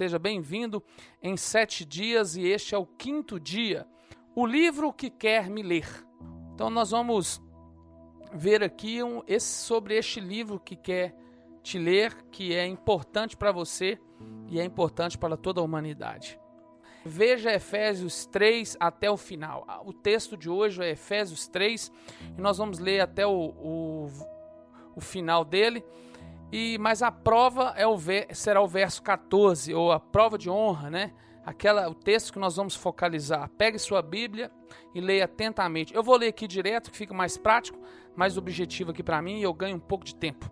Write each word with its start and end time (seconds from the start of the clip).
esteja 0.00 0.18
bem-vindo 0.18 0.82
em 1.22 1.36
sete 1.36 1.84
dias 1.84 2.34
e 2.34 2.46
este 2.46 2.74
é 2.74 2.78
o 2.78 2.86
quinto 2.86 3.38
dia. 3.38 3.86
O 4.34 4.46
livro 4.46 4.94
que 4.94 5.10
quer 5.10 5.50
me 5.50 5.62
ler. 5.62 5.86
Então 6.54 6.70
nós 6.70 6.92
vamos 6.92 7.38
ver 8.32 8.62
aqui 8.62 9.02
um, 9.02 9.22
esse, 9.26 9.62
sobre 9.62 9.98
este 9.98 10.18
livro 10.18 10.58
que 10.58 10.74
quer 10.74 11.14
te 11.62 11.78
ler, 11.78 12.14
que 12.30 12.54
é 12.54 12.66
importante 12.66 13.36
para 13.36 13.52
você 13.52 14.00
e 14.48 14.58
é 14.58 14.64
importante 14.64 15.18
para 15.18 15.36
toda 15.36 15.60
a 15.60 15.64
humanidade. 15.64 16.40
Veja 17.04 17.52
Efésios 17.52 18.24
3 18.24 18.78
até 18.80 19.10
o 19.10 19.18
final. 19.18 19.66
Ah, 19.68 19.82
o 19.84 19.92
texto 19.92 20.34
de 20.34 20.48
hoje 20.48 20.82
é 20.82 20.92
Efésios 20.92 21.46
3 21.46 21.92
e 22.38 22.40
nós 22.40 22.56
vamos 22.56 22.78
ler 22.78 23.00
até 23.00 23.26
o, 23.26 23.32
o, 23.32 24.08
o 24.96 25.00
final 25.02 25.44
dele. 25.44 25.84
E 26.52 26.78
mas 26.78 27.02
a 27.02 27.12
prova 27.12 27.74
é 27.76 27.86
o 27.86 27.96
será 28.32 28.60
o 28.60 28.66
verso 28.66 29.02
14 29.02 29.72
ou 29.72 29.92
a 29.92 30.00
prova 30.00 30.36
de 30.36 30.50
honra, 30.50 30.90
né? 30.90 31.12
Aquela 31.44 31.88
o 31.88 31.94
texto 31.94 32.32
que 32.32 32.38
nós 32.38 32.56
vamos 32.56 32.74
focalizar. 32.74 33.48
Pegue 33.56 33.78
sua 33.78 34.02
Bíblia 34.02 34.50
e 34.94 35.00
leia 35.00 35.24
atentamente. 35.24 35.94
Eu 35.94 36.02
vou 36.02 36.16
ler 36.16 36.28
aqui 36.28 36.46
direto, 36.46 36.90
que 36.90 36.96
fica 36.96 37.14
mais 37.14 37.36
prático, 37.36 37.78
mais 38.16 38.36
objetivo 38.36 38.90
aqui 38.90 39.02
para 39.02 39.22
mim 39.22 39.38
e 39.38 39.42
eu 39.42 39.54
ganho 39.54 39.76
um 39.76 39.80
pouco 39.80 40.04
de 40.04 40.14
tempo. 40.14 40.50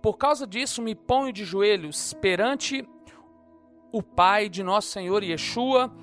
Por 0.00 0.16
causa 0.16 0.46
disso, 0.46 0.82
me 0.82 0.94
ponho 0.94 1.32
de 1.32 1.44
joelhos 1.44 2.12
perante 2.14 2.88
o 3.92 4.02
Pai 4.02 4.48
de 4.48 4.62
nosso 4.62 4.88
Senhor 4.88 5.22
Yeshua, 5.22 5.94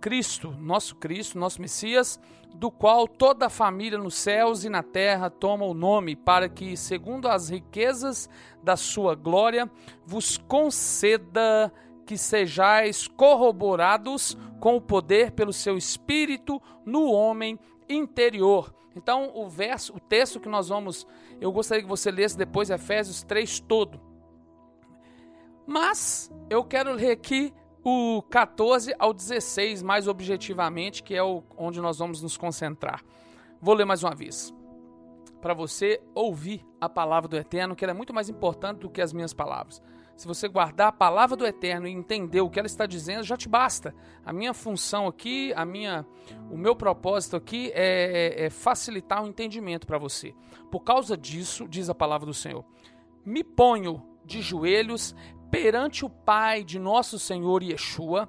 Cristo, 0.00 0.52
nosso 0.58 0.96
Cristo, 0.96 1.38
nosso 1.38 1.60
Messias, 1.60 2.20
do 2.54 2.70
qual 2.70 3.08
toda 3.08 3.46
a 3.46 3.50
família 3.50 3.98
nos 3.98 4.14
céus 4.14 4.64
e 4.64 4.68
na 4.68 4.82
terra 4.82 5.30
toma 5.30 5.64
o 5.64 5.74
nome, 5.74 6.14
para 6.14 6.48
que, 6.48 6.76
segundo 6.76 7.28
as 7.28 7.48
riquezas 7.48 8.28
da 8.62 8.76
sua 8.76 9.14
glória, 9.14 9.70
vos 10.04 10.36
conceda 10.36 11.72
que 12.04 12.18
sejais 12.18 13.06
corroborados 13.06 14.36
com 14.58 14.76
o 14.76 14.80
poder 14.80 15.30
pelo 15.32 15.52
seu 15.52 15.76
espírito 15.76 16.60
no 16.84 17.10
homem 17.12 17.58
interior. 17.88 18.74
Então, 18.96 19.30
o 19.34 19.48
verso, 19.48 19.94
o 19.96 20.00
texto 20.00 20.40
que 20.40 20.48
nós 20.48 20.68
vamos, 20.68 21.06
eu 21.40 21.52
gostaria 21.52 21.82
que 21.82 21.88
você 21.88 22.10
lesse 22.10 22.36
depois 22.36 22.68
Efésios 22.68 23.22
3 23.22 23.60
todo. 23.60 24.00
Mas 25.66 26.30
eu 26.50 26.64
quero 26.64 26.92
ler 26.92 27.12
aqui 27.12 27.54
o 27.84 28.22
14 28.28 28.94
ao 28.98 29.12
16 29.12 29.82
mais 29.82 30.06
objetivamente, 30.06 31.02
que 31.02 31.14
é 31.14 31.22
o, 31.22 31.42
onde 31.56 31.80
nós 31.80 31.98
vamos 31.98 32.22
nos 32.22 32.36
concentrar. 32.36 33.02
Vou 33.60 33.74
ler 33.74 33.84
mais 33.84 34.02
uma 34.02 34.14
vez. 34.14 34.54
Para 35.40 35.54
você 35.54 36.00
ouvir 36.14 36.66
a 36.80 36.88
palavra 36.88 37.28
do 37.28 37.36
Eterno, 37.36 37.74
que 37.74 37.84
ela 37.84 37.92
é 37.92 37.96
muito 37.96 38.12
mais 38.12 38.28
importante 38.28 38.80
do 38.80 38.90
que 38.90 39.00
as 39.00 39.12
minhas 39.12 39.32
palavras. 39.32 39.82
Se 40.20 40.26
você 40.26 40.48
guardar 40.48 40.88
a 40.88 40.92
palavra 40.92 41.34
do 41.34 41.46
Eterno 41.46 41.88
e 41.88 41.92
entender 41.92 42.42
o 42.42 42.50
que 42.50 42.58
ela 42.58 42.66
está 42.66 42.84
dizendo, 42.84 43.22
já 43.22 43.38
te 43.38 43.48
basta. 43.48 43.94
A 44.22 44.34
minha 44.34 44.52
função 44.52 45.06
aqui, 45.06 45.50
a 45.56 45.64
minha, 45.64 46.04
o 46.50 46.58
meu 46.58 46.76
propósito 46.76 47.36
aqui 47.36 47.72
é, 47.74 48.42
é, 48.42 48.44
é 48.44 48.50
facilitar 48.50 49.24
o 49.24 49.26
entendimento 49.26 49.86
para 49.86 49.96
você. 49.96 50.34
Por 50.70 50.80
causa 50.80 51.16
disso, 51.16 51.66
diz 51.66 51.88
a 51.88 51.94
palavra 51.94 52.26
do 52.26 52.34
Senhor, 52.34 52.62
me 53.24 53.42
ponho 53.42 54.02
de 54.22 54.42
joelhos 54.42 55.14
perante 55.50 56.04
o 56.04 56.10
Pai 56.10 56.62
de 56.62 56.78
nosso 56.78 57.18
Senhor 57.18 57.62
Yeshua, 57.62 58.28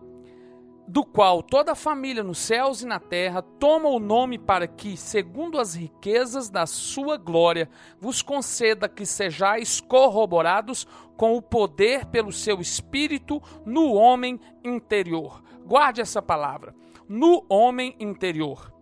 do 0.87 1.05
qual 1.05 1.41
toda 1.41 1.71
a 1.71 1.75
família 1.75 2.23
nos 2.23 2.39
céus 2.39 2.81
e 2.81 2.85
na 2.85 2.99
terra 2.99 3.41
toma 3.41 3.87
o 3.87 3.99
nome 3.99 4.37
para 4.37 4.67
que, 4.67 4.97
segundo 4.97 5.57
as 5.57 5.73
riquezas 5.73 6.49
da 6.49 6.65
sua 6.65 7.15
glória, 7.15 7.69
vos 7.99 8.21
conceda 8.21 8.89
que 8.89 9.05
sejais 9.05 9.79
corroborados 9.79 10.85
com 11.15 11.37
o 11.37 11.41
poder 11.41 12.05
pelo 12.07 12.31
seu 12.31 12.59
espírito 12.59 13.41
no 13.65 13.93
homem 13.93 14.39
interior. 14.63 15.41
Guarde 15.65 16.01
essa 16.01 16.21
palavra, 16.21 16.75
no 17.07 17.45
homem 17.47 17.95
interior. 17.99 18.73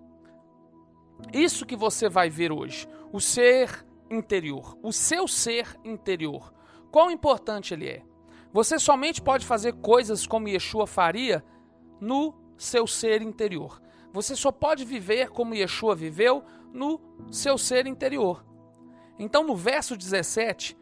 Isso 1.34 1.66
que 1.66 1.76
você 1.76 2.10
vai 2.10 2.30
ver 2.30 2.52
hoje, 2.52 2.88
o 3.12 3.20
ser 3.20 3.86
interior, 4.10 4.76
o 4.82 4.92
seu 4.92 5.28
ser 5.28 5.68
interior. 5.84 6.54
Quão 6.90 7.12
importante 7.12 7.74
ele 7.74 7.88
é? 7.88 8.09
Você 8.52 8.80
somente 8.80 9.22
pode 9.22 9.46
fazer 9.46 9.74
coisas 9.74 10.26
como 10.26 10.48
Yeshua 10.48 10.88
faria 10.88 11.44
no 12.02 12.34
seu 12.58 12.88
ser 12.88 13.22
interior. 13.22 13.82
Você 14.12 14.36
só 14.36 14.52
pode 14.52 14.84
viver 14.84 15.30
como 15.30 15.54
Yeshua 15.54 15.96
viveu 15.96 16.44
no 16.74 17.00
seu 17.32 17.58
ser 17.58 17.86
interior. 17.86 18.44
Então, 19.20 19.44
no 19.44 19.56
verso 19.56 19.96
17, 19.96 20.78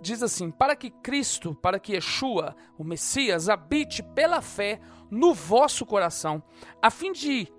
diz 0.00 0.22
assim: 0.22 0.50
Para 0.50 0.76
que 0.76 0.90
Cristo, 0.90 1.54
para 1.54 1.80
que 1.80 1.94
Yeshua, 1.94 2.54
o 2.78 2.84
Messias, 2.84 3.48
habite 3.48 4.02
pela 4.02 4.40
fé 4.40 4.80
no 5.10 5.34
vosso 5.34 5.84
coração, 5.84 6.42
a 6.80 6.90
fim 6.90 7.12
de, 7.12 7.52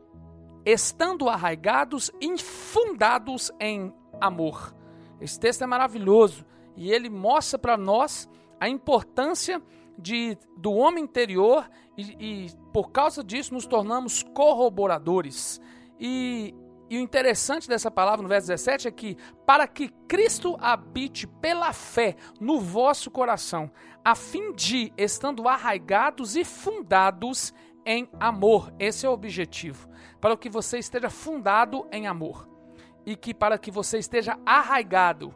estando 0.66 1.30
arraigados, 1.30 2.12
infundados 2.22 3.52
em 3.60 3.94
amor. 4.22 4.76
Esse 5.20 5.40
texto 5.40 5.64
é 5.64 5.68
maravilhoso 5.68 6.46
e 6.76 6.92
ele 6.92 7.10
mostra 7.10 7.60
para 7.60 7.78
nós 7.78 8.30
a 8.60 8.70
importância 8.70 9.62
de, 9.98 10.38
do 10.58 10.74
homem 10.74 11.04
interior 11.04 11.70
e, 11.98 12.02
e, 12.20 12.52
por 12.72 12.92
causa 12.92 13.24
disso 13.24 13.54
nos 13.54 13.66
tornamos 13.66 14.24
corroboradores. 14.24 15.62
E, 16.00 16.54
e 16.90 16.98
o 16.98 17.02
interessante 17.02 17.68
dessa 17.68 17.90
palavra 17.90 18.22
no 18.24 18.30
verso 18.30 18.48
17 18.48 18.88
é 18.88 18.92
que 18.92 19.18
para 19.46 19.68
que 19.68 19.90
Cristo 20.08 20.58
habite 20.60 21.28
pela 21.28 21.72
fé 21.74 22.16
no 22.40 22.60
vosso 22.60 23.10
coração, 23.12 23.72
a 24.04 24.16
fim 24.16 24.54
de, 24.54 24.92
estando 24.98 25.48
arraigados 25.48 26.36
e 26.36 26.44
fundados 26.44 27.54
em 27.86 28.10
amor. 28.20 28.74
Esse 28.80 29.06
é 29.06 29.10
o 29.10 29.14
objetivo. 29.14 29.88
Para 30.20 30.38
que 30.38 30.50
você 30.50 30.78
esteja 30.78 31.10
fundado 31.10 31.88
em 31.92 32.08
amor. 32.08 32.48
E 33.06 33.16
que 33.16 33.34
para 33.34 33.58
que 33.58 33.70
você 33.70 33.98
esteja 33.98 34.40
arraigado. 34.46 35.36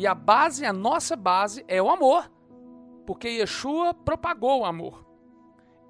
E 0.00 0.06
a 0.06 0.14
base, 0.14 0.64
a 0.64 0.72
nossa 0.72 1.14
base 1.14 1.62
é 1.68 1.82
o 1.82 1.90
amor 1.90 2.30
porque 3.04 3.28
Yeshua 3.28 3.92
propagou 3.92 4.60
o 4.60 4.64
amor. 4.64 5.04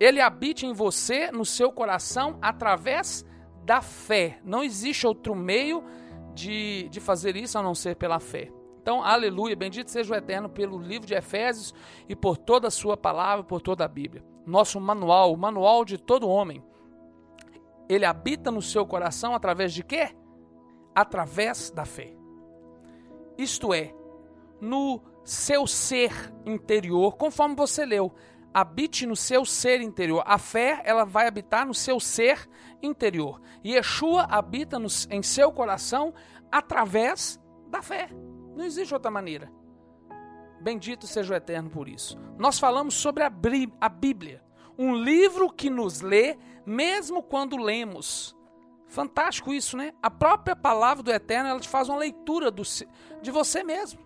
Ele 0.00 0.20
habita 0.20 0.66
em 0.66 0.72
você, 0.72 1.30
no 1.30 1.44
seu 1.44 1.70
coração, 1.70 2.36
através 2.42 3.24
da 3.62 3.80
fé. 3.80 4.40
Não 4.42 4.64
existe 4.64 5.06
outro 5.06 5.32
meio 5.36 5.84
de, 6.34 6.88
de 6.88 6.98
fazer 6.98 7.36
isso 7.36 7.56
a 7.56 7.62
não 7.62 7.72
ser 7.72 7.94
pela 7.94 8.18
fé. 8.18 8.50
Então, 8.82 9.00
aleluia, 9.00 9.54
bendito 9.54 9.92
seja 9.92 10.12
o 10.12 10.16
Eterno 10.16 10.48
pelo 10.48 10.76
livro 10.76 11.06
de 11.06 11.14
Efésios 11.14 11.72
e 12.08 12.16
por 12.16 12.36
toda 12.36 12.66
a 12.66 12.70
sua 12.70 12.96
palavra, 12.96 13.44
por 13.44 13.60
toda 13.60 13.84
a 13.84 13.88
Bíblia. 13.88 14.24
Nosso 14.44 14.80
manual, 14.80 15.32
o 15.32 15.38
manual 15.38 15.84
de 15.84 15.98
todo 15.98 16.28
homem. 16.28 16.64
Ele 17.88 18.04
habita 18.04 18.50
no 18.50 18.60
seu 18.60 18.84
coração 18.84 19.36
através 19.36 19.72
de 19.72 19.84
quê? 19.84 20.08
Através 20.96 21.70
da 21.70 21.84
fé. 21.84 22.12
Isto 23.38 23.72
é, 23.72 23.94
no 24.60 25.02
seu 25.24 25.66
ser 25.66 26.12
interior, 26.44 27.16
conforme 27.16 27.54
você 27.54 27.84
leu. 27.84 28.12
Habite 28.52 29.06
no 29.06 29.14
seu 29.14 29.44
ser 29.44 29.80
interior. 29.80 30.24
A 30.26 30.36
fé, 30.36 30.82
ela 30.84 31.04
vai 31.04 31.28
habitar 31.28 31.64
no 31.64 31.74
seu 31.74 32.00
ser 32.00 32.48
interior. 32.82 33.40
E 33.62 33.74
Yeshua 33.74 34.26
habita 34.28 34.78
no, 34.78 34.88
em 35.08 35.22
seu 35.22 35.52
coração 35.52 36.12
através 36.50 37.40
da 37.68 37.80
fé. 37.80 38.10
Não 38.56 38.64
existe 38.64 38.92
outra 38.92 39.10
maneira. 39.10 39.50
Bendito 40.60 41.06
seja 41.06 41.32
o 41.32 41.36
Eterno 41.36 41.70
por 41.70 41.88
isso. 41.88 42.18
Nós 42.36 42.58
falamos 42.58 42.94
sobre 42.94 43.22
a, 43.22 43.32
a 43.80 43.88
Bíblia, 43.88 44.42
um 44.76 44.94
livro 44.94 45.50
que 45.50 45.70
nos 45.70 46.00
lê 46.00 46.36
mesmo 46.66 47.22
quando 47.22 47.56
lemos. 47.56 48.36
Fantástico 48.86 49.54
isso, 49.54 49.76
né? 49.76 49.92
A 50.02 50.10
própria 50.10 50.56
palavra 50.56 51.02
do 51.02 51.12
Eterno, 51.12 51.48
ela 51.48 51.60
te 51.60 51.68
faz 51.68 51.88
uma 51.88 51.98
leitura 51.98 52.50
do, 52.50 52.62
de 53.22 53.30
você 53.30 53.62
mesmo. 53.62 54.00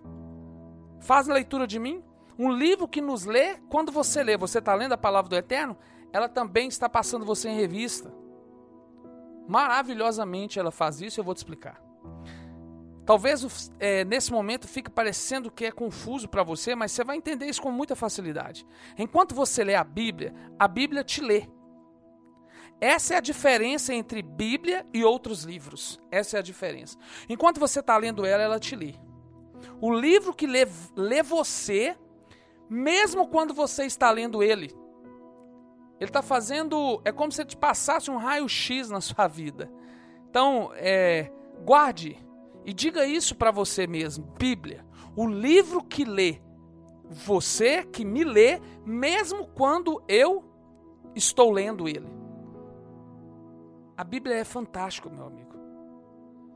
Faz 1.05 1.29
leitura 1.29 1.67
de 1.67 1.79
mim. 1.79 2.03
Um 2.39 2.51
livro 2.51 2.89
que 2.89 3.01
nos 3.01 3.25
lê, 3.25 3.57
quando 3.69 3.93
você 3.93 4.25
lê, 4.25 4.37
você 4.37 4.59
está 4.59 4.75
lendo 4.75 4.95
a 4.95 4.99
palavra 4.99 5.29
do 5.29 5.37
Eterno, 5.37 5.77
ela 6.13 6.29
também 6.29 6.67
está 6.67 6.89
passando 6.89 7.25
você 7.25 7.49
em 7.49 7.57
revista. 7.57 8.13
Maravilhosamente 9.47 10.59
ela 10.59 10.71
faz 10.71 11.03
isso, 11.03 11.21
eu 11.21 11.25
vou 11.25 11.35
te 11.35 11.39
explicar. 11.39 11.81
Talvez 13.05 13.71
é, 13.79 14.03
nesse 14.07 14.33
momento 14.33 14.67
fique 14.67 14.91
parecendo 14.91 15.51
que 15.51 15.67
é 15.67 15.71
confuso 15.71 16.27
para 16.27 16.43
você, 16.43 16.75
mas 16.75 16.91
você 16.91 17.05
vai 17.05 17.19
entender 17.19 17.47
isso 17.47 17.61
com 17.61 17.71
muita 17.71 17.95
facilidade. 17.95 18.67
Enquanto 18.97 19.35
você 19.35 19.63
lê 19.63 19.75
a 19.75 19.85
Bíblia, 19.85 20.35
a 20.59 20.67
Bíblia 20.67 21.05
te 21.05 21.21
lê. 21.21 21.47
Essa 22.81 23.15
é 23.15 23.17
a 23.19 23.21
diferença 23.21 23.93
entre 23.93 24.23
Bíblia 24.23 24.87
e 24.93 25.05
outros 25.05 25.45
livros. 25.45 26.01
Essa 26.11 26.39
é 26.39 26.41
a 26.41 26.43
diferença. 26.43 26.97
Enquanto 27.29 27.61
você 27.61 27.81
está 27.81 27.95
lendo 27.99 28.25
ela, 28.25 28.43
ela 28.43 28.59
te 28.59 28.75
lê. 28.75 28.95
O 29.81 29.93
livro 29.93 30.35
que 30.35 30.47
lê, 30.47 30.67
lê 30.97 31.23
você, 31.23 31.97
mesmo 32.69 33.29
quando 33.29 33.55
você 33.55 33.85
está 33.85 34.11
lendo 34.11 34.43
ele. 34.43 34.75
Ele 36.01 36.11
está 36.11 36.23
fazendo. 36.23 37.01
É 37.05 37.13
como 37.13 37.33
se 37.33 37.45
te 37.45 37.57
passasse 37.57 38.11
um 38.11 38.17
raio-x 38.17 38.91
na 38.91 39.01
sua 39.01 39.27
vida. 39.29 39.71
Então, 40.29 40.71
é, 40.75 41.31
guarde 41.65 42.19
e 42.65 42.73
diga 42.73 43.07
isso 43.07 43.37
para 43.37 43.51
você 43.51 43.87
mesmo: 43.87 44.25
Bíblia, 44.39 44.85
o 45.17 45.27
livro 45.27 45.83
que 45.83 46.05
lê 46.05 46.41
você 47.09 47.85
que 47.85 48.05
me 48.05 48.25
lê, 48.25 48.61
mesmo 48.85 49.47
quando 49.49 50.03
eu 50.09 50.45
estou 51.15 51.51
lendo 51.51 51.89
ele. 51.89 52.09
A 53.97 54.03
Bíblia 54.03 54.37
é 54.37 54.45
fantástica, 54.45 55.09
meu 55.09 55.27
amigo. 55.27 55.55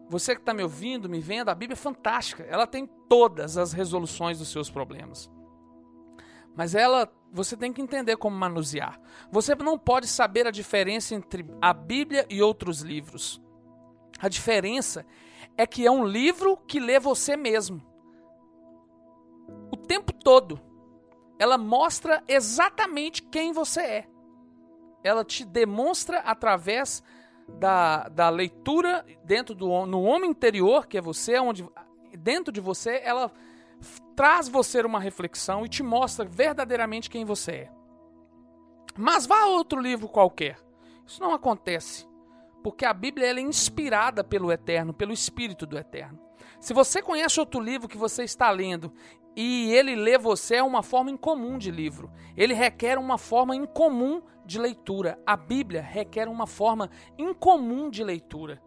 Você 0.08 0.34
que 0.34 0.40
está 0.40 0.54
me 0.54 0.62
ouvindo, 0.62 1.08
me 1.08 1.20
vendo, 1.20 1.50
a 1.50 1.54
Bíblia 1.54 1.74
é 1.74 1.76
fantástica. 1.76 2.42
Ela 2.44 2.66
tem 2.66 2.86
todas 3.08 3.58
as 3.58 3.72
resoluções 3.72 4.38
dos 4.38 4.50
seus 4.50 4.70
problemas. 4.70 5.30
Mas 6.56 6.74
ela, 6.74 7.12
você 7.30 7.56
tem 7.56 7.72
que 7.72 7.82
entender 7.82 8.16
como 8.16 8.36
manusear. 8.36 8.98
Você 9.30 9.54
não 9.54 9.78
pode 9.78 10.08
saber 10.08 10.46
a 10.46 10.50
diferença 10.50 11.14
entre 11.14 11.46
a 11.60 11.72
Bíblia 11.72 12.26
e 12.30 12.42
outros 12.42 12.80
livros. 12.80 13.40
A 14.18 14.28
diferença 14.28 15.06
é 15.56 15.66
que 15.66 15.86
é 15.86 15.90
um 15.90 16.04
livro 16.04 16.56
que 16.56 16.80
lê 16.80 16.98
você 16.98 17.36
mesmo. 17.36 17.82
O 19.70 19.76
tempo 19.76 20.12
todo. 20.12 20.60
Ela 21.38 21.56
mostra 21.56 22.24
exatamente 22.26 23.22
quem 23.22 23.52
você 23.52 23.80
é. 23.80 24.08
Ela 25.04 25.24
te 25.24 25.44
demonstra 25.44 26.18
através 26.20 27.02
da, 27.48 28.08
da 28.08 28.28
leitura 28.28 29.04
dentro 29.24 29.54
do 29.54 29.86
no 29.86 30.02
homem 30.02 30.30
interior, 30.30 30.86
que 30.86 30.98
é 30.98 31.00
você, 31.00 31.38
onde 31.38 31.66
dentro 32.16 32.52
de 32.52 32.60
você 32.60 33.00
ela 33.04 33.32
traz 34.14 34.48
você 34.48 34.80
uma 34.80 35.00
reflexão 35.00 35.64
e 35.64 35.68
te 35.68 35.82
mostra 35.82 36.24
verdadeiramente 36.24 37.10
quem 37.10 37.24
você 37.24 37.52
é. 37.52 37.72
Mas 38.96 39.26
vá 39.26 39.42
a 39.42 39.46
outro 39.46 39.80
livro 39.80 40.08
qualquer. 40.08 40.58
Isso 41.06 41.22
não 41.22 41.32
acontece, 41.32 42.06
porque 42.62 42.84
a 42.84 42.92
Bíblia 42.92 43.28
é 43.28 43.40
inspirada 43.40 44.24
pelo 44.24 44.50
Eterno, 44.50 44.92
pelo 44.92 45.12
Espírito 45.12 45.64
do 45.64 45.78
Eterno. 45.78 46.18
Se 46.60 46.74
você 46.74 47.00
conhece 47.00 47.38
outro 47.38 47.60
livro 47.60 47.88
que 47.88 47.96
você 47.96 48.24
está 48.24 48.50
lendo 48.50 48.92
e 49.40 49.72
ele 49.72 49.94
lê 49.94 50.18
você 50.18 50.56
é 50.56 50.62
uma 50.64 50.82
forma 50.82 51.12
incomum 51.12 51.58
de 51.58 51.70
livro. 51.70 52.10
Ele 52.36 52.52
requer 52.54 52.98
uma 52.98 53.16
forma 53.16 53.54
incomum 53.54 54.20
de 54.44 54.58
leitura. 54.58 55.16
A 55.24 55.36
Bíblia 55.36 55.80
requer 55.80 56.26
uma 56.26 56.44
forma 56.44 56.90
incomum 57.16 57.88
de 57.88 58.02
leitura. 58.02 58.60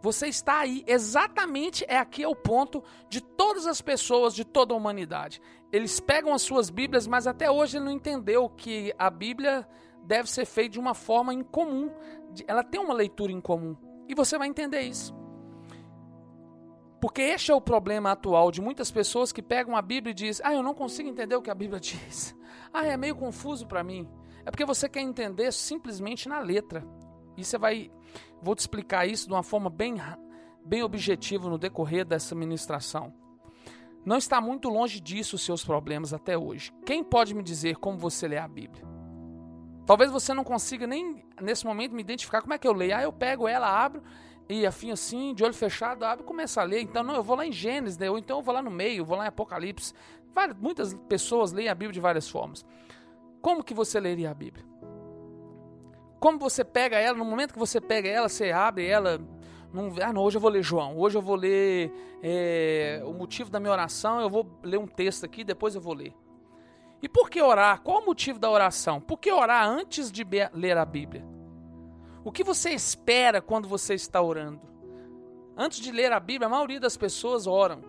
Você 0.00 0.26
está 0.26 0.60
aí, 0.60 0.82
exatamente 0.86 1.84
é 1.86 1.98
aqui 1.98 2.22
é 2.22 2.28
o 2.28 2.34
ponto 2.34 2.82
de 3.10 3.20
todas 3.20 3.66
as 3.66 3.82
pessoas 3.82 4.34
de 4.34 4.42
toda 4.42 4.72
a 4.72 4.76
humanidade. 4.76 5.38
Eles 5.70 6.00
pegam 6.00 6.32
as 6.32 6.40
suas 6.40 6.70
Bíblias, 6.70 7.06
mas 7.06 7.26
até 7.26 7.50
hoje 7.50 7.76
ele 7.76 7.84
não 7.84 7.92
entendeu 7.92 8.48
que 8.48 8.94
a 8.98 9.10
Bíblia 9.10 9.68
deve 10.02 10.30
ser 10.30 10.46
feita 10.46 10.70
de 10.70 10.80
uma 10.80 10.94
forma 10.94 11.34
incomum. 11.34 11.90
Ela 12.46 12.64
tem 12.64 12.80
uma 12.80 12.94
leitura 12.94 13.32
incomum. 13.32 13.76
E 14.08 14.14
você 14.14 14.38
vai 14.38 14.48
entender 14.48 14.80
isso. 14.80 15.21
Porque 17.02 17.20
este 17.20 17.50
é 17.50 17.54
o 17.54 17.60
problema 17.60 18.12
atual 18.12 18.52
de 18.52 18.62
muitas 18.62 18.88
pessoas 18.88 19.32
que 19.32 19.42
pegam 19.42 19.74
a 19.74 19.82
Bíblia 19.82 20.12
e 20.12 20.14
dizem: 20.14 20.46
Ah, 20.46 20.54
eu 20.54 20.62
não 20.62 20.72
consigo 20.72 21.08
entender 21.08 21.34
o 21.34 21.42
que 21.42 21.50
a 21.50 21.54
Bíblia 21.54 21.80
diz. 21.82 22.32
Ah, 22.72 22.86
é 22.86 22.96
meio 22.96 23.16
confuso 23.16 23.66
para 23.66 23.82
mim. 23.82 24.08
É 24.46 24.52
porque 24.52 24.64
você 24.64 24.88
quer 24.88 25.00
entender 25.00 25.52
simplesmente 25.52 26.28
na 26.28 26.38
letra. 26.38 26.86
E 27.36 27.44
você 27.44 27.58
vai. 27.58 27.90
Vou 28.40 28.54
te 28.54 28.60
explicar 28.60 29.04
isso 29.04 29.26
de 29.26 29.32
uma 29.32 29.42
forma 29.42 29.68
bem, 29.68 29.96
bem 30.64 30.84
objetiva 30.84 31.50
no 31.50 31.58
decorrer 31.58 32.04
dessa 32.04 32.36
ministração. 32.36 33.12
Não 34.04 34.16
está 34.16 34.40
muito 34.40 34.68
longe 34.68 35.00
disso 35.00 35.34
os 35.34 35.44
seus 35.44 35.64
problemas 35.64 36.14
até 36.14 36.38
hoje. 36.38 36.72
Quem 36.86 37.02
pode 37.02 37.34
me 37.34 37.42
dizer 37.42 37.78
como 37.78 37.98
você 37.98 38.28
lê 38.28 38.38
a 38.38 38.46
Bíblia? 38.46 38.84
Talvez 39.84 40.12
você 40.12 40.32
não 40.32 40.44
consiga 40.44 40.86
nem 40.86 41.24
nesse 41.40 41.66
momento 41.66 41.96
me 41.96 42.02
identificar 42.02 42.42
como 42.42 42.54
é 42.54 42.58
que 42.58 42.68
eu 42.68 42.72
leio. 42.72 42.96
Ah, 42.96 43.02
eu 43.02 43.12
pego 43.12 43.48
ela, 43.48 43.66
abro 43.66 44.04
e 44.48 44.66
afim 44.66 44.90
assim, 44.90 45.34
de 45.34 45.44
olho 45.44 45.54
fechado, 45.54 46.04
abre 46.04 46.24
e 46.24 46.26
começa 46.26 46.60
a 46.60 46.64
ler. 46.64 46.82
Então, 46.82 47.02
não, 47.02 47.14
eu 47.14 47.22
vou 47.22 47.36
lá 47.36 47.46
em 47.46 47.52
Gênesis, 47.52 47.98
né? 47.98 48.10
ou 48.10 48.18
então 48.18 48.38
eu 48.38 48.42
vou 48.42 48.54
lá 48.54 48.62
no 48.62 48.70
meio, 48.70 49.04
vou 49.04 49.16
lá 49.16 49.24
em 49.24 49.28
Apocalipse. 49.28 49.94
Várias, 50.34 50.56
muitas 50.58 50.94
pessoas 51.08 51.52
leem 51.52 51.68
a 51.68 51.74
Bíblia 51.74 51.92
de 51.92 52.00
várias 52.00 52.28
formas. 52.28 52.64
Como 53.40 53.62
que 53.62 53.74
você 53.74 53.98
leria 53.98 54.30
a 54.30 54.34
Bíblia? 54.34 54.64
Como 56.20 56.38
você 56.38 56.64
pega 56.64 56.96
ela, 56.98 57.18
no 57.18 57.24
momento 57.24 57.52
que 57.52 57.58
você 57.58 57.80
pega 57.80 58.08
ela, 58.08 58.28
você 58.28 58.52
abre 58.52 58.86
ela. 58.86 59.20
Num, 59.72 59.92
ah, 60.00 60.12
não, 60.12 60.22
hoje 60.22 60.36
eu 60.36 60.40
vou 60.40 60.50
ler 60.50 60.62
João, 60.62 60.96
hoje 60.98 61.16
eu 61.16 61.22
vou 61.22 61.34
ler 61.34 61.92
é, 62.22 63.02
o 63.04 63.12
motivo 63.12 63.50
da 63.50 63.58
minha 63.58 63.72
oração, 63.72 64.20
eu 64.20 64.28
vou 64.28 64.46
ler 64.62 64.78
um 64.78 64.86
texto 64.86 65.24
aqui, 65.24 65.42
depois 65.42 65.74
eu 65.74 65.80
vou 65.80 65.94
ler. 65.94 66.14
E 67.02 67.08
por 67.08 67.28
que 67.28 67.42
orar? 67.42 67.80
Qual 67.80 68.02
o 68.02 68.06
motivo 68.06 68.38
da 68.38 68.48
oração? 68.48 69.00
Por 69.00 69.18
que 69.18 69.32
orar 69.32 69.66
antes 69.66 70.12
de 70.12 70.24
ler 70.52 70.76
a 70.76 70.84
Bíblia? 70.84 71.24
O 72.24 72.30
que 72.30 72.44
você 72.44 72.70
espera 72.70 73.40
quando 73.40 73.68
você 73.68 73.94
está 73.94 74.20
orando? 74.20 74.60
Antes 75.56 75.80
de 75.80 75.90
ler 75.90 76.12
a 76.12 76.20
Bíblia, 76.20 76.46
a 76.46 76.50
maioria 76.50 76.80
das 76.80 76.96
pessoas 76.96 77.46
oram. 77.46 77.82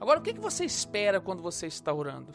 Agora, 0.00 0.20
o 0.20 0.22
que 0.22 0.32
você 0.34 0.64
espera 0.64 1.20
quando 1.20 1.42
você 1.42 1.66
está 1.66 1.92
orando? 1.92 2.34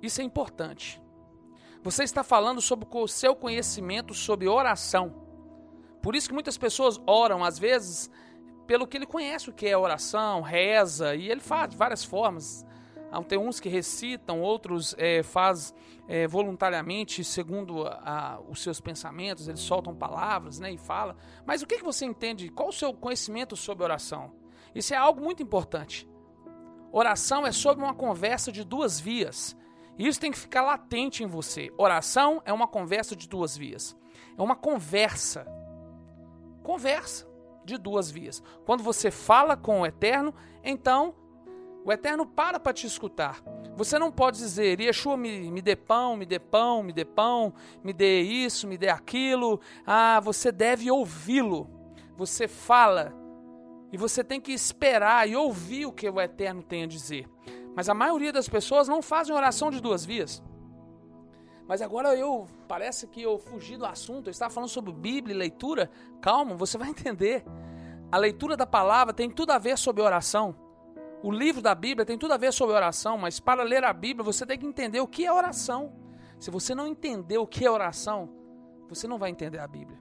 Isso 0.00 0.20
é 0.20 0.24
importante. 0.24 1.02
Você 1.82 2.04
está 2.04 2.22
falando 2.22 2.60
sobre 2.60 2.86
o 2.90 3.06
seu 3.06 3.34
conhecimento 3.34 4.12
sobre 4.12 4.48
oração. 4.48 5.14
Por 6.02 6.14
isso 6.14 6.28
que 6.28 6.34
muitas 6.34 6.58
pessoas 6.58 7.00
oram, 7.06 7.44
às 7.44 7.58
vezes, 7.58 8.10
pelo 8.66 8.86
que 8.86 8.96
ele 8.96 9.06
conhece 9.06 9.48
o 9.48 9.52
que 9.52 9.68
é 9.68 9.76
oração, 9.76 10.40
reza, 10.40 11.14
e 11.14 11.30
ele 11.30 11.40
faz 11.40 11.70
de 11.70 11.76
várias 11.76 12.04
formas. 12.04 12.65
Tem 13.22 13.38
uns 13.38 13.60
que 13.60 13.68
recitam, 13.68 14.40
outros 14.40 14.94
é, 14.98 15.22
faz 15.22 15.74
é, 16.08 16.26
voluntariamente, 16.26 17.24
segundo 17.24 17.86
a, 17.86 18.40
os 18.48 18.62
seus 18.62 18.80
pensamentos, 18.80 19.48
eles 19.48 19.60
soltam 19.60 19.94
palavras 19.94 20.58
né, 20.58 20.72
e 20.72 20.78
fala. 20.78 21.16
Mas 21.44 21.62
o 21.62 21.66
que, 21.66 21.78
que 21.78 21.84
você 21.84 22.04
entende? 22.04 22.48
Qual 22.48 22.68
o 22.68 22.72
seu 22.72 22.92
conhecimento 22.92 23.56
sobre 23.56 23.84
oração? 23.84 24.32
Isso 24.74 24.94
é 24.94 24.96
algo 24.96 25.20
muito 25.20 25.42
importante. 25.42 26.08
Oração 26.92 27.46
é 27.46 27.52
sobre 27.52 27.84
uma 27.84 27.94
conversa 27.94 28.52
de 28.52 28.64
duas 28.64 29.00
vias. 29.00 29.56
Isso 29.98 30.20
tem 30.20 30.30
que 30.30 30.38
ficar 30.38 30.62
latente 30.62 31.22
em 31.22 31.26
você. 31.26 31.72
Oração 31.76 32.42
é 32.44 32.52
uma 32.52 32.68
conversa 32.68 33.16
de 33.16 33.28
duas 33.28 33.56
vias. 33.56 33.96
É 34.36 34.42
uma 34.42 34.54
conversa. 34.54 35.46
Conversa 36.62 37.26
de 37.64 37.78
duas 37.78 38.10
vias. 38.10 38.42
Quando 38.64 38.82
você 38.82 39.10
fala 39.10 39.56
com 39.56 39.80
o 39.80 39.86
Eterno, 39.86 40.34
então 40.62 41.14
o 41.86 41.92
Eterno 41.92 42.26
para 42.26 42.58
para 42.58 42.72
te 42.72 42.84
escutar. 42.84 43.40
Você 43.76 43.96
não 43.96 44.10
pode 44.10 44.38
dizer, 44.38 44.80
Yeshua, 44.80 45.16
me, 45.16 45.52
me 45.52 45.62
dê 45.62 45.76
pão, 45.76 46.16
me 46.16 46.26
dê 46.26 46.36
pão, 46.36 46.82
me 46.82 46.92
dê 46.92 47.04
pão, 47.04 47.54
me 47.84 47.92
dê 47.92 48.22
isso, 48.22 48.66
me 48.66 48.76
dê 48.76 48.88
aquilo. 48.88 49.60
Ah, 49.86 50.18
você 50.18 50.50
deve 50.50 50.90
ouvi-lo. 50.90 51.70
Você 52.16 52.48
fala 52.48 53.14
e 53.92 53.96
você 53.96 54.24
tem 54.24 54.40
que 54.40 54.50
esperar 54.50 55.28
e 55.28 55.36
ouvir 55.36 55.86
o 55.86 55.92
que 55.92 56.10
o 56.10 56.20
Eterno 56.20 56.60
tem 56.60 56.82
a 56.82 56.86
dizer. 56.88 57.28
Mas 57.76 57.88
a 57.88 57.94
maioria 57.94 58.32
das 58.32 58.48
pessoas 58.48 58.88
não 58.88 59.00
fazem 59.00 59.32
oração 59.32 59.70
de 59.70 59.80
duas 59.80 60.04
vias. 60.04 60.42
Mas 61.68 61.80
agora 61.80 62.16
eu, 62.16 62.48
parece 62.66 63.06
que 63.06 63.22
eu 63.22 63.38
fugi 63.38 63.76
do 63.76 63.86
assunto, 63.86 64.26
eu 64.26 64.32
estava 64.32 64.52
falando 64.52 64.70
sobre 64.70 64.92
Bíblia 64.92 65.36
e 65.36 65.38
leitura. 65.38 65.88
Calma, 66.20 66.56
você 66.56 66.76
vai 66.76 66.88
entender. 66.90 67.44
A 68.10 68.18
leitura 68.18 68.56
da 68.56 68.66
palavra 68.66 69.14
tem 69.14 69.30
tudo 69.30 69.52
a 69.52 69.58
ver 69.58 69.78
sobre 69.78 70.02
oração. 70.02 70.65
O 71.22 71.30
livro 71.30 71.62
da 71.62 71.74
Bíblia 71.74 72.04
tem 72.04 72.18
tudo 72.18 72.34
a 72.34 72.36
ver 72.36 72.52
sobre 72.52 72.74
oração, 72.74 73.16
mas 73.16 73.40
para 73.40 73.62
ler 73.62 73.84
a 73.84 73.92
Bíblia 73.92 74.24
você 74.24 74.44
tem 74.44 74.58
que 74.58 74.66
entender 74.66 75.00
o 75.00 75.08
que 75.08 75.24
é 75.24 75.32
oração. 75.32 75.92
Se 76.38 76.50
você 76.50 76.74
não 76.74 76.86
entender 76.86 77.38
o 77.38 77.46
que 77.46 77.64
é 77.64 77.70
oração, 77.70 78.28
você 78.88 79.08
não 79.08 79.18
vai 79.18 79.30
entender 79.30 79.58
a 79.58 79.66
Bíblia. 79.66 79.98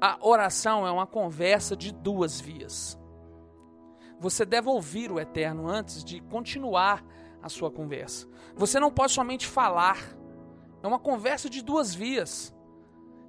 A 0.00 0.18
oração 0.20 0.86
é 0.86 0.90
uma 0.90 1.06
conversa 1.06 1.76
de 1.76 1.92
duas 1.92 2.40
vias. 2.40 2.98
Você 4.18 4.44
deve 4.44 4.68
ouvir 4.68 5.10
o 5.10 5.20
Eterno 5.20 5.68
antes 5.68 6.02
de 6.04 6.20
continuar 6.20 7.04
a 7.42 7.48
sua 7.48 7.70
conversa. 7.70 8.26
Você 8.54 8.80
não 8.80 8.90
pode 8.90 9.12
somente 9.12 9.46
falar. 9.46 9.98
É 10.82 10.86
uma 10.86 10.98
conversa 10.98 11.50
de 11.50 11.62
duas 11.62 11.94
vias. 11.94 12.55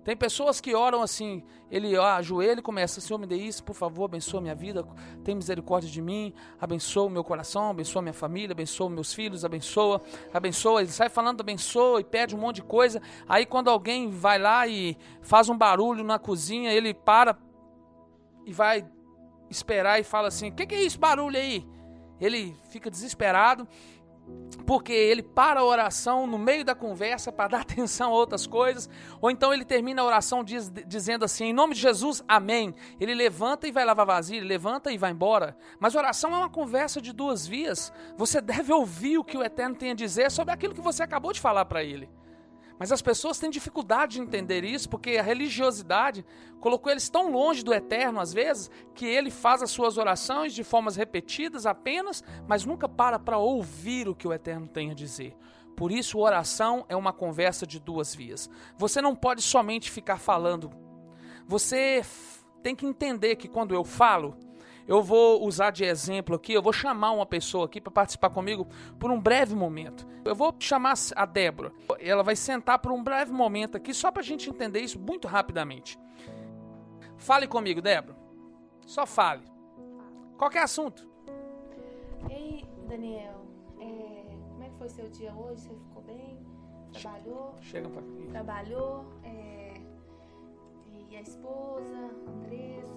Tem 0.08 0.16
pessoas 0.16 0.62
que 0.62 0.74
oram 0.74 1.02
assim, 1.02 1.44
ele 1.70 1.98
ó, 1.98 2.06
ajoelha 2.06 2.60
e 2.60 2.64
começa, 2.64 3.02
Senhor, 3.02 3.20
me 3.20 3.28
dê 3.28 3.36
isso, 3.36 3.62
por 3.62 3.74
favor, 3.74 4.06
abençoa 4.06 4.40
minha 4.40 4.56
vida, 4.56 4.88
tem 5.22 5.36
misericórdia 5.36 5.90
de 5.90 6.02
mim, 6.02 6.34
abençoa 6.62 7.08
o 7.08 7.10
meu 7.10 7.26
coração, 7.26 7.72
abençoa 7.72 8.02
minha 8.02 8.14
família, 8.14 8.54
abençoa 8.54 8.90
meus 8.90 9.14
filhos, 9.14 9.44
abençoa, 9.44 10.02
abençoa, 10.34 10.80
ele 10.80 10.92
sai 10.92 11.10
falando 11.10 11.42
abençoa 11.42 12.00
e 12.00 12.06
pede 12.06 12.38
um 12.38 12.40
monte 12.40 12.56
de 12.56 12.64
coisa, 12.64 13.02
aí 13.28 13.46
quando 13.46 13.70
alguém 13.70 14.10
vai 14.10 14.40
lá 14.40 14.66
e 14.66 14.98
faz 15.22 15.50
um 15.50 15.58
barulho 15.58 16.06
na 16.06 16.18
cozinha, 16.18 16.72
ele 16.72 16.94
para 16.94 17.38
e 18.46 18.54
vai 18.54 18.88
esperar 19.50 20.00
e 20.00 20.06
fala 20.06 20.30
assim, 20.30 20.52
o 20.52 20.54
que, 20.54 20.66
que 20.66 20.76
é 20.76 20.86
esse 20.86 20.98
barulho 20.98 21.36
aí? 21.38 21.68
Ele 22.18 22.56
fica 22.70 22.90
desesperado, 22.90 23.68
porque 24.66 24.92
ele 24.92 25.24
para 25.24 25.62
a 25.62 25.64
oração 25.64 26.28
no 26.28 26.38
meio 26.38 26.66
da 26.66 26.76
conversa 26.76 27.32
para 27.32 27.48
dar 27.48 27.62
atenção 27.62 28.12
a 28.12 28.14
outras 28.14 28.46
coisas, 28.46 28.90
ou 29.22 29.32
então 29.32 29.54
ele 29.54 29.64
termina 29.64 30.02
a 30.02 30.06
oração 30.06 30.44
diz, 30.44 30.70
dizendo 30.86 31.24
assim: 31.24 31.46
em 31.46 31.54
nome 31.54 31.74
de 31.74 31.82
Jesus, 31.82 32.24
amém. 32.28 32.76
Ele 33.00 33.16
levanta 33.16 33.68
e 33.68 33.72
vai 33.72 33.86
lavar 33.86 34.06
vasilha, 34.06 34.40
ele 34.40 34.48
levanta 34.48 34.92
e 34.92 34.98
vai 34.98 35.12
embora. 35.12 35.58
Mas 35.80 35.96
oração 35.96 36.34
é 36.34 36.38
uma 36.38 36.50
conversa 36.50 37.02
de 37.02 37.14
duas 37.14 37.48
vias. 37.48 37.94
Você 38.18 38.42
deve 38.42 38.74
ouvir 38.74 39.18
o 39.18 39.24
que 39.24 39.38
o 39.38 39.44
Eterno 39.44 39.76
tem 39.76 39.92
a 39.92 39.96
dizer 39.96 40.30
sobre 40.30 40.54
aquilo 40.54 40.76
que 40.76 40.82
você 40.82 41.02
acabou 41.02 41.32
de 41.32 41.40
falar 41.40 41.66
para 41.66 41.84
ele. 41.84 42.10
Mas 42.80 42.92
as 42.92 43.02
pessoas 43.02 43.40
têm 43.40 43.50
dificuldade 43.50 44.14
de 44.14 44.22
entender 44.22 44.64
isso 44.64 44.90
porque 44.90 45.18
a 45.18 45.24
religiosidade 45.24 46.26
colocou 46.60 46.92
eles 46.92 47.10
tão 47.10 47.32
longe 47.32 47.64
do 47.64 47.74
eterno, 47.74 48.20
às 48.20 48.34
vezes, 48.34 48.70
que 48.94 49.06
ele 49.06 49.32
faz 49.32 49.64
as 49.64 49.72
suas 49.72 49.98
orações 49.98 50.54
de 50.54 50.64
formas 50.64 50.96
repetidas 50.96 51.66
apenas, 51.66 52.24
mas 52.48 52.66
nunca 52.66 52.88
para 52.88 53.18
para 53.18 53.38
ouvir 53.38 54.08
o 54.08 54.16
que 54.16 54.28
o 54.28 54.34
eterno 54.34 54.68
tem 54.68 54.92
a 54.92 54.94
dizer. 54.94 55.36
Por 55.76 55.92
isso, 55.92 56.20
oração 56.20 56.86
é 56.90 56.96
uma 56.96 57.14
conversa 57.14 57.66
de 57.66 57.80
duas 57.80 58.14
vias. 58.16 58.50
Você 58.78 59.02
não 59.02 59.16
pode 59.16 59.42
somente 59.42 59.92
ficar 59.92 60.18
falando. 60.18 60.72
Você 61.48 62.02
tem 62.64 62.76
que 62.76 62.86
entender 62.86 63.36
que 63.36 63.48
quando 63.48 63.76
eu 63.76 63.84
falo, 63.84 64.36
eu 64.88 65.04
vou 65.04 65.46
usar 65.46 65.72
de 65.72 65.84
exemplo 65.84 66.36
aqui, 66.36 66.54
eu 66.54 66.62
vou 66.62 66.72
chamar 66.72 67.12
uma 67.12 67.26
pessoa 67.26 67.66
aqui 67.66 67.82
para 67.82 67.92
participar 67.92 68.30
comigo 68.30 68.66
por 68.98 69.12
um 69.12 69.20
breve 69.20 69.54
momento. 69.54 70.08
Eu 70.24 70.34
vou 70.34 70.56
chamar 70.60 70.94
a 71.16 71.26
Débora. 71.26 71.74
Ela 72.00 72.24
vai 72.24 72.36
sentar 72.36 72.80
por 72.80 72.92
um 72.92 73.04
breve 73.04 73.32
momento 73.32 73.76
aqui, 73.76 73.94
só 73.94 74.12
para 74.12 74.22
a 74.22 74.26
gente 74.26 74.50
entender 74.50 74.80
isso 74.80 75.00
muito 75.00 75.28
rapidamente. 75.28 76.00
Fale 77.18 77.48
comigo, 77.48 77.82
Débora. 77.82 78.16
Só 78.86 79.06
fale. 79.06 79.44
Qual 80.38 80.52
é 80.52 80.62
o 80.62 80.64
assunto? 80.64 81.06
Ei, 82.30 82.64
Daniel, 82.88 83.46
é, 83.80 84.38
como 84.52 84.64
é 84.64 84.70
que 84.70 84.78
foi 84.78 84.90
seu 84.90 85.10
dia 85.10 85.34
hoje? 85.34 85.64
Você 85.64 85.76
ficou 85.76 86.04
bem? 86.04 86.38
Trabalhou? 86.94 87.56
Chega 87.60 87.90
pra 87.90 88.02
aqui. 88.02 88.28
Trabalhou? 88.30 89.06
É, 89.24 89.74
e 91.10 91.16
a 91.16 91.22
esposa, 91.22 92.12
Andressa? 92.28 92.97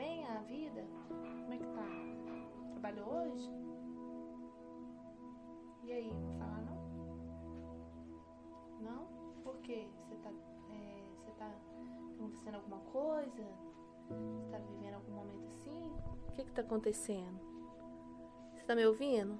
Bem 0.00 0.24
a 0.24 0.38
vida? 0.44 0.82
Como 1.08 1.52
é 1.52 1.58
que 1.58 1.66
tá? 1.66 1.84
Trabalhou 2.70 3.06
hoje? 3.06 3.50
E 5.84 5.92
aí, 5.92 6.10
falar 6.38 6.62
não? 6.62 6.78
Não? 8.80 9.06
Por 9.44 9.58
quê? 9.58 9.86
Você 9.98 10.14
tá, 10.14 10.30
é, 10.70 11.02
você 11.18 11.30
tá 11.32 11.52
acontecendo 12.14 12.54
alguma 12.54 12.78
coisa? 12.90 13.44
Você 14.08 14.50
tá 14.50 14.56
vivendo 14.56 14.94
algum 14.94 15.12
momento 15.12 15.46
assim? 15.48 15.92
O 16.28 16.32
que 16.32 16.44
que 16.44 16.52
tá 16.52 16.62
acontecendo? 16.62 17.38
Você 18.54 18.64
tá 18.64 18.74
me 18.74 18.86
ouvindo? 18.86 19.38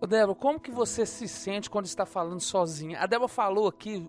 Ô 0.00 0.06
Débora, 0.06 0.38
como 0.38 0.60
que 0.60 0.70
você 0.70 1.04
se 1.04 1.26
sente 1.26 1.68
quando 1.68 1.86
está 1.86 2.06
falando 2.06 2.38
sozinha? 2.38 3.00
A 3.00 3.06
Débora 3.06 3.26
falou 3.26 3.66
aqui, 3.66 4.08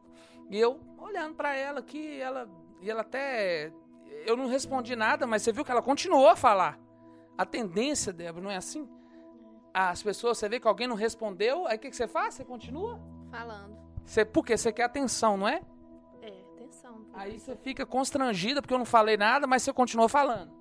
e 0.51 0.59
eu 0.59 0.79
olhando 0.99 1.33
para 1.33 1.55
ela 1.55 1.79
aqui, 1.79 2.19
ela, 2.19 2.47
e 2.79 2.91
ela 2.91 3.01
até 3.01 3.73
eu 4.25 4.35
não 4.37 4.47
respondi 4.47 4.95
nada, 4.95 5.27
mas 5.27 5.41
você 5.41 5.51
viu 5.51 5.63
que 5.65 5.71
ela 5.71 5.81
continuou 5.81 6.27
a 6.29 6.35
falar. 6.35 6.79
A 7.37 7.45
tendência, 7.45 8.13
Débora, 8.13 8.43
não 8.43 8.51
é 8.51 8.57
assim? 8.57 8.87
As 9.73 10.03
pessoas, 10.03 10.37
você 10.37 10.47
vê 10.47 10.59
que 10.59 10.67
alguém 10.67 10.87
não 10.87 10.95
respondeu, 10.95 11.65
aí 11.67 11.77
o 11.77 11.79
que, 11.79 11.89
que 11.89 11.95
você 11.95 12.07
faz? 12.07 12.35
Você 12.35 12.45
continua? 12.45 12.99
Falando. 13.31 13.75
Você, 14.05 14.23
por 14.23 14.45
quê? 14.45 14.55
Você 14.55 14.71
quer 14.71 14.83
atenção, 14.83 15.35
não 15.35 15.47
é? 15.47 15.61
É, 16.21 16.41
atenção. 16.55 17.05
Aí 17.13 17.39
você 17.39 17.55
fica 17.55 17.85
constrangida 17.85 18.61
porque 18.61 18.73
eu 18.73 18.77
não 18.77 18.85
falei 18.85 19.17
nada, 19.17 19.47
mas 19.47 19.63
você 19.63 19.73
continuou 19.73 20.07
falando. 20.07 20.51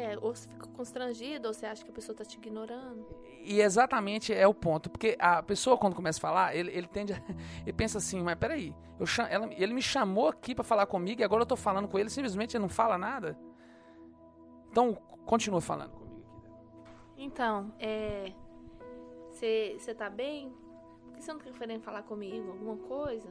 É, 0.00 0.18
ou 0.20 0.34
você 0.34 0.48
fica 0.48 0.66
constrangido, 0.68 1.48
ou 1.48 1.52
você 1.52 1.66
acha 1.66 1.84
que 1.84 1.90
a 1.90 1.92
pessoa 1.92 2.14
está 2.14 2.24
te 2.24 2.38
ignorando. 2.38 3.06
E 3.42 3.60
exatamente 3.60 4.32
é 4.32 4.46
o 4.46 4.54
ponto. 4.54 4.88
Porque 4.88 5.14
a 5.18 5.42
pessoa, 5.42 5.76
quando 5.76 5.94
começa 5.94 6.18
a 6.18 6.22
falar, 6.22 6.56
ele, 6.56 6.70
ele 6.70 6.86
tende 6.86 7.12
a, 7.12 7.16
Ele 7.62 7.72
pensa 7.72 7.98
assim, 7.98 8.22
mas 8.22 8.36
peraí, 8.36 8.74
eu 8.98 9.04
cham, 9.04 9.26
ela, 9.26 9.48
ele 9.52 9.74
me 9.74 9.82
chamou 9.82 10.28
aqui 10.28 10.54
para 10.54 10.64
falar 10.64 10.86
comigo 10.86 11.20
e 11.20 11.24
agora 11.24 11.42
eu 11.42 11.46
tô 11.46 11.56
falando 11.56 11.86
com 11.86 11.98
ele, 11.98 12.08
simplesmente 12.08 12.56
ele 12.56 12.62
não 12.62 12.68
fala 12.68 12.96
nada. 12.96 13.38
Então, 14.70 14.94
continua 15.26 15.60
falando 15.60 15.90
comigo 15.90 16.16
aqui. 16.16 17.24
Então, 17.24 17.72
é. 17.78 18.32
Você 19.30 19.94
tá 19.96 20.08
bem? 20.10 20.52
Por 21.04 21.14
que 21.14 21.22
você 21.22 21.32
não 21.32 21.40
tá 21.40 21.50
querendo 21.50 21.82
falar 21.82 22.02
comigo? 22.02 22.50
Alguma 22.50 22.76
coisa? 22.76 23.28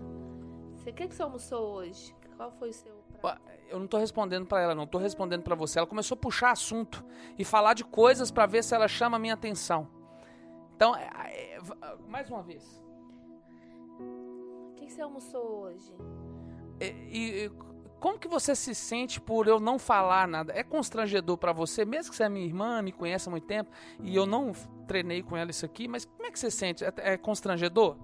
Você 0.76 0.92
quer 0.92 1.08
que 1.08 1.16
você 1.16 1.22
almoçou 1.22 1.76
hoje? 1.76 2.16
Qual 2.40 2.52
foi 2.52 2.70
o 2.70 2.74
seu 2.74 2.96
prato? 3.20 3.42
Eu 3.68 3.78
não 3.82 3.86
tô 3.86 3.98
respondendo 3.98 4.46
para 4.46 4.62
ela, 4.62 4.74
não. 4.74 4.88
Tô 4.88 4.98
respondendo 4.98 5.44
para 5.44 5.56
você. 5.56 5.78
Ela 5.78 5.86
começou 5.86 6.16
a 6.16 6.18
puxar 6.18 6.52
assunto 6.52 7.04
e 7.38 7.44
falar 7.44 7.74
de 7.74 7.84
coisas 7.84 8.32
para 8.32 8.46
ver 8.46 8.64
se 8.64 8.74
ela 8.74 8.88
chama 8.88 9.18
a 9.18 9.20
minha 9.20 9.34
atenção. 9.34 9.90
Então, 10.74 10.96
é, 10.96 11.10
é, 11.26 11.60
mais 12.08 12.30
uma 12.30 12.42
vez. 12.42 12.82
O 14.00 14.74
que 14.78 14.86
que 14.86 14.94
você 14.94 15.02
almoçou 15.02 15.64
hoje? 15.64 15.94
E, 16.80 16.86
e- 16.86 17.52
como 18.00 18.18
que 18.18 18.30
você 18.30 18.56
se 18.56 18.74
sente 18.74 19.20
por 19.20 19.46
eu 19.46 19.60
não 19.60 19.78
falar 19.78 20.26
nada? 20.26 20.54
É 20.56 20.64
constrangedor 20.64 21.38
para 21.38 21.52
você, 21.52 21.84
mesmo 21.84 22.12
que 22.12 22.16
você 22.16 22.24
é 22.24 22.30
minha 22.30 22.46
irmã, 22.46 22.82
me 22.82 22.94
conhece 22.94 23.28
há 23.28 23.32
muito 23.32 23.48
tempo, 23.48 23.70
e 24.02 24.16
eu 24.16 24.26
não 24.26 24.54
treinei 24.88 25.22
com 25.22 25.36
ela 25.36 25.52
isso 25.52 25.66
aqui, 25.66 25.90
mas 25.90 26.06
como 26.06 26.26
é 26.26 26.32
que 26.32 26.40
você 26.40 26.50
sente? 26.50 26.86
É, 26.86 26.94
é 26.96 27.18
constrangedor? 27.18 27.98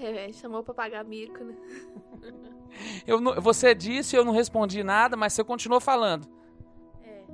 É, 0.00 0.32
chamou 0.32 0.62
pra 0.62 0.74
pagar 0.74 1.04
mico, 1.04 1.42
né? 1.44 1.54
Eu 3.06 3.20
não- 3.20 3.40
você 3.40 3.74
disse, 3.74 4.14
eu 4.14 4.24
não 4.24 4.32
respondi 4.32 4.84
nada, 4.84 5.16
mas 5.16 5.32
você 5.32 5.42
continuou 5.42 5.80
falando. 5.80 6.28
É. 7.02 7.24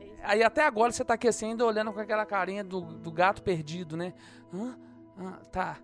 É 0.00 0.04
isso. 0.04 0.16
Aí 0.22 0.42
até 0.42 0.64
agora 0.64 0.92
você 0.92 1.04
tá 1.04 1.14
aqui 1.14 1.26
assim, 1.28 1.46
ainda 1.50 1.66
olhando 1.66 1.92
com 1.92 2.00
aquela 2.00 2.24
carinha 2.24 2.62
do, 2.64 2.80
do 2.80 3.10
gato 3.10 3.42
perdido, 3.42 3.96
né? 3.96 4.14
Hã? 4.54 4.78
Hã? 5.18 5.32
tá. 5.50 5.78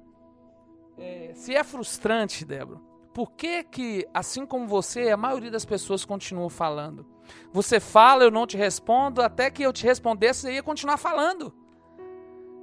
É, 0.96 1.32
se 1.34 1.54
é 1.54 1.62
frustrante, 1.64 2.44
Débora, 2.44 2.80
por 3.12 3.32
que 3.32 3.64
que, 3.64 4.08
assim 4.14 4.46
como 4.46 4.66
você, 4.66 5.10
a 5.10 5.16
maioria 5.16 5.50
das 5.50 5.64
pessoas 5.64 6.04
continuam 6.04 6.48
falando? 6.48 7.04
Você 7.52 7.78
fala, 7.80 8.25
eu 8.25 8.30
não 8.30 8.46
te 8.46 8.56
respondo, 8.56 9.20
até 9.20 9.50
que 9.50 9.62
eu 9.64 9.72
te 9.72 9.84
respondesse, 9.84 10.42
você 10.42 10.52
ia 10.54 10.62
continuar 10.62 10.96
falando. 10.96 11.52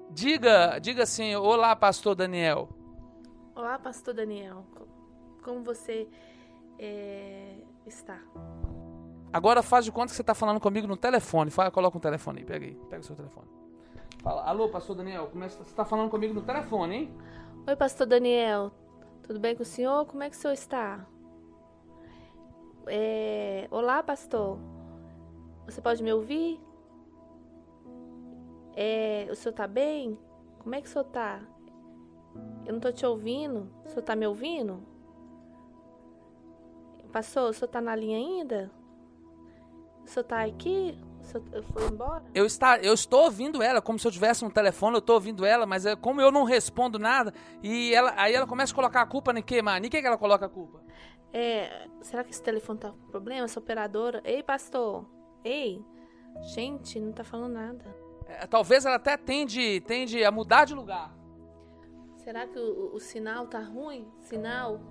Diga, 0.10 0.80
diga 0.80 1.04
assim, 1.04 1.36
olá, 1.36 1.76
pastor 1.76 2.16
Daniel. 2.16 2.70
Olá, 3.56 3.80
pastor 3.80 4.14
Daniel. 4.14 4.66
Co- 4.74 4.88
Como 5.44 5.64
você 5.64 6.08
é, 6.80 7.56
está? 7.86 8.20
Agora 9.32 9.62
faz 9.62 9.86
de 9.86 9.92
conta 9.92 10.08
que 10.08 10.16
você 10.16 10.22
está 10.22 10.34
falando 10.34 10.60
comigo 10.60 10.88
no 10.88 10.98
telefone. 10.98 11.52
Fala, 11.52 11.72
coloca 11.72 11.98
um 11.98 12.02
telefone 12.02 12.40
aí, 12.40 12.46
pega 12.46 12.66
aí, 12.66 12.76
pega 12.90 13.02
o 13.02 13.06
seu 13.06 13.16
telefone. 13.16 13.48
Fala, 14.22 14.44
alô, 14.44 14.70
pastor 14.70 14.96
Daniel, 14.96 15.28
como 15.28 15.44
é 15.44 15.48
que 15.48 15.54
você 15.54 15.62
está 15.64 15.86
falando 15.86 16.10
comigo 16.10 16.34
no 16.34 16.42
telefone, 16.42 16.96
hein? 16.96 17.18
Oi, 17.68 17.76
pastor 17.76 18.08
Daniel. 18.08 18.72
Tudo 19.24 19.40
bem 19.40 19.56
com 19.56 19.64
o 19.64 19.66
senhor? 19.66 20.06
Como 20.06 20.24
é 20.24 20.30
que 20.30 20.36
o 20.36 20.40
senhor 20.40 20.54
está? 20.54 21.06
É, 22.88 23.68
Olá, 23.72 24.02
pastor. 24.04 24.58
Você 25.66 25.82
pode 25.82 26.02
me 26.04 26.14
ouvir? 26.14 26.60
É, 28.76 29.28
O 29.32 29.36
senhor 29.36 29.54
tá 29.56 29.68
bem? 29.68 30.18
Como 30.60 30.76
é 30.76 30.82
que 30.82 30.88
o 30.88 30.92
senhor 30.92 31.06
tá? 31.06 31.42
Eu 32.66 32.74
não 32.74 32.80
tô 32.80 32.92
te 32.92 33.06
ouvindo. 33.06 33.70
O 33.86 33.90
senhor 33.90 34.02
tá 34.02 34.16
me 34.16 34.26
ouvindo? 34.26 34.84
Pastor, 37.12 37.50
o 37.50 37.54
senhor 37.54 37.70
tá 37.70 37.80
na 37.80 37.96
linha 37.96 38.18
ainda? 38.18 38.72
O 40.04 40.08
senhor 40.08 40.26
tá 40.26 40.44
aqui? 40.44 40.98
O 41.22 41.26
senhor 41.26 41.64
foi 41.72 41.88
embora? 41.88 42.24
Eu, 42.34 42.46
está, 42.46 42.78
eu 42.80 42.94
estou 42.94 43.24
ouvindo 43.24 43.64
ela, 43.64 43.82
como 43.82 43.98
se 43.98 44.08
eu 44.08 44.12
tivesse 44.12 44.44
um 44.44 44.50
telefone, 44.50 44.96
eu 44.96 45.00
estou 45.00 45.16
ouvindo 45.16 45.46
ela, 45.46 45.66
mas 45.66 45.86
é 45.86 45.96
como 45.96 46.22
eu 46.22 46.32
não 46.32 46.44
respondo 46.44 47.00
nada, 47.00 47.34
e 47.64 47.94
ela, 47.94 48.14
aí 48.18 48.34
ela 48.34 48.46
começa 48.46 48.74
a 48.74 48.76
colocar 48.76 49.02
a 49.02 49.06
culpa 49.06 49.32
em 49.32 49.42
que, 49.42 49.62
mano? 49.62 49.86
Em 49.86 49.90
que, 49.90 50.02
que 50.02 50.08
ela 50.08 50.18
coloca 50.18 50.46
a 50.46 50.50
culpa? 50.50 50.84
É, 51.34 51.88
será 52.02 52.24
que 52.24 52.32
esse 52.32 52.44
telefone 52.44 52.80
tá 52.80 52.92
com 52.92 53.08
problema? 53.08 53.46
Essa 53.46 53.60
operadora? 53.60 54.22
Ei, 54.24 54.44
pastor. 54.44 55.06
Ei. 55.44 55.84
Gente, 56.54 57.00
não 57.00 57.12
tá 57.12 57.24
falando 57.24 57.54
nada. 57.54 57.86
É, 58.28 58.46
talvez 58.46 58.86
ela 58.86 58.96
até 58.96 59.18
tende, 59.18 59.82
tende 59.82 60.24
a 60.24 60.32
mudar 60.32 60.66
de 60.66 60.74
lugar. 60.74 61.14
Será 62.26 62.46
que 62.48 62.58
o, 62.60 62.96
o- 62.96 63.00
sinal 63.00 63.46
tá 63.48 63.60
ruim? 63.62 64.12
Sinal? 64.22 64.82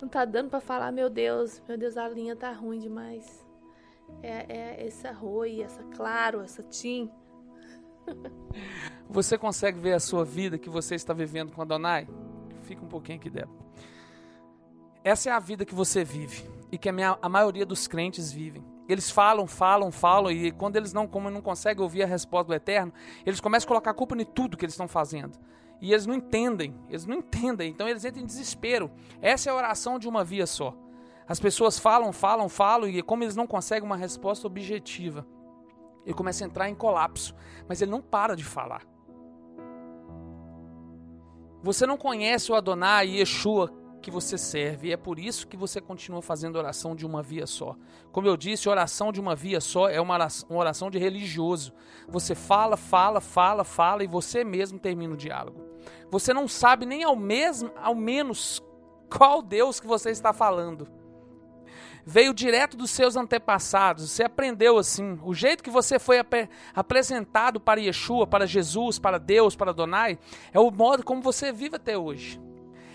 Não 0.00 0.08
tá 0.08 0.24
dando 0.24 0.48
pra 0.50 0.60
falar, 0.60 0.92
meu 0.92 1.10
Deus, 1.10 1.60
meu 1.68 1.76
Deus, 1.76 1.96
a 1.96 2.08
linha 2.08 2.36
tá 2.36 2.52
ruim 2.52 2.78
demais. 2.78 3.44
É, 4.22 4.46
é 4.80 4.86
essa 4.86 5.10
Roi, 5.10 5.60
essa 5.62 5.82
Claro, 5.96 6.40
essa 6.40 6.62
Tim. 6.62 7.10
Você 9.10 9.36
consegue 9.36 9.78
ver 9.80 9.94
a 9.94 10.00
sua 10.00 10.24
vida 10.24 10.56
que 10.58 10.70
você 10.70 10.94
está 10.94 11.12
vivendo 11.12 11.50
com 11.52 11.60
a 11.60 11.64
Donai? 11.64 12.06
Fica 12.62 12.84
um 12.84 12.88
pouquinho 12.88 13.18
aqui, 13.18 13.28
Débora. 13.28 13.58
Essa 15.02 15.30
é 15.30 15.32
a 15.32 15.38
vida 15.38 15.64
que 15.64 15.74
você 15.74 16.04
vive 16.04 16.48
e 16.70 16.78
que 16.78 16.88
a, 16.88 16.92
minha- 16.92 17.18
a 17.20 17.28
maioria 17.28 17.64
dos 17.66 17.86
crentes 17.88 18.30
vivem. 18.30 18.64
Eles 18.88 19.10
falam, 19.10 19.46
falam, 19.46 19.90
falam 19.90 20.30
e 20.32 20.50
quando 20.50 20.76
eles 20.76 20.92
não, 20.92 21.06
como 21.06 21.30
não 21.30 21.42
conseguem 21.42 21.82
ouvir 21.82 22.02
a 22.02 22.06
resposta 22.06 22.46
do 22.48 22.54
Eterno, 22.54 22.92
eles 23.26 23.40
começam 23.40 23.66
a 23.66 23.68
colocar 23.68 23.90
a 23.90 23.94
culpa 23.94 24.16
em 24.16 24.24
tudo 24.24 24.56
que 24.56 24.64
eles 24.64 24.72
estão 24.72 24.88
fazendo. 24.88 25.38
E 25.80 25.92
eles 25.92 26.06
não 26.06 26.14
entendem, 26.14 26.74
eles 26.88 27.06
não 27.06 27.16
entendem, 27.16 27.70
então 27.70 27.86
eles 27.86 28.04
entram 28.04 28.22
em 28.22 28.26
desespero. 28.26 28.90
Essa 29.20 29.50
é 29.50 29.52
a 29.52 29.56
oração 29.56 29.98
de 29.98 30.08
uma 30.08 30.24
via 30.24 30.46
só. 30.46 30.74
As 31.28 31.38
pessoas 31.38 31.78
falam, 31.78 32.12
falam, 32.12 32.48
falam 32.48 32.88
e 32.88 33.02
como 33.02 33.22
eles 33.22 33.36
não 33.36 33.46
conseguem 33.46 33.84
uma 33.84 33.96
resposta 33.96 34.46
objetiva, 34.46 35.26
ele 36.06 36.14
começa 36.14 36.42
a 36.42 36.46
entrar 36.46 36.70
em 36.70 36.74
colapso, 36.74 37.34
mas 37.68 37.82
ele 37.82 37.90
não 37.90 38.00
para 38.00 38.34
de 38.34 38.42
falar. 38.42 38.82
Você 41.62 41.86
não 41.86 41.98
conhece 41.98 42.50
o 42.50 42.54
Adonai, 42.54 43.08
Yeshua, 43.18 43.70
que 44.00 44.10
você 44.10 44.38
serve. 44.38 44.88
E 44.88 44.92
é 44.92 44.96
por 44.96 45.18
isso 45.18 45.46
que 45.46 45.56
você 45.56 45.80
continua 45.80 46.22
fazendo 46.22 46.56
oração 46.56 46.94
de 46.94 47.04
uma 47.04 47.22
via 47.22 47.46
só. 47.46 47.76
Como 48.12 48.26
eu 48.26 48.36
disse, 48.36 48.68
oração 48.68 49.12
de 49.12 49.20
uma 49.20 49.34
via 49.34 49.60
só 49.60 49.88
é 49.88 50.00
uma 50.00 50.18
oração, 50.48 50.90
de 50.90 50.98
religioso. 50.98 51.72
Você 52.08 52.34
fala, 52.34 52.76
fala, 52.76 53.20
fala, 53.20 53.64
fala 53.64 54.04
e 54.04 54.06
você 54.06 54.44
mesmo 54.44 54.78
termina 54.78 55.14
o 55.14 55.16
diálogo. 55.16 55.64
Você 56.10 56.32
não 56.32 56.48
sabe 56.48 56.86
nem 56.86 57.04
ao 57.04 57.16
mesmo, 57.16 57.70
ao 57.76 57.94
menos 57.94 58.62
qual 59.10 59.42
Deus 59.42 59.80
que 59.80 59.86
você 59.86 60.10
está 60.10 60.32
falando. 60.32 60.88
Veio 62.04 62.32
direto 62.32 62.74
dos 62.74 62.90
seus 62.90 63.16
antepassados. 63.16 64.10
Você 64.10 64.24
aprendeu 64.24 64.78
assim. 64.78 65.18
O 65.22 65.34
jeito 65.34 65.62
que 65.62 65.68
você 65.68 65.98
foi 65.98 66.18
ap 66.18 66.48
apresentado 66.74 67.60
para 67.60 67.80
Yeshua, 67.80 68.26
para 68.26 68.46
Jesus, 68.46 68.98
para 68.98 69.18
Deus, 69.18 69.54
para 69.54 69.74
Donai, 69.74 70.18
é 70.50 70.58
o 70.58 70.70
modo 70.70 71.04
como 71.04 71.20
você 71.20 71.52
vive 71.52 71.76
até 71.76 71.98
hoje. 71.98 72.40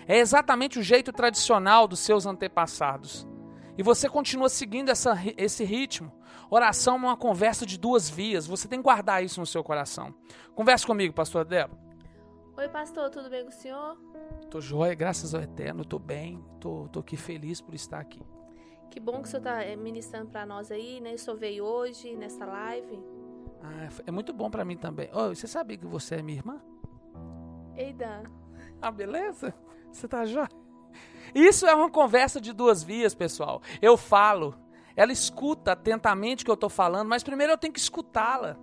É 0.06 0.18
exatamente 0.18 0.78
o 0.78 0.82
jeito 0.82 1.12
tradicional 1.12 1.88
dos 1.88 2.00
seus 2.00 2.26
antepassados. 2.26 3.26
E 3.76 3.82
você 3.82 4.08
continua 4.08 4.48
seguindo 4.48 4.90
essa, 4.90 5.16
esse 5.36 5.64
ritmo. 5.64 6.12
Oração 6.50 6.94
é 6.94 6.98
uma 6.98 7.16
conversa 7.16 7.66
de 7.66 7.78
duas 7.78 8.08
vias. 8.08 8.46
Você 8.46 8.68
tem 8.68 8.78
que 8.78 8.84
guardar 8.84 9.24
isso 9.24 9.40
no 9.40 9.46
seu 9.46 9.64
coração. 9.64 10.14
Converse 10.54 10.86
comigo, 10.86 11.14
pastor 11.14 11.44
Débora. 11.44 11.82
Oi, 12.56 12.68
pastor, 12.68 13.10
tudo 13.10 13.28
bem 13.28 13.42
com 13.42 13.48
o 13.48 13.52
senhor? 13.52 13.98
Tô 14.48 14.60
joia, 14.60 14.94
graças 14.94 15.34
ao 15.34 15.40
Eterno, 15.40 15.84
tô 15.84 15.98
bem, 15.98 16.44
tô, 16.60 16.88
tô 16.88 17.00
aqui 17.00 17.16
feliz 17.16 17.60
por 17.60 17.74
estar 17.74 17.98
aqui. 17.98 18.22
Que 18.92 19.00
bom 19.00 19.20
que 19.20 19.26
o 19.26 19.30
senhor 19.30 19.40
está 19.40 19.64
eh, 19.64 19.74
ministrando 19.74 20.30
para 20.30 20.46
nós 20.46 20.70
aí, 20.70 21.00
né? 21.00 21.14
O 21.14 21.18
senhor 21.18 21.36
veio 21.36 21.64
hoje 21.64 22.14
nessa 22.14 22.46
live. 22.46 23.02
Ah, 23.60 23.88
é 24.06 24.10
muito 24.12 24.32
bom 24.32 24.48
para 24.48 24.64
mim 24.64 24.76
também. 24.76 25.10
Oh, 25.12 25.34
você 25.34 25.48
sabia 25.48 25.76
que 25.76 25.84
você 25.84 26.16
é 26.16 26.22
minha 26.22 26.38
irmã? 26.38 26.62
Eida. 27.76 28.22
Ah, 28.80 28.92
beleza? 28.92 29.52
Você 29.94 30.08
tá 30.08 30.24
já? 30.24 30.48
Isso 31.34 31.66
é 31.66 31.74
uma 31.74 31.88
conversa 31.88 32.40
de 32.40 32.52
duas 32.52 32.82
vias, 32.82 33.14
pessoal. 33.14 33.62
Eu 33.80 33.96
falo, 33.96 34.54
ela 34.96 35.12
escuta 35.12 35.72
atentamente 35.72 36.42
o 36.42 36.44
que 36.44 36.50
eu 36.50 36.54
estou 36.54 36.68
falando, 36.68 37.08
mas 37.08 37.22
primeiro 37.22 37.52
eu 37.52 37.58
tenho 37.58 37.72
que 37.72 37.78
escutá-la. 37.78 38.56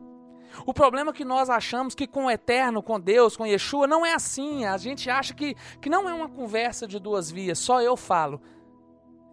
O 0.65 0.73
problema 0.73 1.11
é 1.11 1.13
que 1.13 1.23
nós 1.23 1.49
achamos 1.49 1.95
que 1.95 2.05
com 2.05 2.25
o 2.25 2.31
eterno, 2.31 2.83
com 2.83 2.99
Deus, 2.99 3.37
com 3.37 3.45
Yeshua, 3.45 3.87
não 3.87 4.05
é 4.05 4.13
assim. 4.13 4.65
A 4.65 4.77
gente 4.77 5.09
acha 5.09 5.33
que, 5.33 5.55
que 5.79 5.89
não 5.89 6.07
é 6.07 6.13
uma 6.13 6.27
conversa 6.27 6.85
de 6.85 6.99
duas 6.99 7.31
vias, 7.31 7.57
só 7.57 7.81
eu 7.81 7.95
falo. 7.95 8.41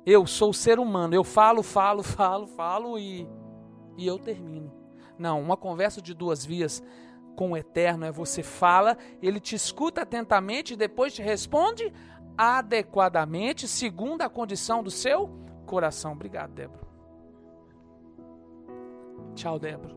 Eu 0.06 0.24
sou 0.24 0.52
ser 0.52 0.78
humano, 0.78 1.14
eu 1.14 1.24
falo, 1.24 1.64
falo, 1.64 2.02
falo, 2.04 2.46
falo 2.46 2.96
e, 2.96 3.28
e 3.96 4.06
eu 4.06 4.18
termino. 4.18 4.72
Não, 5.18 5.42
uma 5.42 5.56
conversa 5.56 6.00
de 6.00 6.14
duas 6.14 6.46
vias 6.46 6.80
com 7.38 7.52
o 7.52 7.56
eterno 7.56 8.04
é 8.04 8.10
você 8.10 8.42
fala, 8.42 8.98
ele 9.22 9.38
te 9.38 9.54
escuta 9.54 10.02
atentamente 10.02 10.74
e 10.74 10.76
depois 10.76 11.14
te 11.14 11.22
responde 11.22 11.92
adequadamente, 12.36 13.68
segundo 13.68 14.22
a 14.22 14.28
condição 14.28 14.82
do 14.82 14.90
seu 14.90 15.28
coração. 15.64 16.14
Obrigado, 16.14 16.52
Débora. 16.52 16.82
Tchau, 19.36 19.56
Débora. 19.56 19.94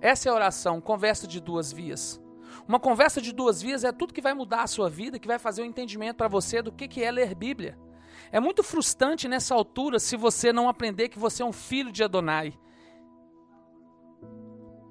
Essa 0.00 0.28
é 0.28 0.32
a 0.32 0.34
oração, 0.34 0.80
conversa 0.80 1.28
de 1.28 1.40
duas 1.40 1.72
vias. 1.72 2.20
Uma 2.66 2.80
conversa 2.80 3.20
de 3.20 3.32
duas 3.32 3.62
vias 3.62 3.84
é 3.84 3.92
tudo 3.92 4.12
que 4.12 4.20
vai 4.20 4.34
mudar 4.34 4.64
a 4.64 4.66
sua 4.66 4.90
vida, 4.90 5.20
que 5.20 5.28
vai 5.28 5.38
fazer 5.38 5.62
o 5.62 5.64
um 5.64 5.68
entendimento 5.68 6.16
para 6.16 6.26
você 6.26 6.60
do 6.60 6.72
que, 6.72 6.88
que 6.88 7.04
é 7.04 7.10
ler 7.12 7.36
Bíblia. 7.36 7.78
É 8.32 8.40
muito 8.40 8.64
frustrante 8.64 9.28
nessa 9.28 9.54
altura 9.54 10.00
se 10.00 10.16
você 10.16 10.52
não 10.52 10.68
aprender 10.68 11.08
que 11.08 11.20
você 11.20 11.44
é 11.44 11.46
um 11.46 11.52
filho 11.52 11.92
de 11.92 12.02
Adonai. 12.02 12.58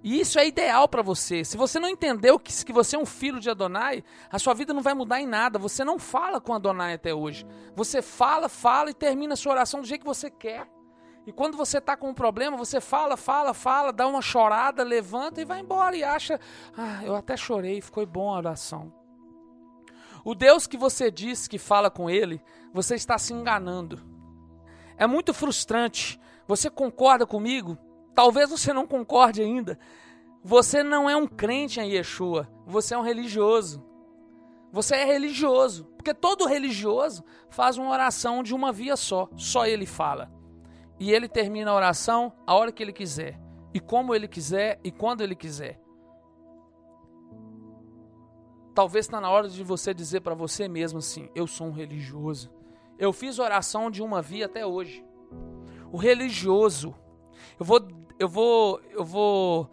E 0.03 0.20
isso 0.20 0.39
é 0.39 0.48
ideal 0.48 0.88
para 0.88 1.03
você. 1.03 1.43
Se 1.43 1.55
você 1.55 1.79
não 1.79 1.88
entendeu 1.88 2.39
que, 2.39 2.65
que 2.65 2.74
você 2.74 2.96
é 2.96 3.00
um 3.00 3.05
filho 3.05 3.39
de 3.39 3.50
Adonai, 3.50 4.03
a 4.31 4.39
sua 4.39 4.53
vida 4.53 4.74
não 4.74 4.81
vai 4.81 4.96
mudar 4.96 5.22
em 5.22 5.27
nada. 5.27 5.60
Você 5.60 5.84
não 5.84 6.00
fala 6.00 6.41
com 6.41 6.53
Adonai 6.53 6.93
até 6.93 7.13
hoje. 7.13 7.46
Você 7.75 8.01
fala, 8.01 8.50
fala 8.50 8.89
e 8.89 8.93
termina 8.93 9.34
a 9.34 9.38
sua 9.38 9.53
oração 9.53 9.81
do 9.81 9.88
jeito 9.88 10.01
que 10.01 10.08
você 10.08 10.31
quer. 10.31 10.67
E 11.25 11.31
quando 11.31 11.55
você 11.55 11.77
está 11.77 11.96
com 11.96 12.10
um 12.10 12.13
problema, 12.15 12.58
você 12.58 12.81
fala, 12.81 13.15
fala, 13.15 13.53
fala, 13.53 13.93
dá 13.93 14.08
uma 14.08 14.24
chorada, 14.24 14.84
levanta 14.84 15.39
e 15.39 15.46
vai 15.46 15.60
embora 15.60 15.96
e 15.96 16.03
acha, 16.03 16.39
ah, 16.75 17.03
eu 17.03 17.15
até 17.15 17.38
chorei, 17.38 17.79
ficou 17.79 18.03
bom 18.08 18.34
a 18.34 18.38
oração. 18.38 18.91
O 20.25 20.34
Deus 20.34 20.65
que 20.65 20.77
você 20.77 21.12
diz 21.12 21.48
que 21.48 21.60
fala 21.60 21.91
com 21.91 22.10
ele, 22.10 22.41
você 22.74 22.96
está 22.96 23.20
se 23.20 23.34
enganando. 23.34 24.01
É 24.98 25.05
muito 25.05 25.31
frustrante. 25.31 26.20
Você 26.48 26.70
concorda 26.70 27.25
comigo? 27.25 27.77
Talvez 28.13 28.50
você 28.50 28.74
não 28.74 28.86
concorde 28.86 29.41
ainda. 29.41 29.80
Você 30.44 30.82
não 30.82 31.10
é 31.10 31.15
um 31.15 31.27
crente 31.27 31.79
em 31.79 31.92
Yeshua, 31.92 32.50
você 32.66 32.96
é 32.96 32.98
um 32.98 33.03
religioso. 33.03 33.86
Você 34.72 34.96
é 34.96 35.05
religioso, 35.05 35.86
porque 35.98 36.14
todo 36.14 36.48
religioso 36.48 37.24
faz 37.50 37.77
uma 37.77 37.92
oração 37.92 38.42
de 38.42 38.55
uma 38.55 38.72
via 38.72 38.96
só, 38.96 39.29
só 39.36 39.66
ele 39.66 39.86
fala. 39.86 40.31
E 41.00 41.12
ele 41.12 41.27
termina 41.27 41.72
a 41.72 41.75
oração 41.75 42.33
a 42.48 42.55
hora 42.55 42.72
que 42.72 42.81
ele 42.81 42.94
quiser, 42.94 43.40
e 43.74 43.79
como 43.79 44.16
ele 44.16 44.27
quiser 44.27 44.79
e 44.83 44.92
quando 44.92 45.22
ele 45.22 45.36
quiser. 45.36 45.79
Talvez 48.74 49.05
está 49.05 49.20
na 49.20 49.29
hora 49.29 49.50
de 49.50 49.64
você 49.64 49.94
dizer 49.94 50.22
para 50.22 50.33
você 50.33 50.68
mesmo 50.68 51.00
assim: 51.00 51.29
eu 51.36 51.46
sou 51.46 51.68
um 51.68 51.72
religioso. 51.72 52.50
Eu 52.98 53.12
fiz 53.12 53.40
oração 53.40 53.92
de 53.92 54.01
uma 54.01 54.22
via 54.22 54.46
até 54.46 54.66
hoje. 54.66 55.03
O 55.92 55.98
religioso, 55.98 56.96
eu 57.59 57.66
vou 57.66 57.79
eu 58.22 58.29
vou, 58.29 58.79
eu 58.92 59.03
vou 59.03 59.68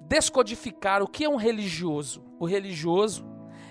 descodificar 0.00 1.04
o 1.04 1.06
que 1.06 1.24
é 1.24 1.28
um 1.28 1.36
religioso. 1.36 2.24
O 2.36 2.44
religioso 2.44 3.24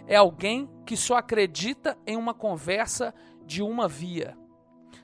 é 0.08 0.16
alguém 0.16 0.70
que 0.86 0.96
só 0.96 1.16
acredita 1.16 1.98
em 2.08 2.16
uma 2.16 2.34
conversa 2.34 3.14
de 3.46 3.62
uma 3.62 3.90
via. 3.90 4.38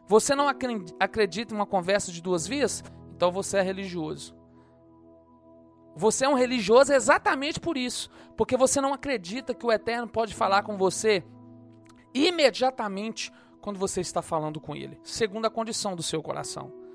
Você 0.08 0.34
não 0.34 0.48
acredita 0.48 1.54
em 1.54 1.58
uma 1.58 1.66
conversa 1.66 2.10
de 2.10 2.22
duas 2.22 2.48
vias? 2.48 2.82
Então 3.14 3.30
você 3.30 3.58
é 3.58 3.62
religioso. 3.62 4.34
Você 5.94 6.24
é 6.24 6.30
um 6.30 6.36
religioso 6.36 6.94
exatamente 6.94 7.60
por 7.60 7.76
isso, 7.76 8.10
porque 8.38 8.56
você 8.56 8.80
não 8.80 8.94
acredita 8.94 9.54
que 9.54 9.66
o 9.66 9.72
Eterno 9.74 10.08
pode 10.08 10.34
falar 10.34 10.64
com 10.64 10.78
você 10.78 11.22
imediatamente 12.14 13.30
quando 13.60 13.78
você 13.78 14.00
está 14.00 14.22
falando 14.22 14.62
com 14.62 14.74
ele, 14.74 14.98
segundo 15.04 15.48
a 15.48 15.50
condição 15.50 15.98
do 15.98 16.04
seu 16.04 16.24
coração. 16.24 16.87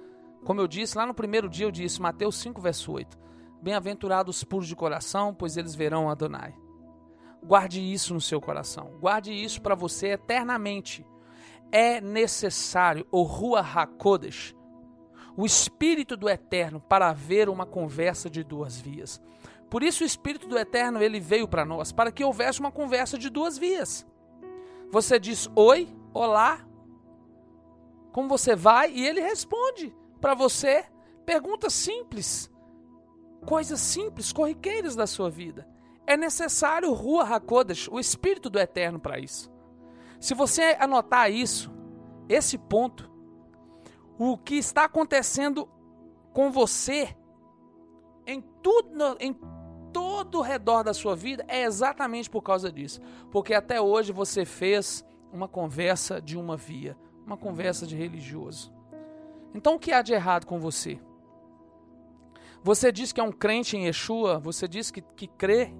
Como 0.44 0.60
eu 0.60 0.66
disse, 0.66 0.98
lá 0.98 1.06
no 1.06 1.14
primeiro 1.14 1.48
dia 1.48 1.66
eu 1.66 1.70
disse, 1.70 2.02
Mateus 2.02 2.36
5, 2.36 2.60
verso 2.60 2.92
8. 2.92 3.16
Bem-aventurados 3.62 4.38
os 4.38 4.44
puros 4.44 4.66
de 4.66 4.74
coração, 4.74 5.32
pois 5.32 5.56
eles 5.56 5.74
verão 5.74 6.10
Adonai. 6.10 6.54
Guarde 7.44 7.80
isso 7.80 8.12
no 8.12 8.20
seu 8.20 8.40
coração. 8.40 8.96
Guarde 9.00 9.32
isso 9.32 9.62
para 9.62 9.76
você 9.76 10.08
eternamente. 10.08 11.06
É 11.70 12.00
necessário 12.00 13.06
o 13.10 13.22
Rua 13.22 13.60
HaKodesh, 13.60 14.54
o 15.36 15.46
Espírito 15.46 16.16
do 16.16 16.28
Eterno, 16.28 16.80
para 16.80 17.10
haver 17.10 17.48
uma 17.48 17.64
conversa 17.64 18.28
de 18.28 18.42
duas 18.42 18.80
vias. 18.80 19.22
Por 19.70 19.82
isso 19.82 20.02
o 20.02 20.06
Espírito 20.06 20.48
do 20.48 20.58
Eterno 20.58 21.00
ele 21.00 21.20
veio 21.20 21.46
para 21.46 21.64
nós, 21.64 21.92
para 21.92 22.10
que 22.10 22.24
houvesse 22.24 22.58
uma 22.58 22.72
conversa 22.72 23.16
de 23.16 23.30
duas 23.30 23.56
vias. 23.56 24.04
Você 24.90 25.18
diz 25.20 25.48
oi, 25.54 25.88
olá, 26.12 26.66
como 28.12 28.28
você 28.28 28.56
vai? 28.56 28.92
E 28.92 29.06
ele 29.06 29.20
responde 29.20 29.94
para 30.22 30.34
você 30.34 30.84
perguntas 31.26 31.74
simples, 31.74 32.48
coisas 33.44 33.80
simples, 33.80 34.32
corriqueiras 34.32 34.94
da 34.94 35.04
sua 35.04 35.28
vida. 35.28 35.68
É 36.06 36.16
necessário 36.16 36.92
Rua 36.92 37.24
HaKodesh, 37.24 37.88
o 37.88 37.98
Espírito 37.98 38.48
do 38.48 38.60
Eterno 38.60 39.00
para 39.00 39.18
isso. 39.18 39.50
Se 40.20 40.32
você 40.32 40.76
anotar 40.78 41.28
isso, 41.30 41.72
esse 42.28 42.56
ponto, 42.56 43.10
o 44.16 44.38
que 44.38 44.54
está 44.54 44.84
acontecendo 44.84 45.68
com 46.32 46.52
você 46.52 47.16
em 48.24 48.40
tudo, 48.62 49.16
em 49.18 49.36
todo 49.92 50.38
o 50.38 50.42
redor 50.42 50.84
da 50.84 50.94
sua 50.94 51.16
vida 51.16 51.44
é 51.48 51.64
exatamente 51.64 52.30
por 52.30 52.42
causa 52.42 52.70
disso. 52.70 53.00
Porque 53.32 53.54
até 53.54 53.80
hoje 53.80 54.12
você 54.12 54.44
fez 54.44 55.04
uma 55.32 55.48
conversa 55.48 56.22
de 56.22 56.38
uma 56.38 56.56
via, 56.56 56.96
uma 57.26 57.36
conversa 57.36 57.84
de 57.84 57.96
religioso. 57.96 58.72
Então 59.54 59.74
o 59.74 59.78
que 59.78 59.92
há 59.92 60.02
de 60.02 60.12
errado 60.12 60.46
com 60.46 60.58
você? 60.58 61.00
Você 62.62 62.92
diz 62.92 63.12
que 63.12 63.20
é 63.20 63.24
um 63.24 63.32
crente 63.32 63.76
em 63.76 63.86
Yeshua, 63.86 64.38
você 64.38 64.68
diz 64.68 64.90
que, 64.90 65.02
que 65.02 65.26
crê, 65.26 65.72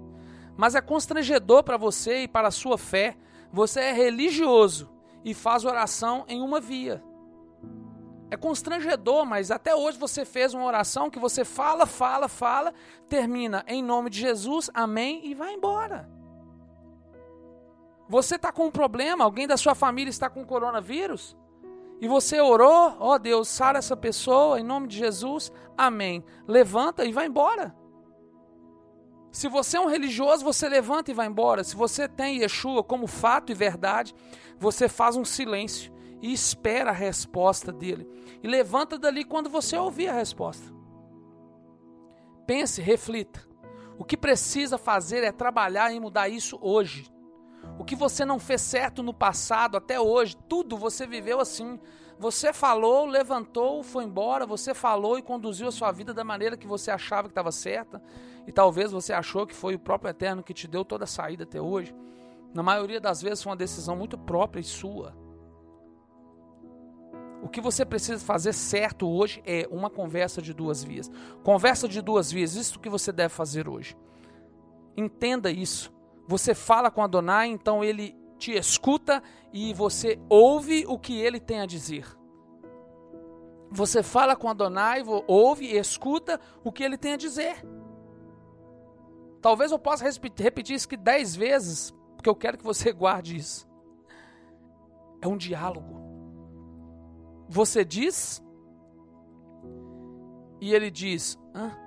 mas 0.57 0.75
é 0.75 0.81
constrangedor 0.81 1.63
para 1.63 1.77
você 1.77 2.23
e 2.23 2.27
para 2.27 2.49
a 2.49 2.51
sua 2.51 2.77
fé. 2.77 3.17
Você 3.51 3.79
é 3.79 3.93
religioso 3.93 4.91
e 5.23 5.33
faz 5.33 5.63
oração 5.63 6.25
em 6.27 6.41
uma 6.41 6.59
via. 6.59 7.03
É 8.29 8.35
constrangedor, 8.35 9.25
mas 9.25 9.51
até 9.51 9.75
hoje 9.75 9.97
você 9.97 10.25
fez 10.25 10.53
uma 10.53 10.65
oração 10.65 11.09
que 11.09 11.19
você 11.19 11.45
fala, 11.45 11.85
fala, 11.85 12.27
fala, 12.27 12.73
termina 13.07 13.63
em 13.67 13.83
nome 13.83 14.09
de 14.09 14.19
Jesus, 14.19 14.69
amém, 14.73 15.25
e 15.27 15.33
vai 15.35 15.53
embora. 15.53 16.09
Você 18.09 18.35
está 18.35 18.51
com 18.51 18.65
um 18.65 18.71
problema, 18.71 19.23
alguém 19.23 19.47
da 19.47 19.55
sua 19.55 19.75
família 19.75 20.09
está 20.09 20.29
com 20.29 20.45
coronavírus? 20.45 21.37
E 22.03 22.07
você 22.09 22.41
orou, 22.41 22.97
ó 22.99 23.13
oh 23.13 23.17
Deus, 23.17 23.47
sara 23.47 23.79
essa 23.79 23.95
pessoa 23.95 24.59
em 24.59 24.63
nome 24.63 24.89
de 24.89 24.97
Jesus, 24.97 25.49
amém. 25.77 26.21
Levanta 26.45 27.05
e 27.05 27.13
vai 27.13 27.27
embora. 27.27 27.73
Se 29.31 29.47
você 29.47 29.77
é 29.77 29.79
um 29.79 29.87
religioso, 29.87 30.43
você 30.43 30.67
levanta 30.67 31.11
e 31.11 31.13
vai 31.13 31.27
embora. 31.27 31.63
Se 31.63 31.77
você 31.77 32.05
tem 32.05 32.41
Yeshua 32.41 32.83
como 32.83 33.07
fato 33.07 33.53
e 33.53 33.55
verdade, 33.55 34.13
você 34.59 34.89
faz 34.89 35.15
um 35.15 35.23
silêncio 35.23 35.93
e 36.21 36.33
espera 36.33 36.89
a 36.89 36.93
resposta 36.93 37.71
dele. 37.71 38.05
E 38.43 38.49
levanta 38.49 38.99
dali 38.99 39.23
quando 39.23 39.49
você 39.49 39.77
ouvir 39.77 40.09
a 40.09 40.13
resposta. 40.13 40.73
Pense, 42.45 42.81
reflita. 42.81 43.47
O 43.97 44.03
que 44.03 44.17
precisa 44.17 44.77
fazer 44.77 45.23
é 45.23 45.31
trabalhar 45.31 45.89
em 45.93 46.01
mudar 46.01 46.27
isso 46.27 46.59
hoje. 46.61 47.09
O 47.77 47.83
que 47.83 47.95
você 47.95 48.23
não 48.23 48.39
fez 48.39 48.61
certo 48.61 49.01
no 49.01 49.13
passado 49.13 49.77
até 49.77 49.99
hoje, 49.99 50.35
tudo 50.47 50.77
você 50.77 51.07
viveu 51.07 51.39
assim. 51.39 51.79
Você 52.19 52.53
falou, 52.53 53.05
levantou, 53.05 53.83
foi 53.83 54.03
embora, 54.03 54.45
você 54.45 54.73
falou 54.73 55.17
e 55.17 55.21
conduziu 55.21 55.67
a 55.67 55.71
sua 55.71 55.91
vida 55.91 56.13
da 56.13 56.23
maneira 56.23 56.55
que 56.55 56.67
você 56.67 56.91
achava 56.91 57.27
que 57.27 57.31
estava 57.31 57.51
certa. 57.51 58.01
E 58.45 58.51
talvez 58.51 58.91
você 58.91 59.11
achou 59.11 59.47
que 59.47 59.55
foi 59.55 59.75
o 59.75 59.79
próprio 59.79 60.09
Eterno 60.09 60.43
que 60.43 60.53
te 60.53 60.67
deu 60.67 60.85
toda 60.85 61.05
a 61.05 61.07
saída 61.07 61.43
até 61.43 61.59
hoje. 61.59 61.93
Na 62.53 62.61
maioria 62.61 63.01
das 63.01 63.21
vezes 63.21 63.41
foi 63.41 63.51
uma 63.51 63.57
decisão 63.57 63.95
muito 63.95 64.17
própria 64.17 64.61
e 64.61 64.63
sua. 64.63 65.15
O 67.41 67.49
que 67.49 67.59
você 67.59 67.83
precisa 67.83 68.23
fazer 68.23 68.53
certo 68.53 69.05
hoje 69.09 69.43
é 69.45 69.67
uma 69.69 69.89
conversa 69.89 70.41
de 70.41 70.53
duas 70.53 70.83
vias. 70.83 71.11
Conversa 71.43 71.89
de 71.89 72.01
duas 72.01 72.31
vias, 72.31 72.55
isso 72.55 72.79
que 72.79 72.87
você 72.87 73.11
deve 73.11 73.33
fazer 73.33 73.67
hoje. 73.67 73.97
Entenda 74.95 75.51
isso. 75.51 75.92
Você 76.27 76.53
fala 76.53 76.89
com 76.89 77.01
Adonai, 77.01 77.47
então 77.47 77.83
ele 77.83 78.15
te 78.37 78.51
escuta 78.51 79.21
e 79.51 79.73
você 79.73 80.19
ouve 80.29 80.85
o 80.87 80.97
que 80.97 81.19
ele 81.19 81.39
tem 81.39 81.61
a 81.61 81.65
dizer. 81.65 82.05
Você 83.69 84.03
fala 84.03 84.35
com 84.35 84.47
Adonai, 84.47 85.03
ouve 85.27 85.65
e 85.65 85.77
escuta 85.77 86.39
o 86.63 86.71
que 86.71 86.83
ele 86.83 86.97
tem 86.97 87.13
a 87.13 87.17
dizer. 87.17 87.65
Talvez 89.41 89.71
eu 89.71 89.79
possa 89.79 90.05
repetir 90.05 90.75
isso 90.75 90.87
que 90.87 90.95
dez 90.95 91.35
vezes, 91.35 91.91
porque 92.15 92.29
eu 92.29 92.35
quero 92.35 92.57
que 92.57 92.63
você 92.63 92.91
guarde 92.93 93.35
isso. 93.35 93.67
É 95.21 95.27
um 95.27 95.37
diálogo. 95.37 96.01
Você 97.49 97.83
diz 97.83 98.43
e 100.61 100.73
ele 100.73 100.89
diz: 100.89 101.37
Hã? 101.53 101.77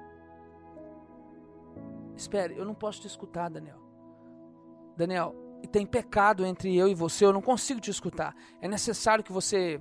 Espere, 2.16 2.57
eu 2.57 2.64
não 2.64 2.75
posso 2.75 3.01
te 3.01 3.07
escutar, 3.07 3.49
Daniel. 3.49 3.86
Daniel, 4.96 5.35
tem 5.66 5.85
pecado 5.85 6.46
entre 6.46 6.74
eu 6.76 6.88
e 6.88 6.94
você, 6.94 7.24
eu 7.24 7.32
não 7.32 7.42
consigo 7.42 7.80
te 7.80 7.90
escutar. 7.90 8.35
É 8.61 8.68
necessário 8.68 9.22
que 9.22 9.32
você 9.32 9.80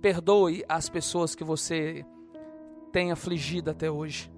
perdoe 0.00 0.64
as 0.68 0.88
pessoas 0.88 1.34
que 1.34 1.42
você 1.42 2.04
tem 2.92 3.10
afligido 3.10 3.70
até 3.70 3.90
hoje. 3.90 4.32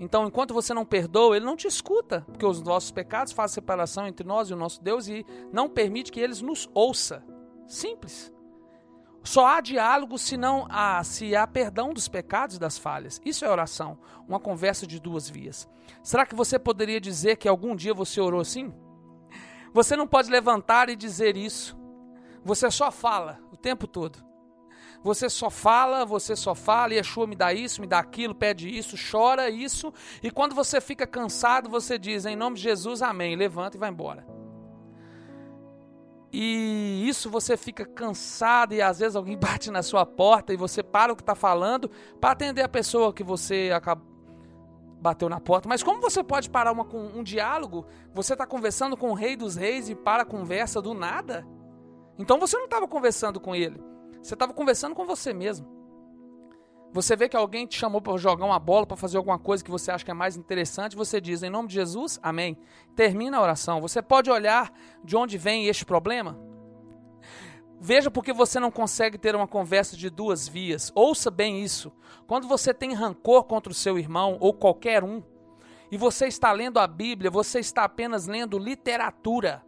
Então, 0.00 0.26
enquanto 0.26 0.54
você 0.54 0.72
não 0.72 0.84
perdoa, 0.84 1.36
ele 1.36 1.44
não 1.46 1.56
te 1.56 1.66
escuta, 1.66 2.20
porque 2.20 2.46
os 2.46 2.62
nossos 2.62 2.90
pecados 2.90 3.32
fazem 3.32 3.54
separação 3.54 4.06
entre 4.06 4.26
nós 4.26 4.48
e 4.48 4.54
o 4.54 4.56
nosso 4.56 4.82
Deus 4.82 5.08
e 5.08 5.24
não 5.52 5.68
permite 5.68 6.12
que 6.12 6.20
eles 6.20 6.40
nos 6.40 6.68
ouça. 6.74 7.24
Simples. 7.66 8.32
Só 9.24 9.46
há 9.46 9.60
diálogo 9.60 10.16
se 10.16 10.36
não 10.36 10.66
há, 10.70 11.02
se 11.02 11.34
há 11.34 11.46
perdão 11.46 11.92
dos 11.92 12.06
pecados 12.06 12.56
e 12.56 12.60
das 12.60 12.78
falhas. 12.78 13.20
Isso 13.24 13.44
é 13.44 13.50
oração, 13.50 13.98
uma 14.26 14.38
conversa 14.38 14.86
de 14.86 15.00
duas 15.00 15.28
vias. 15.28 15.68
Será 16.02 16.24
que 16.24 16.34
você 16.34 16.58
poderia 16.58 17.00
dizer 17.00 17.36
que 17.36 17.48
algum 17.48 17.74
dia 17.74 17.92
você 17.92 18.20
orou 18.20 18.40
assim? 18.40 18.72
Você 19.72 19.96
não 19.96 20.06
pode 20.06 20.30
levantar 20.30 20.88
e 20.88 20.96
dizer 20.96 21.36
isso. 21.36 21.76
Você 22.44 22.70
só 22.70 22.90
fala 22.90 23.38
o 23.52 23.56
tempo 23.56 23.86
todo. 23.86 24.26
Você 25.02 25.30
só 25.30 25.48
fala, 25.48 26.04
você 26.04 26.34
só 26.34 26.54
fala, 26.54 26.94
Yeshua 26.94 27.26
me 27.26 27.36
dá 27.36 27.52
isso, 27.52 27.80
me 27.80 27.86
dá 27.86 27.98
aquilo, 27.98 28.34
pede 28.34 28.68
isso, 28.68 28.96
chora 29.10 29.48
isso, 29.48 29.92
e 30.22 30.30
quando 30.30 30.54
você 30.56 30.80
fica 30.80 31.06
cansado, 31.06 31.68
você 31.68 31.96
diz, 31.96 32.26
em 32.26 32.34
nome 32.34 32.56
de 32.56 32.62
Jesus, 32.62 33.00
amém, 33.00 33.36
levanta 33.36 33.76
e 33.76 33.80
vai 33.80 33.90
embora. 33.90 34.26
E 36.32 37.06
isso 37.08 37.30
você 37.30 37.56
fica 37.56 37.86
cansado 37.86 38.74
e 38.74 38.82
às 38.82 38.98
vezes 38.98 39.16
alguém 39.16 39.36
bate 39.38 39.70
na 39.70 39.82
sua 39.82 40.04
porta 40.04 40.52
e 40.52 40.56
você 40.56 40.82
para 40.82 41.12
o 41.12 41.16
que 41.16 41.22
está 41.22 41.34
falando 41.34 41.90
para 42.20 42.32
atender 42.32 42.62
a 42.62 42.68
pessoa 42.68 43.12
que 43.14 43.22
você 43.22 43.70
acabou 43.74 44.17
bateu 45.00 45.28
na 45.28 45.40
porta. 45.40 45.68
Mas 45.68 45.82
como 45.82 46.00
você 46.00 46.22
pode 46.22 46.50
parar 46.50 46.72
uma, 46.72 46.86
um 46.94 47.22
diálogo? 47.22 47.86
Você 48.14 48.32
está 48.32 48.46
conversando 48.46 48.96
com 48.96 49.10
o 49.10 49.14
rei 49.14 49.36
dos 49.36 49.56
reis 49.56 49.88
e 49.88 49.94
para 49.94 50.22
a 50.22 50.26
conversa 50.26 50.82
do 50.82 50.94
nada? 50.94 51.46
Então 52.18 52.38
você 52.38 52.56
não 52.56 52.64
estava 52.64 52.88
conversando 52.88 53.40
com 53.40 53.54
ele. 53.54 53.80
Você 54.22 54.34
estava 54.34 54.52
conversando 54.52 54.94
com 54.94 55.06
você 55.06 55.32
mesmo. 55.32 55.78
Você 56.92 57.14
vê 57.14 57.28
que 57.28 57.36
alguém 57.36 57.66
te 57.66 57.78
chamou 57.78 58.00
para 58.00 58.16
jogar 58.16 58.46
uma 58.46 58.58
bola, 58.58 58.86
para 58.86 58.96
fazer 58.96 59.18
alguma 59.18 59.38
coisa 59.38 59.62
que 59.62 59.70
você 59.70 59.90
acha 59.90 60.04
que 60.04 60.10
é 60.10 60.14
mais 60.14 60.36
interessante, 60.36 60.96
você 60.96 61.20
diz, 61.20 61.42
em 61.42 61.50
nome 61.50 61.68
de 61.68 61.74
Jesus, 61.74 62.18
amém. 62.22 62.56
Termina 62.96 63.36
a 63.36 63.42
oração. 63.42 63.80
Você 63.80 64.00
pode 64.00 64.30
olhar 64.30 64.72
de 65.04 65.14
onde 65.14 65.36
vem 65.36 65.66
este 65.66 65.84
problema? 65.84 66.47
Veja 67.80 68.10
porque 68.10 68.32
você 68.32 68.58
não 68.58 68.70
consegue 68.70 69.16
ter 69.16 69.36
uma 69.36 69.46
conversa 69.46 69.96
de 69.96 70.10
duas 70.10 70.48
vias. 70.48 70.90
Ouça 70.94 71.30
bem 71.30 71.62
isso. 71.62 71.92
Quando 72.26 72.48
você 72.48 72.74
tem 72.74 72.92
rancor 72.92 73.44
contra 73.44 73.70
o 73.70 73.74
seu 73.74 73.98
irmão 73.98 74.36
ou 74.40 74.52
qualquer 74.52 75.04
um, 75.04 75.22
e 75.90 75.96
você 75.96 76.26
está 76.26 76.52
lendo 76.52 76.78
a 76.78 76.86
Bíblia, 76.86 77.30
você 77.30 77.60
está 77.60 77.84
apenas 77.84 78.26
lendo 78.26 78.58
literatura. 78.58 79.64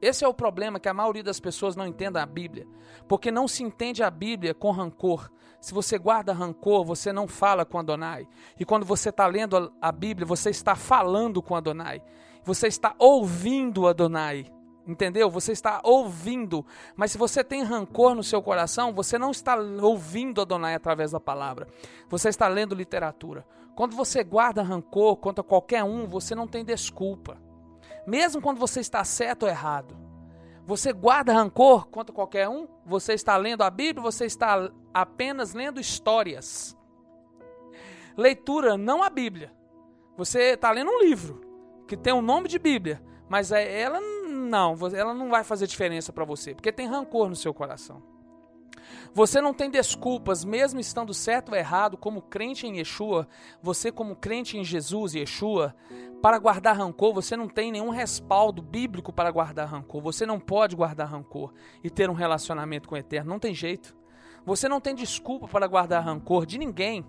Esse 0.00 0.24
é 0.24 0.28
o 0.28 0.34
problema 0.34 0.78
que 0.78 0.88
a 0.88 0.94
maioria 0.94 1.22
das 1.22 1.40
pessoas 1.40 1.76
não 1.76 1.86
entende 1.86 2.18
a 2.18 2.24
Bíblia, 2.24 2.66
porque 3.08 3.30
não 3.30 3.48
se 3.48 3.62
entende 3.62 4.02
a 4.02 4.10
Bíblia 4.10 4.54
com 4.54 4.70
rancor. 4.70 5.30
Se 5.60 5.74
você 5.74 5.98
guarda 5.98 6.32
rancor, 6.32 6.84
você 6.84 7.12
não 7.12 7.28
fala 7.28 7.66
com 7.66 7.78
Adonai. 7.78 8.26
E 8.58 8.64
quando 8.64 8.86
você 8.86 9.10
está 9.10 9.26
lendo 9.26 9.72
a 9.80 9.92
Bíblia, 9.92 10.26
você 10.26 10.48
está 10.50 10.74
falando 10.74 11.42
com 11.42 11.54
Adonai. 11.54 12.02
Você 12.44 12.66
está 12.66 12.94
ouvindo 12.98 13.86
Adonai. 13.86 14.46
Entendeu? 14.90 15.30
Você 15.30 15.52
está 15.52 15.80
ouvindo. 15.84 16.64
Mas 16.96 17.12
se 17.12 17.18
você 17.18 17.44
tem 17.44 17.62
rancor 17.62 18.14
no 18.14 18.24
seu 18.24 18.42
coração, 18.42 18.92
você 18.92 19.18
não 19.18 19.30
está 19.30 19.56
ouvindo 19.56 20.40
Adonai 20.40 20.74
através 20.74 21.12
da 21.12 21.20
palavra. 21.20 21.68
Você 22.08 22.28
está 22.28 22.48
lendo 22.48 22.74
literatura. 22.74 23.46
Quando 23.74 23.94
você 23.94 24.24
guarda 24.24 24.62
rancor 24.62 25.16
contra 25.16 25.44
qualquer 25.44 25.84
um, 25.84 26.06
você 26.06 26.34
não 26.34 26.46
tem 26.46 26.64
desculpa 26.64 27.38
mesmo 28.06 28.40
quando 28.40 28.58
você 28.58 28.80
está 28.80 29.04
certo 29.04 29.44
ou 29.44 29.48
errado. 29.48 29.96
Você 30.66 30.92
guarda 30.92 31.32
rancor 31.32 31.86
contra 31.86 32.14
qualquer 32.14 32.48
um? 32.48 32.66
Você 32.84 33.14
está 33.14 33.36
lendo 33.36 33.62
a 33.62 33.70
Bíblia? 33.70 34.02
Você 34.02 34.26
está 34.26 34.70
apenas 34.92 35.54
lendo 35.54 35.80
histórias? 35.80 36.76
Leitura, 38.16 38.76
não 38.76 39.02
a 39.02 39.10
Bíblia. 39.10 39.52
Você 40.16 40.54
está 40.54 40.70
lendo 40.70 40.90
um 40.90 41.00
livro 41.00 41.40
que 41.86 41.96
tem 41.96 42.12
o 42.12 42.22
nome 42.22 42.48
de 42.48 42.58
Bíblia, 42.58 43.02
mas 43.28 43.50
é, 43.50 43.80
ela 43.80 44.00
não, 44.00 44.19
ela 44.94 45.14
não 45.14 45.30
vai 45.30 45.44
fazer 45.44 45.66
diferença 45.66 46.12
para 46.12 46.24
você, 46.24 46.54
porque 46.54 46.72
tem 46.72 46.86
rancor 46.86 47.28
no 47.28 47.36
seu 47.36 47.54
coração. 47.54 48.02
Você 49.12 49.40
não 49.40 49.52
tem 49.52 49.68
desculpas, 49.70 50.44
mesmo 50.44 50.78
estando 50.78 51.12
certo 51.12 51.50
ou 51.50 51.56
errado, 51.56 51.96
como 51.96 52.22
crente 52.22 52.66
em 52.66 52.78
Yeshua, 52.78 53.26
você 53.62 53.90
como 53.90 54.14
crente 54.14 54.56
em 54.56 54.64
Jesus 54.64 55.14
e 55.14 55.18
Yeshua, 55.18 55.74
para 56.22 56.38
guardar 56.38 56.76
rancor, 56.76 57.12
você 57.12 57.36
não 57.36 57.48
tem 57.48 57.72
nenhum 57.72 57.90
respaldo 57.90 58.62
bíblico 58.62 59.12
para 59.12 59.30
guardar 59.30 59.68
rancor. 59.68 60.00
Você 60.02 60.26
não 60.26 60.38
pode 60.38 60.76
guardar 60.76 61.08
rancor 61.08 61.52
e 61.82 61.90
ter 61.90 62.10
um 62.10 62.14
relacionamento 62.14 62.88
com 62.88 62.94
o 62.94 62.98
Eterno, 62.98 63.30
não 63.30 63.38
tem 63.38 63.54
jeito. 63.54 63.96
Você 64.44 64.68
não 64.68 64.80
tem 64.80 64.94
desculpa 64.94 65.48
para 65.48 65.66
guardar 65.66 66.04
rancor 66.04 66.46
de 66.46 66.58
ninguém. 66.58 67.04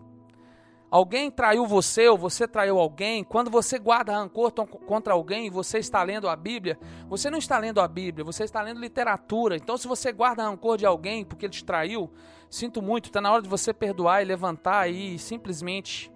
Alguém 0.92 1.32
traiu 1.32 1.66
você 1.66 2.10
ou 2.10 2.18
você 2.18 2.46
traiu 2.46 2.78
alguém, 2.78 3.24
quando 3.24 3.50
você 3.50 3.80
guarda 3.80 4.12
rancor 4.12 4.52
contra 4.52 5.14
alguém 5.14 5.48
e 5.48 5.50
você 5.50 5.78
está 5.78 6.04
lendo 6.04 6.28
a 6.28 6.36
Bíblia, 6.36 6.78
você 7.08 7.32
não 7.32 7.40
está 7.40 7.58
lendo 7.58 7.80
a 7.80 7.88
Bíblia, 7.88 8.26
você 8.26 8.44
está 8.44 8.62
lendo 8.62 8.82
literatura. 8.82 9.56
Então, 9.56 9.78
se 9.78 9.88
você 9.88 10.12
guarda 10.12 10.44
rancor 10.44 10.78
de 10.78 10.86
alguém 10.86 11.24
porque 11.24 11.46
ele 11.46 11.54
te 11.54 11.64
traiu, 11.64 12.12
sinto 12.50 12.82
muito, 12.82 13.06
está 13.06 13.22
na 13.22 13.32
hora 13.32 13.42
de 13.42 13.48
você 13.48 13.74
perdoar 13.74 14.22
e 14.22 14.26
levantar 14.26 14.90
e 14.90 15.18
simplesmente 15.18 16.12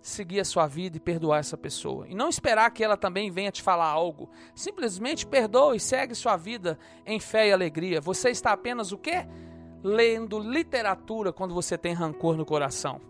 seguir 0.00 0.40
a 0.40 0.44
sua 0.44 0.66
vida 0.66 0.96
e 0.96 1.00
perdoar 1.00 1.38
essa 1.38 1.56
pessoa. 1.56 2.08
E 2.08 2.16
não 2.16 2.28
esperar 2.28 2.68
que 2.72 2.82
ela 2.82 2.96
também 2.96 3.30
venha 3.30 3.52
te 3.52 3.62
falar 3.62 3.86
algo. 3.86 4.28
Simplesmente 4.52 5.24
perdoe 5.24 5.76
e 5.76 5.80
segue 5.80 6.12
sua 6.16 6.36
vida 6.36 6.76
em 7.06 7.20
fé 7.20 7.46
e 7.46 7.52
alegria. 7.52 8.00
Você 8.00 8.30
está 8.30 8.50
apenas 8.50 8.90
o 8.90 8.98
quê? 8.98 9.28
Lendo 9.82 10.38
literatura 10.38 11.32
quando 11.32 11.54
você 11.54 11.76
tem 11.76 11.92
rancor 11.92 12.36
no 12.36 12.46
coração. 12.46 13.00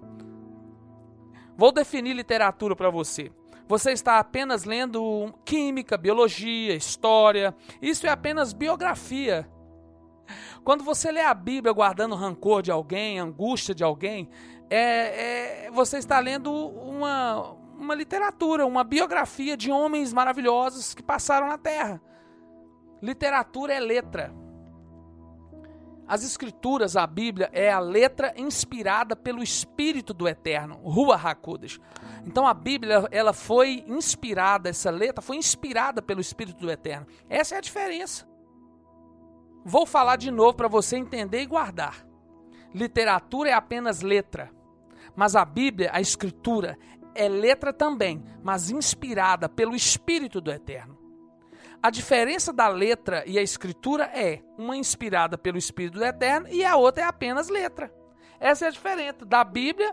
Vou 1.56 1.70
definir 1.70 2.14
literatura 2.14 2.74
para 2.74 2.90
você. 2.90 3.30
Você 3.68 3.92
está 3.92 4.18
apenas 4.18 4.64
lendo 4.64 5.32
química, 5.44 5.96
biologia, 5.96 6.74
história. 6.74 7.54
Isso 7.80 8.06
é 8.06 8.10
apenas 8.10 8.52
biografia. 8.52 9.48
Quando 10.64 10.84
você 10.84 11.10
lê 11.10 11.20
a 11.20 11.34
Bíblia 11.34 11.72
guardando 11.72 12.14
rancor 12.14 12.62
de 12.62 12.70
alguém, 12.70 13.18
angústia 13.18 13.74
de 13.74 13.82
alguém, 13.82 14.28
é, 14.70 15.66
é, 15.66 15.70
você 15.70 15.98
está 15.98 16.18
lendo 16.18 16.52
uma, 16.52 17.56
uma 17.76 17.94
literatura, 17.94 18.64
uma 18.64 18.84
biografia 18.84 19.56
de 19.56 19.70
homens 19.70 20.12
maravilhosos 20.12 20.94
que 20.94 21.02
passaram 21.02 21.48
na 21.48 21.58
Terra. 21.58 22.00
Literatura 23.02 23.74
é 23.74 23.80
letra. 23.80 24.32
As 26.06 26.24
escrituras, 26.24 26.96
a 26.96 27.06
Bíblia, 27.06 27.48
é 27.52 27.70
a 27.70 27.78
letra 27.78 28.34
inspirada 28.36 29.14
pelo 29.14 29.42
Espírito 29.42 30.12
do 30.12 30.28
Eterno, 30.28 30.76
Rua 30.82 31.16
Hakodesh. 31.16 31.80
Então 32.26 32.46
a 32.46 32.52
Bíblia, 32.52 33.08
ela 33.10 33.32
foi 33.32 33.84
inspirada, 33.86 34.68
essa 34.68 34.90
letra 34.90 35.22
foi 35.22 35.36
inspirada 35.36 36.02
pelo 36.02 36.20
Espírito 36.20 36.58
do 36.58 36.70
Eterno. 36.70 37.06
Essa 37.28 37.54
é 37.54 37.58
a 37.58 37.62
diferença. 37.62 38.26
Vou 39.64 39.86
falar 39.86 40.16
de 40.16 40.30
novo 40.30 40.54
para 40.54 40.68
você 40.68 40.96
entender 40.96 41.40
e 41.42 41.46
guardar. 41.46 42.04
Literatura 42.74 43.50
é 43.50 43.52
apenas 43.52 44.02
letra, 44.02 44.50
mas 45.14 45.36
a 45.36 45.44
Bíblia, 45.44 45.90
a 45.92 46.00
Escritura, 46.00 46.76
é 47.14 47.28
letra 47.28 47.72
também, 47.72 48.22
mas 48.42 48.70
inspirada 48.70 49.48
pelo 49.48 49.74
Espírito 49.74 50.40
do 50.40 50.50
Eterno. 50.50 50.91
A 51.82 51.90
diferença 51.90 52.52
da 52.52 52.68
letra 52.68 53.24
e 53.26 53.36
a 53.36 53.42
escritura 53.42 54.04
é 54.04 54.40
uma 54.56 54.76
inspirada 54.76 55.36
pelo 55.36 55.58
Espírito 55.58 56.00
Eterno 56.00 56.46
e 56.48 56.64
a 56.64 56.76
outra 56.76 57.02
é 57.02 57.06
apenas 57.06 57.48
letra. 57.48 57.92
Essa 58.38 58.66
é 58.66 58.68
a 58.68 58.70
diferença 58.70 59.24
da 59.24 59.42
Bíblia, 59.42 59.92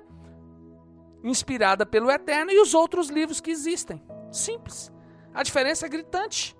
inspirada 1.23 1.87
pelo 1.87 2.11
Eterno, 2.11 2.51
e 2.51 2.61
os 2.61 2.75
outros 2.75 3.09
livros 3.09 3.41
que 3.41 3.49
existem. 3.49 4.03
Simples. 4.31 4.91
A 5.33 5.41
diferença 5.41 5.87
é 5.87 5.89
gritante. 5.89 6.55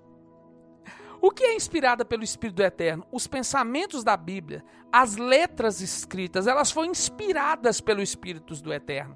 O 1.22 1.30
que 1.30 1.44
é 1.44 1.56
inspirada 1.56 2.04
pelo 2.04 2.24
Espírito 2.24 2.64
Eterno? 2.64 3.06
Os 3.12 3.28
pensamentos 3.28 4.04
da 4.04 4.18
Bíblia, 4.18 4.64
as 4.92 5.16
letras 5.16 5.80
escritas, 5.80 6.48
elas 6.48 6.72
foram 6.72 6.90
inspiradas 6.90 7.80
pelo 7.80 8.02
Espírito 8.02 8.56
do 8.56 8.74
Eterno. 8.74 9.16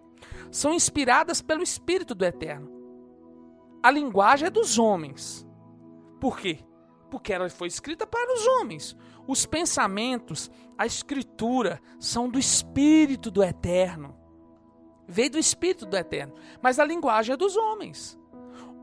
São 0.51 0.73
inspiradas 0.73 1.41
pelo 1.41 1.63
Espírito 1.63 2.13
do 2.13 2.23
Eterno. 2.23 2.69
A 3.81 3.89
linguagem 3.89 4.47
é 4.47 4.51
dos 4.51 4.77
homens, 4.77 5.47
por 6.23 6.39
quê? 6.39 6.59
Porque 7.11 7.33
ela 7.33 7.49
foi 7.49 7.67
escrita 7.67 8.07
para 8.07 8.33
os 8.33 8.47
homens. 8.47 8.95
Os 9.27 9.45
pensamentos, 9.45 10.49
a 10.77 10.85
escritura, 10.85 11.81
são 11.99 12.29
do 12.29 12.39
Espírito 12.39 13.29
do 13.29 13.43
Eterno. 13.43 14.17
Veio 15.05 15.31
do 15.31 15.37
Espírito 15.37 15.85
do 15.85 15.97
Eterno. 15.97 16.33
Mas 16.61 16.79
a 16.79 16.85
linguagem 16.85 17.33
é 17.33 17.35
dos 17.35 17.57
homens. 17.57 18.17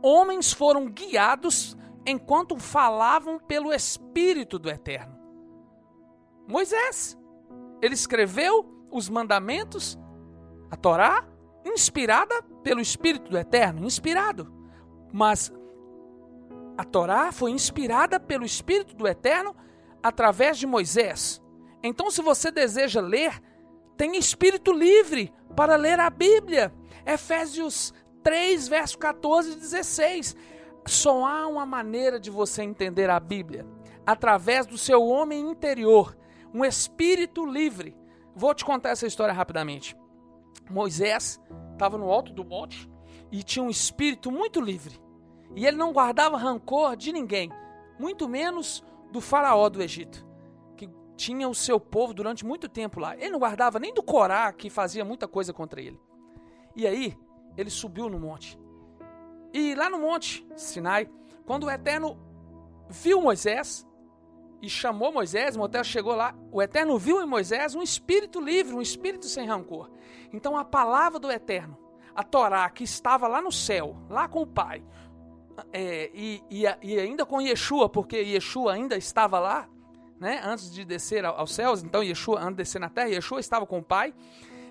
Homens 0.03 0.53
foram 0.53 0.91
guiados 0.91 1.75
enquanto 2.05 2.59
falavam 2.59 3.39
pelo 3.39 3.73
Espírito 3.73 4.59
do 4.59 4.69
Eterno. 4.69 5.19
Moisés, 6.47 7.19
ele 7.81 7.95
escreveu 7.95 8.87
os 8.91 9.09
mandamentos, 9.09 9.99
a 10.71 10.77
Torá, 10.77 11.27
inspirada 11.65 12.43
pelo 12.63 12.83
Espírito 12.83 13.31
do 13.31 13.39
Eterno, 13.39 13.87
inspirado. 13.87 14.53
Mas 15.11 15.51
a 16.81 16.85
Torá 16.85 17.31
foi 17.31 17.51
inspirada 17.51 18.19
pelo 18.19 18.43
Espírito 18.43 18.97
do 18.97 19.07
Eterno 19.07 19.55
através 20.03 20.57
de 20.57 20.67
Moisés. 20.67 21.43
Então, 21.83 22.11
se 22.11 22.23
você 22.23 22.51
deseja 22.51 23.03
ler, 23.03 23.39
tem 23.99 24.17
espírito 24.17 24.73
livre 24.73 25.31
para 25.55 25.77
ler 25.77 26.01
a 26.01 26.09
Bíblia. 26.09 26.73
Efésios 27.05 27.93
3, 28.23 28.67
verso 28.67 28.97
14 28.97 29.53
e 29.53 29.57
16. 29.57 30.35
Só 30.87 31.27
há 31.27 31.47
uma 31.47 31.67
maneira 31.67 32.19
de 32.19 32.31
você 32.31 32.63
entender 32.63 33.11
a 33.11 33.21
Bíblia: 33.21 33.67
através 34.07 34.65
do 34.65 34.79
seu 34.79 35.05
homem 35.05 35.51
interior, 35.51 36.17
um 36.55 36.65
espírito 36.65 37.45
livre. 37.45 37.95
Vou 38.35 38.55
te 38.55 38.65
contar 38.65 38.89
essa 38.91 39.07
história 39.07 39.35
rapidamente. 39.35 39.95
Moisés 40.71 41.39
estava 41.73 41.99
no 41.99 42.11
alto 42.11 42.33
do 42.33 42.43
monte 42.43 42.91
e 43.31 43.43
tinha 43.43 43.63
um 43.63 43.69
espírito 43.69 44.33
muito 44.33 44.63
livre. 44.63 44.99
E 45.55 45.67
ele 45.67 45.77
não 45.77 45.93
guardava 45.93 46.37
rancor 46.37 46.97
de 46.97 47.13
ninguém, 47.13 47.51
muito 47.99 48.29
menos 48.29 48.85
do 49.11 49.21
faraó 49.21 49.69
do 49.69 49.83
Egito, 49.83 50.27
que 50.77 50.89
tinha 51.17 51.49
o 51.49 51.55
seu 51.55 51.81
povo 51.81 52.15
durante 52.15 52.45
muito 52.45 52.69
tempo 52.69 53.01
lá. 53.01 53.17
Ele 53.17 53.31
não 53.31 53.39
guardava 53.39 53.79
nem 53.79 53.93
do 53.93 54.03
Corá, 54.03 54.53
que 54.53 54.71
fazia 54.71 55.05
muita 55.05 55.27
coisa 55.27 55.53
contra 55.53 55.81
ele. 55.81 56.01
E 56.77 56.87
aí, 56.87 57.19
ele 57.57 57.71
subiu 57.71 58.09
no 58.09 58.19
monte. 58.19 58.59
E 59.53 59.75
lá 59.75 59.91
no 59.91 59.99
monte 59.99 60.47
Sinai, 60.57 61.09
quando 61.45 61.65
o 61.65 61.71
Eterno 61.71 62.17
viu 62.89 63.21
Moisés 63.21 63.87
e 64.63 64.69
chamou 64.69 65.13
Moisés, 65.13 65.57
Moisés 65.57 65.87
chegou 65.87 66.15
lá, 66.15 66.35
o 66.53 66.63
Eterno 66.63 66.97
viu 66.99 67.21
em 67.21 67.27
Moisés 67.27 67.75
um 67.75 67.83
espírito 67.83 68.41
livre, 68.41 68.75
um 68.75 68.81
espírito 68.81 69.27
sem 69.27 69.47
rancor. 69.47 69.91
Então 70.33 70.57
a 70.57 70.65
palavra 70.65 71.19
do 71.19 71.31
Eterno, 71.31 71.77
a 72.15 72.23
Torá 72.23 72.69
que 72.71 72.85
estava 72.85 73.27
lá 73.27 73.43
no 73.43 73.51
céu, 73.51 73.97
lá 74.09 74.29
com 74.29 74.43
o 74.43 74.47
Pai, 74.47 74.85
é, 75.73 76.11
e, 76.15 76.43
e, 76.51 76.65
e, 76.83 76.99
ainda 76.99 77.25
com 77.25 77.41
Yeshua, 77.41 77.89
porque 77.89 78.17
Yeshua 78.17 78.75
ainda 78.75 78.97
estava 78.97 79.39
lá, 79.39 79.69
né, 80.19 80.41
antes 80.45 80.71
de 80.73 80.85
descer 80.85 81.25
aos 81.25 81.55
céus, 81.55 81.83
então 81.83 82.03
Yeshua, 82.03 82.41
antes 82.41 82.51
de 82.51 82.57
descer 82.57 82.81
na 82.81 82.91
terra, 82.91 83.09
Yeshua 83.09 83.41
estava 83.41 83.67
com 83.67 83.79
o 83.79 83.83
Pai. 83.83 84.15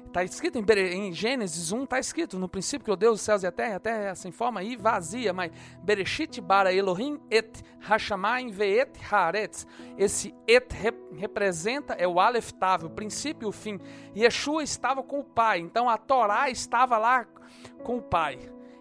Está 0.10 0.24
escrito 0.24 0.58
em, 0.58 0.64
em, 0.92 1.14
Gênesis 1.14 1.72
1, 1.72 1.84
está 1.84 2.00
escrito, 2.00 2.40
no 2.40 2.50
princípio 2.50 2.84
que 2.84 2.92
o 2.92 2.96
Deus 2.96 3.20
dos 3.20 3.22
céus 3.22 3.44
e 3.44 3.48
a 3.48 3.52
terra, 3.52 3.76
a 3.76 3.80
terra 3.80 4.12
assim 4.12 4.32
forma 4.32 4.64
e 4.64 4.76
vazia, 4.76 5.32
mas 5.32 5.52
Bereshit 5.84 6.42
bara 6.42 6.74
Elohim 6.74 7.20
et 7.30 7.64
Hashamayim 7.80 8.50
veet 8.50 8.98
haaretz. 9.08 9.68
Esse 10.00 10.34
et 10.48 10.74
rep, 10.74 10.98
representa, 11.16 11.94
é 11.94 12.08
o 12.08 12.20
Aleph 12.20 12.52
Tav, 12.54 12.86
o 12.86 12.90
princípio 12.90 13.46
e 13.46 13.50
o 13.50 13.52
fim. 13.52 13.80
Yeshua 14.18 14.64
estava 14.64 15.04
com 15.04 15.20
o 15.20 15.24
Pai, 15.24 15.60
então 15.60 15.88
a 15.88 15.96
Torá 15.96 16.50
estava 16.50 16.98
lá 16.98 17.28
com 17.84 17.98
o 17.98 18.02
Pai. 18.02 18.40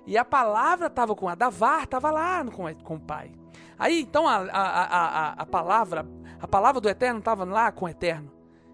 E 0.08 0.16
a 0.16 0.24
palavra 0.24 0.86
estava 0.86 1.14
com 1.14 1.28
a 1.28 1.34
Davar, 1.34 1.84
estava 1.84 2.10
lá 2.10 2.42
com, 2.46 2.74
com 2.76 2.94
o 2.94 3.00
Pai. 3.00 3.30
Aí 3.78 4.00
então 4.00 4.26
a, 4.26 4.36
a, 4.36 4.84
a, 4.84 5.32
a 5.32 5.46
palavra, 5.46 6.08
a 6.40 6.48
palavra 6.48 6.80
do 6.80 6.88
Eterno 6.88 7.18
estava 7.18 7.44
lá 7.44 7.70
com 7.70 7.84
o 7.84 7.88
Eterno. 7.90 8.32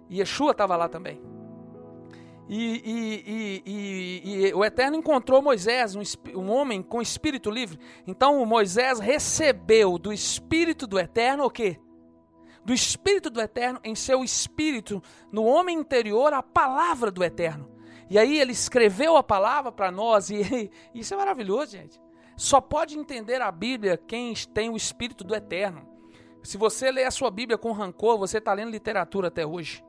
E 0.09 0.21
Yeshua 0.21 0.53
estava 0.53 0.77
lá 0.77 0.89
também. 0.89 1.21
E, 2.49 3.25
e, 3.27 3.63
e, 3.67 4.47
e, 4.47 4.55
o 4.55 4.65
Eterno 4.65 4.97
encontrou 4.97 5.43
Moisés, 5.43 5.97
um, 5.97 6.03
um, 6.37 6.49
homem 6.53 6.81
com 6.85 7.03
espírito 7.03 7.51
livre. 7.51 7.81
Então 8.07 8.47
Moisés 8.47 9.01
recebeu 9.01 9.99
do 9.99 10.13
espírito 10.13 10.87
do 10.87 11.01
Eterno 11.01 11.47
o 11.47 11.51
quê? 11.51 11.81
Do 12.65 12.73
espírito 12.73 13.29
do 13.29 13.41
Eterno 13.41 13.81
em 13.83 13.97
seu 13.97 14.23
espírito, 14.23 15.03
no 15.33 15.45
homem 15.45 15.81
interior, 15.81 16.33
a 16.33 16.45
palavra 16.45 17.11
do 17.11 17.25
Eterno. 17.25 17.74
E 18.09 18.19
aí 18.19 18.39
ele 18.39 18.53
escreveu 18.53 19.17
a 19.17 19.23
palavra 19.23 19.73
para 19.73 19.91
nós 19.91 20.31
e 20.31 20.71
isso 20.95 21.15
é 21.15 21.17
maravilhoso, 21.17 21.73
gente. 21.73 22.01
Só 22.37 22.61
pode 22.61 22.99
entender 22.99 23.41
a 23.41 23.51
Bíblia 23.51 23.97
quem 23.97 24.35
tem 24.53 24.69
o 24.69 24.77
Espírito 24.77 25.23
do 25.23 25.35
Eterno. 25.35 25.89
Se 26.43 26.59
você 26.59 26.91
lê 26.91 27.05
a 27.05 27.11
sua 27.11 27.31
Bíblia 27.31 27.57
com 27.57 27.73
rancor, 27.73 28.19
você 28.19 28.39
está 28.39 28.53
lendo 28.53 28.71
literatura 28.71 29.29
até 29.29 29.47
hoje. 29.47 29.83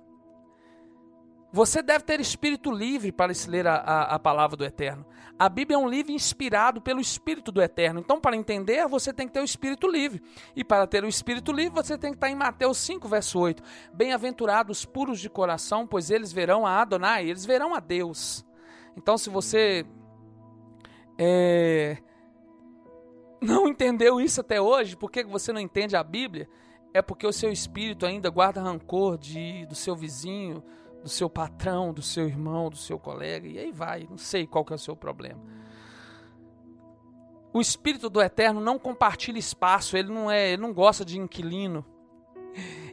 Você 1.56 1.82
deve 1.82 2.04
ter 2.04 2.20
espírito 2.20 2.70
livre 2.70 3.14
para 3.14 3.32
ler 3.48 3.66
a, 3.66 3.76
a, 3.76 4.16
a, 4.16 4.20
palavra 4.20 4.58
do 4.58 4.66
Eterno. 4.66 5.06
A 5.40 5.48
Bíblia 5.48 5.78
é 5.78 5.80
um 5.80 5.88
livro 5.88 6.12
inspirado 6.12 6.82
pelo 6.82 7.00
Espírito 7.00 7.50
do 7.50 7.62
Eterno. 7.62 8.02
Então, 8.02 8.20
para 8.20 8.36
entender, 8.36 8.86
você 8.90 9.14
tem 9.14 9.26
que 9.26 9.32
ter 9.32 9.40
o 9.40 9.46
espírito 9.46 9.88
livre. 9.88 10.22
E 10.54 10.66
para 10.66 10.86
ter 10.86 11.06
o 11.06 11.08
espírito 11.08 11.54
livre, 11.54 11.74
você 11.74 11.98
tem 11.98 12.12
que 12.12 12.18
estar 12.18 12.30
em 12.30 12.36
Mateus 12.36 12.78
5, 12.80 13.08
verso 13.08 13.40
8. 13.40 13.64
Bem-aventurados 13.94 14.84
puros 14.84 15.18
de 15.18 15.30
coração, 15.30 15.88
pois 15.88 16.12
eles 16.12 16.34
verão 16.34 16.66
a 16.66 16.82
Adonai, 16.82 17.30
eles 17.30 17.46
verão 17.46 17.74
a 17.74 17.80
Deus. 17.80 18.46
Então, 18.98 19.18
se 19.18 19.30
você 19.30 19.86
é, 21.18 22.00
não 23.40 23.66
entendeu 23.66 24.20
isso 24.20 24.42
até 24.42 24.60
hoje, 24.60 24.98
por 24.98 25.10
que 25.10 25.24
você 25.24 25.54
não 25.54 25.62
entende 25.62 25.96
a 25.96 26.04
Bíblia? 26.04 26.50
É 26.94 27.02
porque 27.02 27.26
o 27.26 27.32
seu 27.32 27.50
espírito 27.50 28.06
ainda 28.06 28.30
guarda 28.30 28.62
rancor 28.62 29.18
de, 29.18 29.66
do 29.68 29.76
seu 29.76 29.96
vizinho, 29.96 30.62
do 31.06 31.10
seu 31.10 31.30
patrão, 31.30 31.94
do 31.94 32.02
seu 32.02 32.28
irmão, 32.28 32.68
do 32.68 32.76
seu 32.76 32.98
colega, 32.98 33.48
e 33.48 33.60
aí 33.60 33.72
vai, 33.72 34.08
não 34.10 34.18
sei 34.18 34.48
qual 34.48 34.66
que 34.66 34.74
é 34.74 34.76
o 34.76 34.80
seu 34.80 34.96
problema. 34.96 35.40
O 37.54 37.62
espírito 37.62 38.10
do 38.10 38.20
eterno 38.20 38.60
não 38.60 38.80
compartilha 38.80 39.38
espaço, 39.38 39.96
ele 39.96 40.12
não 40.12 40.32
é, 40.32 40.54
ele 40.54 40.64
não 40.64 40.74
gosta 40.74 41.06
de 41.06 41.20
inquilino. 41.20 41.86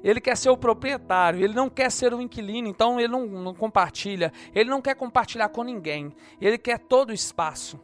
Ele 0.04 0.20
quer 0.20 0.36
ser 0.36 0.50
o 0.50 0.58
proprietário, 0.58 1.42
ele 1.42 1.54
não 1.54 1.70
quer 1.70 1.90
ser 1.90 2.12
o 2.12 2.20
inquilino, 2.20 2.68
então 2.68 3.00
ele 3.00 3.08
não, 3.08 3.24
não 3.24 3.54
compartilha, 3.54 4.30
ele 4.54 4.68
não 4.68 4.82
quer 4.82 4.94
compartilhar 4.94 5.48
com 5.48 5.62
ninguém, 5.62 6.12
ele 6.38 6.58
quer 6.58 6.80
todo 6.80 7.10
o 7.10 7.14
espaço. 7.14 7.80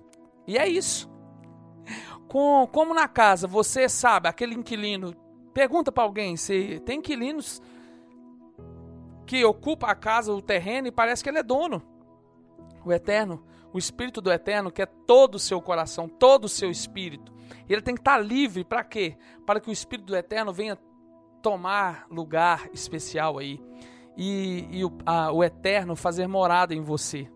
E 0.46 0.58
é 0.58 0.68
isso. 0.68 1.10
Com, 2.28 2.68
como 2.70 2.92
na 2.92 3.08
casa, 3.08 3.46
você 3.46 3.88
sabe, 3.88 4.28
aquele 4.28 4.54
inquilino, 4.54 5.14
pergunta 5.54 5.90
para 5.90 6.04
alguém 6.04 6.36
se 6.36 6.80
tem 6.80 6.98
inquilinos 6.98 7.62
que 9.28 9.44
ocupa 9.44 9.88
a 9.88 9.94
casa, 9.94 10.32
o 10.32 10.40
terreno, 10.40 10.88
e 10.88 10.90
parece 10.90 11.22
que 11.22 11.28
ele 11.28 11.38
é 11.38 11.42
dono. 11.42 11.82
O 12.82 12.90
Eterno, 12.90 13.44
o 13.74 13.78
Espírito 13.78 14.22
do 14.22 14.32
Eterno, 14.32 14.72
que 14.72 14.80
é 14.80 14.86
todo 14.86 15.34
o 15.34 15.38
seu 15.38 15.60
coração, 15.60 16.08
todo 16.08 16.46
o 16.46 16.48
seu 16.48 16.70
espírito. 16.70 17.30
Ele 17.68 17.82
tem 17.82 17.94
que 17.94 18.00
estar 18.00 18.16
livre 18.16 18.64
para 18.64 18.82
quê? 18.82 19.18
Para 19.44 19.60
que 19.60 19.68
o 19.68 19.72
Espírito 19.72 20.06
do 20.06 20.16
Eterno 20.16 20.50
venha 20.50 20.78
tomar 21.42 22.06
lugar 22.10 22.70
especial 22.72 23.38
aí. 23.38 23.60
E, 24.16 24.66
e 24.70 24.82
o, 24.82 24.96
a, 25.04 25.30
o 25.30 25.44
Eterno 25.44 25.94
fazer 25.94 26.26
morada 26.26 26.74
em 26.74 26.80
você. 26.80 27.30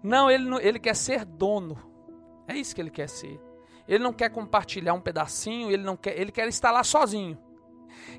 Não 0.00 0.30
ele, 0.30 0.48
ele 0.64 0.78
quer 0.78 0.94
ser 0.94 1.24
dono. 1.24 1.76
É 2.46 2.56
isso 2.56 2.72
que 2.72 2.80
ele 2.80 2.90
quer 2.90 3.08
ser. 3.08 3.40
Ele 3.88 4.04
não 4.04 4.12
quer 4.12 4.30
compartilhar 4.30 4.94
um 4.94 5.00
pedacinho, 5.00 5.72
ele 5.72 5.82
não 5.82 5.96
quer, 5.96 6.16
ele 6.16 6.30
quer 6.30 6.46
estar 6.46 6.70
lá 6.70 6.84
sozinho. 6.84 7.36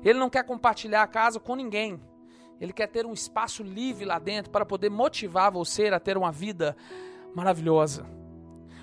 Ele 0.04 0.18
não 0.18 0.28
quer 0.28 0.44
compartilhar 0.44 1.02
a 1.02 1.06
casa 1.06 1.40
com 1.40 1.56
ninguém. 1.56 1.98
Ele 2.60 2.72
quer 2.72 2.86
ter 2.88 3.06
um 3.06 3.12
espaço 3.12 3.62
livre 3.62 4.04
lá 4.04 4.18
dentro 4.18 4.50
para 4.50 4.66
poder 4.66 4.90
motivar 4.90 5.50
você 5.50 5.88
a 5.88 5.98
ter 5.98 6.18
uma 6.18 6.30
vida 6.30 6.76
maravilhosa. 7.34 8.04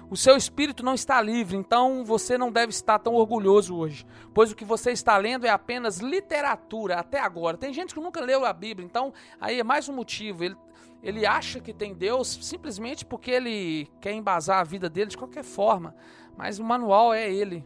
O 0.10 0.16
seu 0.16 0.38
espírito 0.38 0.84
não 0.84 0.94
está 0.94 1.22
livre, 1.22 1.58
então 1.58 2.04
você 2.06 2.38
não 2.38 2.50
deve 2.50 2.70
estar 2.70 2.98
tão 2.98 3.14
orgulhoso 3.14 3.76
hoje, 3.76 4.06
pois 4.34 4.50
o 4.50 4.56
que 4.56 4.64
você 4.64 4.92
está 4.92 5.18
lendo 5.18 5.46
é 5.46 5.50
apenas 5.50 5.98
literatura 5.98 6.96
até 6.96 7.20
agora. 7.20 7.58
Tem 7.58 7.74
gente 7.74 7.94
que 7.94 8.00
nunca 8.00 8.22
leu 8.22 8.46
a 8.46 8.54
Bíblia, 8.54 8.86
então 8.86 9.14
aí 9.40 9.60
é 9.60 9.64
mais 9.66 9.90
um 9.90 9.94
motivo. 9.94 10.46
Ele, 10.46 10.56
ele 11.04 11.26
acha 11.26 11.60
que 11.60 11.74
tem 11.74 11.94
Deus 11.94 12.40
simplesmente 12.42 13.06
porque 13.06 13.32
ele 13.32 13.92
quer 14.00 14.14
embasar 14.14 14.62
a 14.62 14.64
vida 14.64 14.90
dele 14.90 15.10
de 15.10 15.18
qualquer 15.18 15.44
forma, 15.44 15.94
mas 16.38 16.58
o 16.58 16.64
manual 16.64 17.14
é 17.14 17.30
ele 17.30 17.66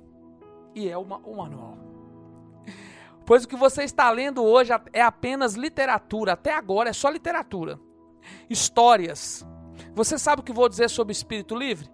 e 0.73 0.89
é 0.89 0.97
uma, 0.97 1.17
o 1.17 1.37
manual. 1.37 1.77
Pois 3.31 3.45
o 3.45 3.47
que 3.47 3.55
você 3.55 3.83
está 3.83 4.11
lendo 4.11 4.43
hoje 4.43 4.73
é 4.91 5.01
apenas 5.01 5.53
literatura, 5.53 6.33
até 6.33 6.53
agora 6.53 6.89
é 6.89 6.93
só 6.93 7.09
literatura. 7.09 7.79
Histórias. 8.49 9.47
Você 9.95 10.17
sabe 10.19 10.41
o 10.41 10.43
que 10.43 10.51
vou 10.51 10.67
dizer 10.67 10.89
sobre 10.89 11.13
espírito 11.13 11.55
livre? 11.55 11.89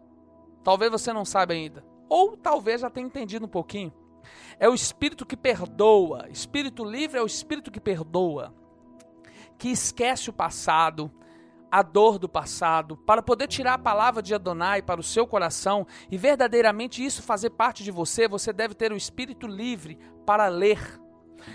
Talvez 0.63 0.91
você 0.91 1.13
não 1.13 1.23
saiba 1.23 1.53
ainda. 1.53 1.85
Ou 2.09 2.35
talvez 2.35 2.81
já 2.81 2.89
tenha 2.89 3.05
entendido 3.05 3.45
um 3.45 3.49
pouquinho. 3.49 3.93
É 4.57 4.67
o 4.67 4.73
espírito 4.73 5.27
que 5.27 5.37
perdoa. 5.37 6.27
Espírito 6.31 6.83
livre 6.83 7.19
é 7.19 7.21
o 7.21 7.27
espírito 7.27 7.69
que 7.69 7.79
perdoa. 7.79 8.51
Que 9.59 9.69
esquece 9.69 10.31
o 10.31 10.33
passado, 10.33 11.11
a 11.71 11.83
dor 11.83 12.17
do 12.17 12.27
passado, 12.27 12.97
para 12.97 13.21
poder 13.21 13.47
tirar 13.47 13.75
a 13.75 13.77
palavra 13.77 14.23
de 14.23 14.33
Adonai 14.33 14.81
para 14.81 14.99
o 14.99 15.03
seu 15.03 15.27
coração 15.27 15.85
e 16.09 16.17
verdadeiramente 16.17 17.05
isso 17.05 17.21
fazer 17.21 17.51
parte 17.51 17.83
de 17.83 17.91
você, 17.91 18.27
você 18.27 18.51
deve 18.51 18.73
ter 18.73 18.91
o 18.91 18.97
espírito 18.97 19.45
livre 19.45 19.99
para 20.25 20.47
ler. 20.47 21.05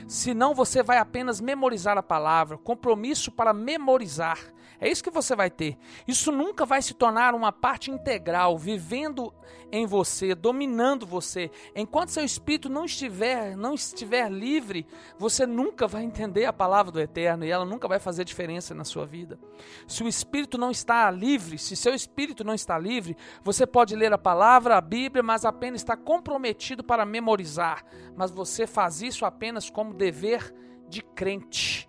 Senão 0.06 0.54
você 0.54 0.82
vai 0.82 0.98
apenas 0.98 1.40
memorizar 1.40 1.96
a 1.98 2.02
palavra, 2.02 2.58
compromisso 2.58 3.30
para 3.30 3.52
memorizar. 3.52 4.38
É 4.82 4.90
isso 4.90 5.04
que 5.04 5.10
você 5.10 5.36
vai 5.36 5.48
ter. 5.48 5.78
Isso 6.08 6.32
nunca 6.32 6.66
vai 6.66 6.82
se 6.82 6.92
tornar 6.92 7.36
uma 7.36 7.52
parte 7.52 7.88
integral, 7.88 8.58
vivendo 8.58 9.32
em 9.70 9.86
você, 9.86 10.34
dominando 10.34 11.06
você. 11.06 11.52
Enquanto 11.72 12.08
seu 12.08 12.24
espírito 12.24 12.68
não 12.68 12.84
estiver, 12.84 13.56
não 13.56 13.74
estiver 13.74 14.28
livre, 14.28 14.84
você 15.16 15.46
nunca 15.46 15.86
vai 15.86 16.02
entender 16.02 16.46
a 16.46 16.52
palavra 16.52 16.90
do 16.90 17.00
Eterno 17.00 17.44
e 17.44 17.50
ela 17.50 17.64
nunca 17.64 17.86
vai 17.86 18.00
fazer 18.00 18.24
diferença 18.24 18.74
na 18.74 18.82
sua 18.82 19.06
vida. 19.06 19.38
Se 19.86 20.02
o 20.02 20.08
espírito 20.08 20.58
não 20.58 20.72
está 20.72 21.08
livre, 21.12 21.58
se 21.58 21.76
seu 21.76 21.94
espírito 21.94 22.42
não 22.42 22.52
está 22.52 22.76
livre, 22.76 23.16
você 23.44 23.64
pode 23.64 23.94
ler 23.94 24.12
a 24.12 24.18
palavra, 24.18 24.76
a 24.76 24.80
Bíblia, 24.80 25.22
mas 25.22 25.44
apenas 25.44 25.80
está 25.80 25.96
comprometido 25.96 26.82
para 26.82 27.06
memorizar. 27.06 27.84
Mas 28.16 28.32
você 28.32 28.66
faz 28.66 29.00
isso 29.00 29.24
apenas 29.24 29.70
como 29.70 29.94
dever 29.94 30.52
de 30.88 31.02
crente 31.02 31.88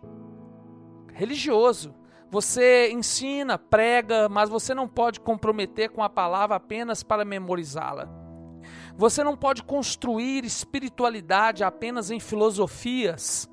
religioso. 1.12 2.02
Você 2.34 2.89
ensina, 2.91 3.60
prega, 3.60 4.28
mas 4.28 4.50
você 4.50 4.74
não 4.74 4.88
pode 4.88 5.19
comprometer 5.19 5.91
com 5.91 6.02
a 6.02 6.10
palavra 6.10 6.56
apenas 6.56 7.04
para 7.04 7.24
memorizá-la. 7.24 8.10
Você 8.98 9.24
não 9.24 9.38
pode 9.38 9.62
construir 9.62 10.43
espiritualidade 10.43 11.63
apenas 11.63 12.10
em 12.10 12.19
filosofias, 12.19 13.48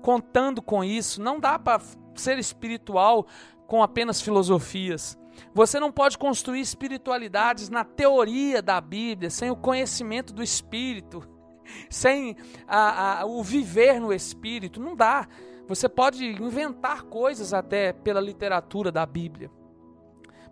contando 0.00 0.62
com 0.62 0.82
isso. 0.82 1.20
Não 1.20 1.38
dá 1.38 1.58
para 1.58 1.82
ser 2.14 2.38
espiritual 2.38 3.26
com 3.66 3.82
apenas 3.82 4.22
filosofias. 4.22 5.18
Você 5.52 5.78
não 5.78 5.92
pode 5.92 6.16
construir 6.16 6.60
espiritualidades 6.60 7.68
na 7.68 7.84
teoria 7.84 8.62
da 8.62 8.80
Bíblia, 8.80 9.28
sem 9.28 9.50
o 9.50 9.56
conhecimento 9.56 10.32
do 10.32 10.42
Espírito, 10.42 11.22
sem 11.90 12.34
a, 12.66 13.20
a, 13.20 13.26
o 13.26 13.42
viver 13.42 14.00
no 14.00 14.10
Espírito. 14.10 14.80
Não 14.80 14.96
dá. 14.96 15.28
Você 15.68 15.86
pode 15.86 16.24
inventar 16.24 17.02
coisas 17.02 17.52
até 17.52 17.92
pela 17.92 18.22
literatura 18.22 18.90
da 18.90 19.04
Bíblia. 19.04 19.50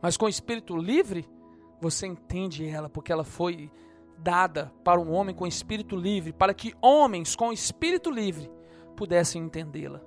Mas 0.02 0.14
com 0.14 0.26
o 0.26 0.28
espírito 0.28 0.76
livre, 0.76 1.26
você 1.80 2.06
entende 2.06 2.68
ela, 2.68 2.90
porque 2.90 3.10
ela 3.10 3.24
foi 3.24 3.72
dada 4.18 4.70
para 4.84 5.00
um 5.00 5.10
homem 5.10 5.34
com 5.34 5.46
espírito 5.46 5.96
livre, 5.96 6.34
para 6.34 6.52
que 6.52 6.74
homens 6.82 7.34
com 7.34 7.50
espírito 7.50 8.10
livre 8.10 8.50
pudessem 8.94 9.42
entendê-la. 9.42 10.02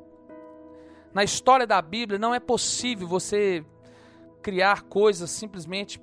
Na 1.12 1.24
história 1.24 1.66
da 1.66 1.82
Bíblia 1.82 2.20
não 2.20 2.36
é 2.36 2.40
possível 2.40 3.08
você 3.08 3.66
criar 4.44 4.84
coisas 4.84 5.32
simplesmente 5.32 6.00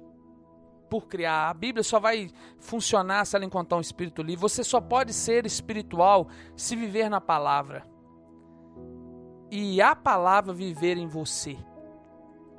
por 0.90 1.07
criar. 1.07 1.49
A 1.49 1.55
Bíblia 1.55 1.85
só 1.85 2.01
vai 2.01 2.29
funcionar 2.59 3.25
se 3.25 3.37
ela 3.37 3.45
encontrar 3.45 3.79
um 3.79 3.81
espírito 3.81 4.21
livre. 4.21 4.40
Você 4.40 4.64
só 4.64 4.81
pode 4.81 5.12
ser 5.12 5.47
espiritual 5.47 6.27
se 6.57 6.75
viver 6.75 7.09
na 7.09 7.21
palavra 7.21 7.95
e 9.50 9.80
a 9.80 9.94
palavra 9.94 10.52
viver 10.52 10.96
em 10.96 11.06
você. 11.06 11.56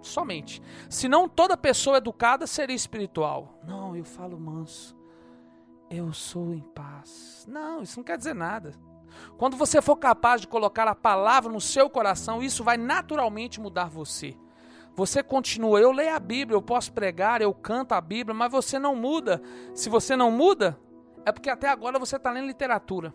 Somente. 0.02 0.62
Senão 0.90 1.28
toda 1.28 1.58
pessoa 1.58 1.98
educada 1.98 2.48
seria 2.48 2.76
espiritual. 2.76 3.60
Não, 3.64 3.96
eu 3.96 4.06
falo 4.06 4.40
manso. 4.40 4.96
Eu 5.90 6.14
sou 6.14 6.54
em 6.54 6.62
paz. 6.62 7.46
Não, 7.48 7.82
isso 7.82 7.98
não 7.98 8.04
quer 8.04 8.18
dizer 8.18 8.36
nada. 8.36 8.74
Quando 9.38 9.58
você 9.58 9.82
for 9.82 9.96
capaz 9.96 10.42
de 10.42 10.48
colocar 10.48 10.88
a 10.88 10.96
palavra 10.96 11.52
no 11.52 11.62
seu 11.62 11.90
coração, 11.90 12.44
isso 12.44 12.64
vai 12.64 12.78
naturalmente 12.78 13.60
mudar 13.60 13.90
você. 13.90 14.36
Você 14.96 15.22
continua, 15.22 15.80
eu 15.80 15.92
leio 15.92 16.16
a 16.16 16.20
Bíblia, 16.20 16.56
eu 16.56 16.62
posso 16.62 16.92
pregar, 16.92 17.42
eu 17.42 17.54
canto 17.54 17.94
a 17.94 18.02
Bíblia, 18.02 18.34
mas 18.34 18.52
você 18.52 18.80
não 18.80 18.96
muda. 18.96 19.42
Se 19.76 19.90
você 19.90 20.16
não 20.16 20.32
muda, 20.32 20.78
é 21.24 21.32
porque 21.32 21.50
até 21.50 21.70
agora 21.70 22.00
você 22.00 22.16
está 22.16 22.32
lendo 22.32 22.48
literatura. 22.48 23.14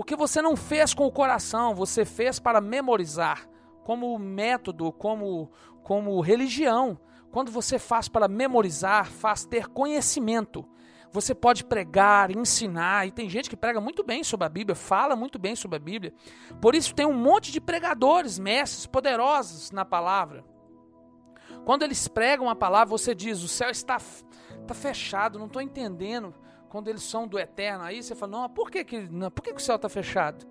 Porque 0.00 0.16
você 0.16 0.40
não 0.40 0.56
fez 0.56 0.94
com 0.94 1.04
o 1.06 1.12
coração, 1.12 1.74
você 1.74 2.06
fez 2.06 2.38
para 2.38 2.58
memorizar, 2.58 3.46
como 3.84 4.18
método, 4.18 4.90
como, 4.90 5.50
como 5.82 6.18
religião. 6.22 6.98
Quando 7.30 7.52
você 7.52 7.78
faz 7.78 8.08
para 8.08 8.26
memorizar, 8.26 9.10
faz 9.10 9.44
ter 9.44 9.68
conhecimento. 9.68 10.66
Você 11.12 11.34
pode 11.34 11.64
pregar, 11.64 12.30
ensinar, 12.30 13.06
e 13.06 13.10
tem 13.10 13.28
gente 13.28 13.50
que 13.50 13.56
prega 13.58 13.78
muito 13.78 14.02
bem 14.02 14.24
sobre 14.24 14.46
a 14.46 14.48
Bíblia, 14.48 14.74
fala 14.74 15.14
muito 15.14 15.38
bem 15.38 15.54
sobre 15.54 15.76
a 15.76 15.80
Bíblia. 15.80 16.14
Por 16.62 16.74
isso 16.74 16.94
tem 16.94 17.04
um 17.04 17.12
monte 17.12 17.52
de 17.52 17.60
pregadores, 17.60 18.38
mestres 18.38 18.86
poderosos 18.86 19.70
na 19.70 19.84
palavra. 19.84 20.42
Quando 21.66 21.82
eles 21.82 22.08
pregam 22.08 22.48
a 22.48 22.56
palavra, 22.56 22.86
você 22.86 23.14
diz: 23.14 23.42
o 23.42 23.48
céu 23.48 23.68
está, 23.68 23.98
está 23.98 24.72
fechado, 24.72 25.38
não 25.38 25.44
estou 25.44 25.60
entendendo 25.60 26.34
quando 26.70 26.86
eles 26.86 27.02
são 27.02 27.26
do 27.26 27.36
eterno, 27.36 27.82
aí 27.82 28.00
você 28.00 28.14
fala, 28.14 28.32
não, 28.32 28.48
por 28.48 28.70
que, 28.70 28.84
que, 28.84 29.00
não, 29.10 29.28
por 29.28 29.42
que, 29.42 29.52
que 29.52 29.60
o 29.60 29.62
céu 29.62 29.74
está 29.74 29.88
fechado? 29.88 30.46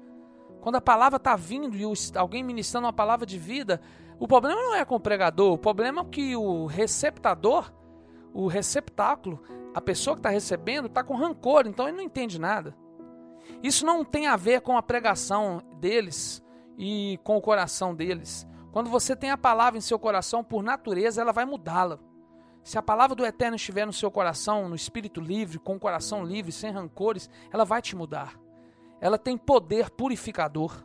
Quando 0.59 0.75
a 0.75 0.81
palavra 0.81 1.15
está 1.15 1.33
vindo 1.37 1.75
e 1.75 1.83
alguém 2.15 2.43
ministrando 2.43 2.87
uma 2.87 2.93
palavra 2.93 3.25
de 3.25 3.39
vida, 3.39 3.79
o 4.19 4.27
problema 4.27 4.61
não 4.61 4.75
é 4.75 4.83
com 4.83 4.95
o 4.95 4.99
pregador, 4.99 5.53
o 5.53 5.57
problema 5.57 6.01
é 6.01 6.05
que 6.05 6.35
o 6.35 6.65
receptador, 6.65 7.71
o 8.33 8.47
receptáculo, 8.47 9.41
a 9.73 9.79
pessoa 9.79 10.15
que 10.15 10.19
está 10.19 10.29
recebendo, 10.29 10.87
está 10.87 11.01
com 11.05 11.15
rancor, 11.15 11.65
então 11.65 11.87
ele 11.87 11.95
não 11.95 12.03
entende 12.03 12.37
nada. 12.37 12.75
Isso 13.63 13.85
não 13.85 14.03
tem 14.03 14.27
a 14.27 14.35
ver 14.35 14.59
com 14.59 14.75
a 14.75 14.83
pregação 14.83 15.61
deles 15.79 16.43
e 16.77 17.17
com 17.23 17.37
o 17.37 17.41
coração 17.41 17.95
deles. 17.95 18.45
Quando 18.73 18.89
você 18.89 19.15
tem 19.15 19.31
a 19.31 19.37
palavra 19.37 19.77
em 19.77 19.81
seu 19.81 19.97
coração, 19.97 20.43
por 20.43 20.61
natureza, 20.61 21.21
ela 21.21 21.31
vai 21.31 21.45
mudá-la. 21.45 21.97
Se 22.63 22.77
a 22.77 22.81
palavra 22.81 23.15
do 23.15 23.25
Eterno 23.25 23.55
estiver 23.55 23.85
no 23.85 23.93
seu 23.93 24.11
coração, 24.11 24.69
no 24.69 24.75
espírito 24.75 25.19
livre, 25.19 25.59
com 25.59 25.75
o 25.75 25.79
coração 25.79 26.23
livre, 26.23 26.51
sem 26.51 26.71
rancores, 26.71 27.29
ela 27.51 27.65
vai 27.65 27.81
te 27.81 27.95
mudar. 27.95 28.39
Ela 29.01 29.17
tem 29.17 29.37
poder 29.37 29.89
purificador. 29.89 30.83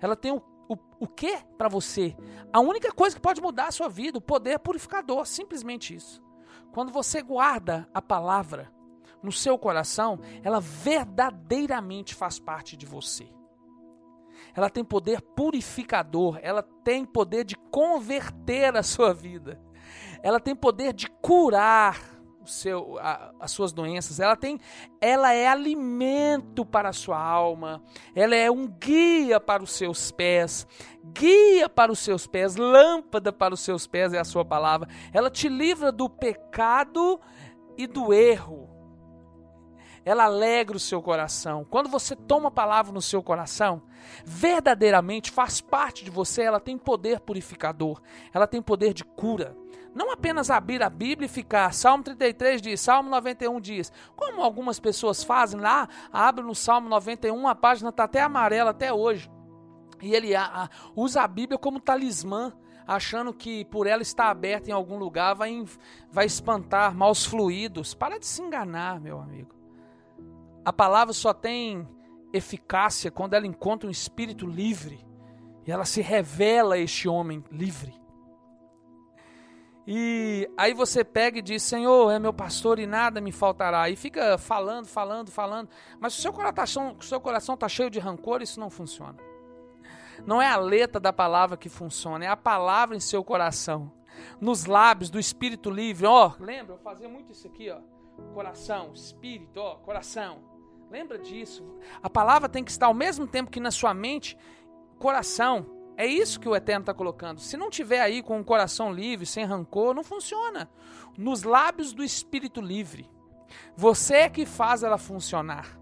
Ela 0.00 0.16
tem 0.16 0.32
o, 0.32 0.42
o, 0.68 0.76
o 1.00 1.06
que 1.06 1.36
para 1.56 1.68
você? 1.68 2.16
A 2.52 2.60
única 2.60 2.92
coisa 2.92 3.16
que 3.16 3.22
pode 3.22 3.40
mudar 3.40 3.66
a 3.66 3.72
sua 3.72 3.88
vida, 3.88 4.18
o 4.18 4.22
poder 4.22 4.58
purificador, 4.58 5.26
simplesmente 5.26 5.94
isso. 5.94 6.22
Quando 6.72 6.92
você 6.92 7.20
guarda 7.20 7.88
a 7.92 8.00
palavra 8.00 8.72
no 9.22 9.32
seu 9.32 9.58
coração, 9.58 10.20
ela 10.42 10.60
verdadeiramente 10.60 12.14
faz 12.14 12.38
parte 12.38 12.76
de 12.76 12.86
você. 12.86 13.28
Ela 14.54 14.70
tem 14.70 14.84
poder 14.84 15.20
purificador, 15.20 16.38
ela 16.40 16.62
tem 16.62 17.04
poder 17.04 17.44
de 17.44 17.56
converter 17.56 18.76
a 18.76 18.82
sua 18.82 19.12
vida 19.12 19.60
ela 20.22 20.40
tem 20.40 20.54
poder 20.54 20.92
de 20.92 21.08
curar 21.08 22.18
seu, 22.48 22.98
a, 22.98 23.32
as 23.38 23.50
suas 23.50 23.72
doenças, 23.72 24.18
ela 24.18 24.34
tem, 24.34 24.58
ela 25.00 25.32
é 25.32 25.46
alimento 25.46 26.64
para 26.64 26.88
a 26.88 26.92
sua 26.92 27.20
alma, 27.20 27.82
ela 28.14 28.34
é 28.34 28.50
um 28.50 28.66
guia 28.66 29.38
para 29.38 29.62
os 29.62 29.70
seus 29.72 30.10
pés, 30.10 30.66
guia 31.04 31.68
para 31.68 31.92
os 31.92 31.98
seus 31.98 32.26
pés, 32.26 32.56
lâmpada 32.56 33.32
para 33.32 33.54
os 33.54 33.60
seus 33.60 33.86
pés 33.86 34.12
é 34.12 34.18
a 34.18 34.24
sua 34.24 34.44
palavra. 34.44 34.88
Ela 35.12 35.30
te 35.30 35.48
livra 35.48 35.92
do 35.92 36.08
pecado 36.08 37.20
e 37.76 37.86
do 37.86 38.12
erro. 38.12 38.68
Ela 40.04 40.24
alegra 40.24 40.76
o 40.76 40.80
seu 40.80 41.02
coração. 41.02 41.66
Quando 41.68 41.90
você 41.90 42.16
toma 42.16 42.48
a 42.48 42.52
palavra 42.52 42.92
no 42.92 43.02
seu 43.02 43.22
coração, 43.22 43.82
verdadeiramente 44.24 45.30
faz 45.30 45.60
parte 45.60 46.02
de 46.02 46.10
você, 46.10 46.42
ela 46.42 46.58
tem 46.58 46.78
poder 46.78 47.20
purificador, 47.20 48.00
ela 48.32 48.46
tem 48.46 48.62
poder 48.62 48.94
de 48.94 49.04
cura 49.04 49.54
Não 49.94 50.12
apenas 50.12 50.50
abrir 50.50 50.82
a 50.82 50.90
Bíblia 50.90 51.26
e 51.26 51.28
ficar. 51.28 51.72
Salmo 51.72 52.04
33 52.04 52.62
diz, 52.62 52.80
Salmo 52.80 53.10
91 53.10 53.60
diz. 53.60 53.92
Como 54.14 54.42
algumas 54.42 54.78
pessoas 54.78 55.24
fazem 55.24 55.60
lá, 55.60 55.88
abre 56.12 56.44
no 56.44 56.54
Salmo 56.54 56.88
91, 56.88 57.48
a 57.48 57.54
página 57.54 57.90
está 57.90 58.04
até 58.04 58.20
amarela 58.20 58.70
até 58.70 58.92
hoje. 58.92 59.30
E 60.00 60.14
ele 60.14 60.34
a, 60.34 60.44
a, 60.44 60.68
usa 60.94 61.22
a 61.22 61.28
Bíblia 61.28 61.58
como 61.58 61.80
talismã, 61.80 62.52
achando 62.86 63.32
que 63.32 63.64
por 63.66 63.86
ela 63.86 64.02
estar 64.02 64.30
aberta 64.30 64.70
em 64.70 64.72
algum 64.72 64.98
lugar 64.98 65.34
vai, 65.34 65.64
vai 66.10 66.26
espantar 66.26 66.94
maus 66.94 67.24
fluidos. 67.24 67.94
Para 67.94 68.18
de 68.18 68.26
se 68.26 68.40
enganar, 68.42 69.00
meu 69.00 69.20
amigo. 69.20 69.54
A 70.64 70.72
palavra 70.72 71.12
só 71.12 71.32
tem 71.32 71.88
eficácia 72.32 73.10
quando 73.10 73.34
ela 73.34 73.46
encontra 73.46 73.88
um 73.88 73.90
espírito 73.90 74.46
livre 74.46 75.04
e 75.66 75.72
ela 75.72 75.84
se 75.84 76.00
revela 76.00 76.76
a 76.76 76.78
este 76.78 77.08
homem 77.08 77.44
livre. 77.50 77.94
E 79.90 80.46
aí 80.54 80.74
você 80.74 81.02
pega 81.02 81.38
e 81.38 81.42
diz: 81.42 81.62
Senhor, 81.62 82.10
é 82.10 82.18
meu 82.18 82.30
pastor 82.30 82.78
e 82.78 82.86
nada 82.86 83.22
me 83.22 83.32
faltará. 83.32 83.88
E 83.88 83.96
fica 83.96 84.36
falando, 84.36 84.84
falando, 84.84 85.30
falando. 85.30 85.70
Mas 85.98 86.12
se 86.12 86.18
o 86.18 86.22
seu 86.22 86.30
coração 86.30 86.90
está 86.90 87.06
seu 87.06 87.18
coração 87.18 87.56
tá 87.56 87.66
cheio 87.70 87.88
de 87.88 87.98
rancor, 87.98 88.42
isso 88.42 88.60
não 88.60 88.68
funciona. 88.68 89.16
Não 90.26 90.42
é 90.42 90.46
a 90.46 90.58
letra 90.58 91.00
da 91.00 91.10
palavra 91.10 91.56
que 91.56 91.70
funciona, 91.70 92.22
é 92.22 92.28
a 92.28 92.36
palavra 92.36 92.98
em 92.98 93.00
seu 93.00 93.24
coração. 93.24 93.90
Nos 94.38 94.66
lábios 94.66 95.08
do 95.08 95.18
espírito 95.18 95.70
livre. 95.70 96.06
Ó, 96.06 96.34
oh, 96.38 96.44
lembra? 96.44 96.74
Eu 96.74 96.78
fazia 96.80 97.08
muito 97.08 97.32
isso 97.32 97.46
aqui, 97.46 97.70
ó. 97.70 97.80
Coração, 98.34 98.92
espírito, 98.92 99.58
ó, 99.58 99.76
coração. 99.76 100.40
Lembra 100.90 101.18
disso. 101.18 101.64
A 102.02 102.10
palavra 102.10 102.46
tem 102.46 102.62
que 102.62 102.70
estar 102.70 102.88
ao 102.88 102.94
mesmo 102.94 103.26
tempo 103.26 103.50
que 103.50 103.58
na 103.58 103.70
sua 103.70 103.94
mente, 103.94 104.36
coração. 104.98 105.77
É 105.98 106.06
isso 106.06 106.38
que 106.38 106.48
o 106.48 106.54
Eterno 106.54 106.82
está 106.82 106.94
colocando. 106.94 107.40
Se 107.40 107.56
não 107.56 107.68
tiver 107.68 108.00
aí 108.00 108.22
com 108.22 108.38
o 108.38 108.44
coração 108.44 108.92
livre, 108.92 109.26
sem 109.26 109.44
rancor, 109.44 109.92
não 109.92 110.04
funciona. 110.04 110.70
Nos 111.18 111.42
lábios 111.42 111.92
do 111.92 112.04
espírito 112.04 112.60
livre. 112.60 113.10
Você 113.76 114.14
é 114.14 114.28
que 114.28 114.46
faz 114.46 114.84
ela 114.84 114.96
funcionar. 114.96 115.76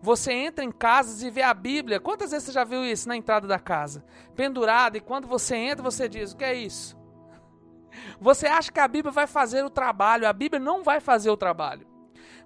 Você 0.00 0.32
entra 0.32 0.64
em 0.64 0.72
casas 0.72 1.22
e 1.22 1.28
vê 1.28 1.42
a 1.42 1.52
Bíblia. 1.52 2.00
Quantas 2.00 2.30
vezes 2.30 2.46
você 2.46 2.52
já 2.52 2.64
viu 2.64 2.82
isso 2.82 3.06
na 3.06 3.14
entrada 3.14 3.46
da 3.46 3.58
casa? 3.58 4.02
Pendurada, 4.34 4.96
e 4.96 5.02
quando 5.02 5.28
você 5.28 5.54
entra, 5.54 5.82
você 5.82 6.08
diz: 6.08 6.32
O 6.32 6.36
que 6.38 6.44
é 6.44 6.54
isso? 6.54 6.96
Você 8.18 8.46
acha 8.46 8.72
que 8.72 8.80
a 8.80 8.88
Bíblia 8.88 9.12
vai 9.12 9.26
fazer 9.26 9.62
o 9.62 9.68
trabalho. 9.68 10.26
A 10.26 10.32
Bíblia 10.32 10.58
não 10.58 10.82
vai 10.82 10.98
fazer 10.98 11.28
o 11.28 11.36
trabalho. 11.36 11.86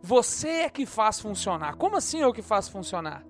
Você 0.02 0.48
é 0.48 0.68
que 0.68 0.84
faz 0.84 1.20
funcionar. 1.20 1.76
Como 1.76 1.96
assim 1.96 2.18
eu 2.18 2.32
que 2.32 2.42
faço 2.42 2.72
funcionar? 2.72 3.24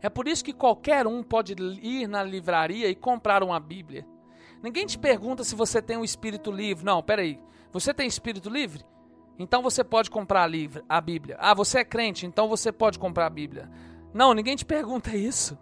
É 0.00 0.08
por 0.08 0.28
isso 0.28 0.44
que 0.44 0.52
qualquer 0.52 1.06
um 1.06 1.22
pode 1.22 1.54
ir 1.82 2.06
na 2.06 2.22
livraria 2.22 2.88
e 2.88 2.94
comprar 2.94 3.42
uma 3.42 3.58
Bíblia. 3.60 4.06
Ninguém 4.62 4.86
te 4.86 4.98
pergunta 4.98 5.44
se 5.44 5.54
você 5.54 5.82
tem 5.82 5.96
um 5.96 6.04
espírito 6.04 6.50
livre. 6.50 6.84
Não, 6.84 7.02
peraí. 7.02 7.40
Você 7.72 7.92
tem 7.92 8.06
espírito 8.06 8.48
livre? 8.48 8.84
Então 9.38 9.62
você 9.62 9.82
pode 9.82 10.10
comprar 10.10 10.48
a 10.88 11.00
Bíblia. 11.00 11.36
Ah, 11.38 11.54
você 11.54 11.78
é 11.78 11.84
crente, 11.84 12.26
então 12.26 12.48
você 12.48 12.70
pode 12.70 12.98
comprar 12.98 13.26
a 13.26 13.30
Bíblia. 13.30 13.70
Não, 14.14 14.34
ninguém 14.34 14.56
te 14.56 14.64
pergunta 14.66 15.16
isso. 15.16 15.58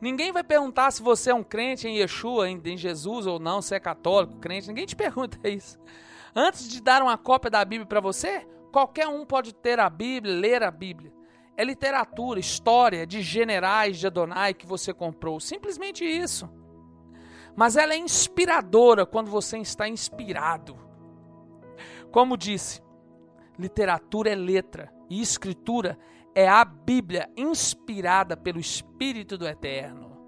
Ninguém 0.00 0.32
vai 0.32 0.42
perguntar 0.42 0.90
se 0.90 1.02
você 1.02 1.30
é 1.30 1.34
um 1.34 1.44
crente 1.44 1.86
em 1.86 1.98
Yeshua, 1.98 2.48
em, 2.48 2.76
Jesus 2.76 3.26
ou 3.26 3.38
não, 3.38 3.62
se 3.62 3.74
é 3.74 3.80
católico, 3.80 4.38
crente. 4.38 4.68
Ninguém 4.68 4.86
te 4.86 4.96
pergunta 4.96 5.48
isso. 5.48 5.78
Antes 6.34 6.68
de 6.68 6.80
dar 6.80 7.02
uma 7.02 7.18
cópia 7.18 7.50
da 7.50 7.64
Bíblia 7.64 7.86
para 7.86 8.00
você, 8.00 8.46
Qualquer 8.72 9.06
um 9.06 9.26
pode 9.26 9.54
ter 9.54 9.78
a 9.78 9.90
Bíblia, 9.90 10.34
ler 10.34 10.62
a 10.62 10.70
Bíblia. 10.70 11.12
É 11.62 11.64
literatura, 11.64 12.40
história 12.40 13.06
de 13.06 13.22
generais 13.22 13.96
de 13.96 14.08
Adonai 14.08 14.52
que 14.52 14.66
você 14.66 14.92
comprou. 14.92 15.38
Simplesmente 15.38 16.04
isso. 16.04 16.50
Mas 17.54 17.76
ela 17.76 17.94
é 17.94 17.96
inspiradora 17.96 19.06
quando 19.06 19.30
você 19.30 19.58
está 19.58 19.88
inspirado. 19.88 20.76
Como 22.10 22.36
disse, 22.36 22.82
literatura 23.56 24.30
é 24.30 24.34
letra 24.34 24.92
e 25.08 25.22
escritura 25.22 25.96
é 26.34 26.48
a 26.48 26.64
Bíblia 26.64 27.30
inspirada 27.36 28.36
pelo 28.36 28.58
Espírito 28.58 29.38
do 29.38 29.46
Eterno. 29.46 30.18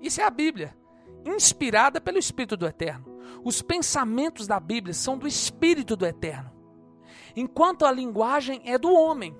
Isso 0.00 0.22
é 0.22 0.24
a 0.24 0.30
Bíblia, 0.30 0.74
inspirada 1.26 2.00
pelo 2.00 2.16
Espírito 2.16 2.56
do 2.56 2.66
Eterno. 2.66 3.20
Os 3.44 3.60
pensamentos 3.60 4.46
da 4.46 4.58
Bíblia 4.58 4.94
são 4.94 5.18
do 5.18 5.28
Espírito 5.28 5.94
do 5.94 6.06
Eterno 6.06 6.50
enquanto 7.36 7.84
a 7.84 7.92
linguagem 7.92 8.62
é 8.64 8.78
do 8.78 8.90
homem. 8.90 9.36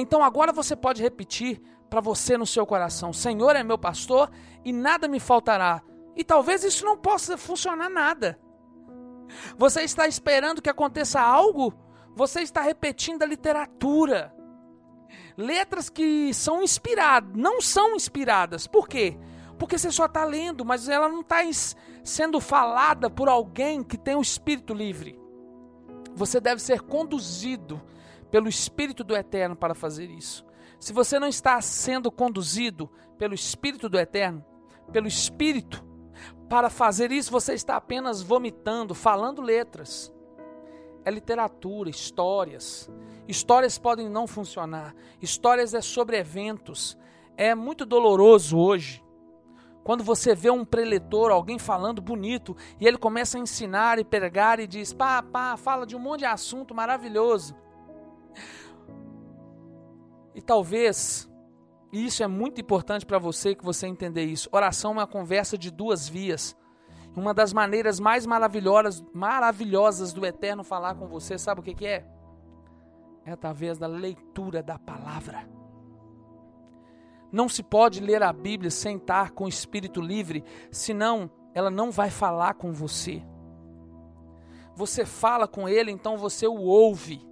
Então 0.00 0.22
agora 0.22 0.52
você 0.52 0.76
pode 0.76 1.02
repetir 1.02 1.60
para 1.90 2.00
você 2.00 2.38
no 2.38 2.46
seu 2.46 2.64
coração: 2.64 3.12
Senhor 3.12 3.56
é 3.56 3.64
meu 3.64 3.76
pastor 3.76 4.30
e 4.64 4.72
nada 4.72 5.08
me 5.08 5.18
faltará. 5.18 5.82
E 6.14 6.22
talvez 6.22 6.62
isso 6.62 6.84
não 6.84 6.96
possa 6.96 7.36
funcionar 7.36 7.90
nada. 7.90 8.38
Você 9.56 9.82
está 9.82 10.06
esperando 10.06 10.62
que 10.62 10.70
aconteça 10.70 11.20
algo? 11.20 11.74
Você 12.14 12.42
está 12.42 12.60
repetindo 12.60 13.24
a 13.24 13.26
literatura. 13.26 14.32
Letras 15.36 15.88
que 15.88 16.32
são 16.32 16.62
inspiradas, 16.62 17.30
não 17.34 17.60
são 17.60 17.96
inspiradas. 17.96 18.68
Por 18.68 18.88
quê? 18.88 19.18
Porque 19.58 19.76
você 19.76 19.90
só 19.90 20.06
está 20.06 20.24
lendo, 20.24 20.64
mas 20.64 20.88
ela 20.88 21.08
não 21.08 21.20
está 21.20 21.38
sendo 22.04 22.40
falada 22.40 23.10
por 23.10 23.28
alguém 23.28 23.82
que 23.82 23.98
tem 23.98 24.14
o 24.14 24.22
espírito 24.22 24.72
livre. 24.72 25.18
Você 26.14 26.40
deve 26.40 26.62
ser 26.62 26.82
conduzido 26.82 27.80
pelo 28.30 28.48
Espírito 28.48 29.02
do 29.02 29.16
Eterno 29.16 29.56
para 29.56 29.74
fazer 29.74 30.10
isso. 30.10 30.44
Se 30.78 30.92
você 30.92 31.18
não 31.18 31.28
está 31.28 31.60
sendo 31.60 32.10
conduzido 32.10 32.90
pelo 33.16 33.34
Espírito 33.34 33.88
do 33.88 33.98
Eterno, 33.98 34.44
pelo 34.92 35.08
Espírito, 35.08 35.84
para 36.48 36.70
fazer 36.70 37.12
isso, 37.12 37.30
você 37.30 37.52
está 37.54 37.76
apenas 37.76 38.22
vomitando, 38.22 38.94
falando 38.94 39.42
letras. 39.42 40.12
É 41.04 41.10
literatura, 41.10 41.90
histórias. 41.90 42.90
Histórias 43.26 43.78
podem 43.78 44.08
não 44.08 44.26
funcionar. 44.26 44.94
Histórias 45.20 45.74
é 45.74 45.80
sobre 45.80 46.18
eventos. 46.18 46.96
É 47.36 47.54
muito 47.54 47.84
doloroso 47.84 48.58
hoje 48.58 49.02
quando 49.88 50.04
você 50.04 50.34
vê 50.34 50.50
um 50.50 50.66
preletor, 50.66 51.30
alguém 51.30 51.58
falando 51.58 52.02
bonito, 52.02 52.54
e 52.78 52.86
ele 52.86 52.98
começa 52.98 53.38
a 53.38 53.40
ensinar 53.40 53.98
e 53.98 54.04
pregar 54.04 54.60
e 54.60 54.66
diz: 54.66 54.92
pá, 54.92 55.22
pá, 55.22 55.56
fala 55.56 55.86
de 55.86 55.96
um 55.96 55.98
monte 55.98 56.18
de 56.18 56.26
assunto 56.26 56.74
maravilhoso. 56.74 57.56
E 60.34 60.40
talvez, 60.40 61.28
e 61.92 62.06
isso 62.06 62.22
é 62.22 62.26
muito 62.26 62.60
importante 62.60 63.04
para 63.04 63.18
você 63.18 63.54
que 63.54 63.64
você 63.64 63.86
entender 63.86 64.24
isso, 64.24 64.48
oração 64.52 64.92
é 64.92 64.94
uma 64.94 65.06
conversa 65.06 65.58
de 65.58 65.70
duas 65.70 66.08
vias. 66.08 66.56
Uma 67.16 67.34
das 67.34 67.52
maneiras 67.52 67.98
mais 67.98 68.24
maravilhosas, 68.26 69.04
maravilhosas 69.12 70.12
do 70.12 70.24
Eterno 70.24 70.62
falar 70.62 70.94
com 70.94 71.08
você, 71.08 71.36
sabe 71.36 71.60
o 71.60 71.64
que, 71.64 71.74
que 71.74 71.86
é? 71.86 72.06
É 73.24 73.32
através 73.32 73.78
da 73.78 73.86
leitura 73.86 74.62
da 74.62 74.78
palavra. 74.78 75.48
Não 77.30 77.48
se 77.48 77.62
pode 77.62 78.00
ler 78.00 78.22
a 78.22 78.32
Bíblia 78.32 78.70
sem 78.70 78.96
estar 78.96 79.32
com 79.32 79.44
o 79.44 79.48
espírito 79.48 80.00
livre, 80.00 80.44
senão 80.70 81.30
ela 81.52 81.70
não 81.70 81.90
vai 81.90 82.10
falar 82.10 82.54
com 82.54 82.72
você. 82.72 83.22
Você 84.74 85.04
fala 85.04 85.48
com 85.48 85.68
ele, 85.68 85.90
então 85.90 86.16
você 86.16 86.46
o 86.46 86.60
ouve. 86.60 87.27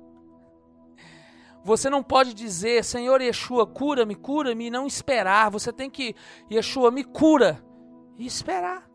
Você 1.67 1.91
não 1.91 2.01
pode 2.01 2.33
dizer, 2.33 2.85
Senhor 2.85 3.21
Yeshua, 3.21 3.67
cura-me, 3.67 4.15
cura-me, 4.15 4.67
e 4.67 4.71
não 4.71 4.87
esperar. 4.87 5.51
Você 5.51 5.73
tem 5.73 5.91
que, 5.91 6.15
Yeshua, 6.49 6.93
me 6.93 7.03
cura, 7.03 7.61
e 8.17 8.25
esperar. 8.25 8.89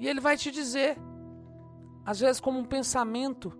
E 0.00 0.08
ele 0.08 0.20
vai 0.20 0.36
te 0.36 0.50
dizer, 0.50 0.98
às 2.04 2.18
vezes 2.18 2.40
como 2.40 2.58
um 2.58 2.64
pensamento, 2.64 3.56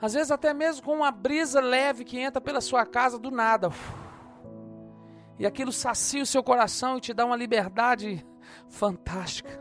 às 0.00 0.14
vezes 0.14 0.30
até 0.30 0.54
mesmo 0.54 0.84
com 0.84 0.94
uma 0.94 1.10
brisa 1.10 1.60
leve 1.60 2.04
que 2.04 2.20
entra 2.20 2.40
pela 2.40 2.60
sua 2.60 2.86
casa 2.86 3.18
do 3.18 3.32
nada. 3.32 3.70
E 5.36 5.44
aquilo 5.44 5.72
sacia 5.72 6.22
o 6.22 6.26
seu 6.26 6.42
coração 6.44 6.98
e 6.98 7.00
te 7.00 7.12
dá 7.12 7.26
uma 7.26 7.34
liberdade 7.34 8.24
fantástica. 8.68 9.60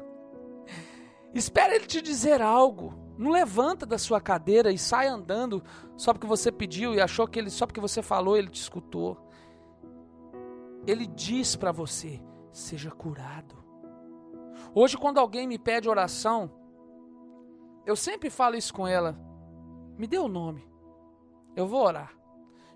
Espera 1.33 1.75
ele 1.75 1.87
te 1.87 2.03
dizer 2.03 2.39
algo. 2.39 3.02
Não 3.17 3.31
levanta 3.31 3.85
da 3.85 3.97
sua 3.97 4.19
cadeira 4.19 4.71
e 4.71 4.77
sai 4.77 5.07
andando 5.07 5.63
só 5.95 6.13
porque 6.13 6.25
você 6.25 6.51
pediu 6.51 6.93
e 6.93 7.01
achou 7.01 7.27
que 7.27 7.37
ele 7.37 7.49
só 7.49 7.65
porque 7.65 7.79
você 7.79 8.01
falou 8.01 8.35
ele 8.35 8.49
te 8.49 8.61
escutou. 8.61 9.17
Ele 10.87 11.05
diz 11.05 11.55
para 11.55 11.71
você: 11.71 12.21
seja 12.51 12.89
curado. 12.91 13.63
Hoje, 14.73 14.97
quando 14.97 15.19
alguém 15.19 15.47
me 15.47 15.59
pede 15.59 15.87
oração, 15.87 16.51
eu 17.85 17.95
sempre 17.95 18.29
falo 18.29 18.55
isso 18.55 18.73
com 18.73 18.87
ela: 18.87 19.17
me 19.97 20.07
dê 20.07 20.17
o 20.17 20.27
nome, 20.27 20.67
eu 21.55 21.67
vou 21.67 21.83
orar. 21.83 22.17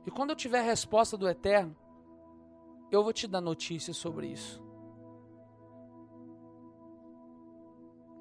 E 0.05 0.11
quando 0.11 0.29
eu 0.29 0.35
tiver 0.35 0.59
a 0.59 0.63
resposta 0.63 1.17
do 1.17 1.27
Eterno, 1.27 1.75
eu 2.91 3.03
vou 3.03 3.11
te 3.11 3.27
dar 3.27 3.41
notícias 3.41 3.97
sobre 3.97 4.27
isso. 4.27 4.66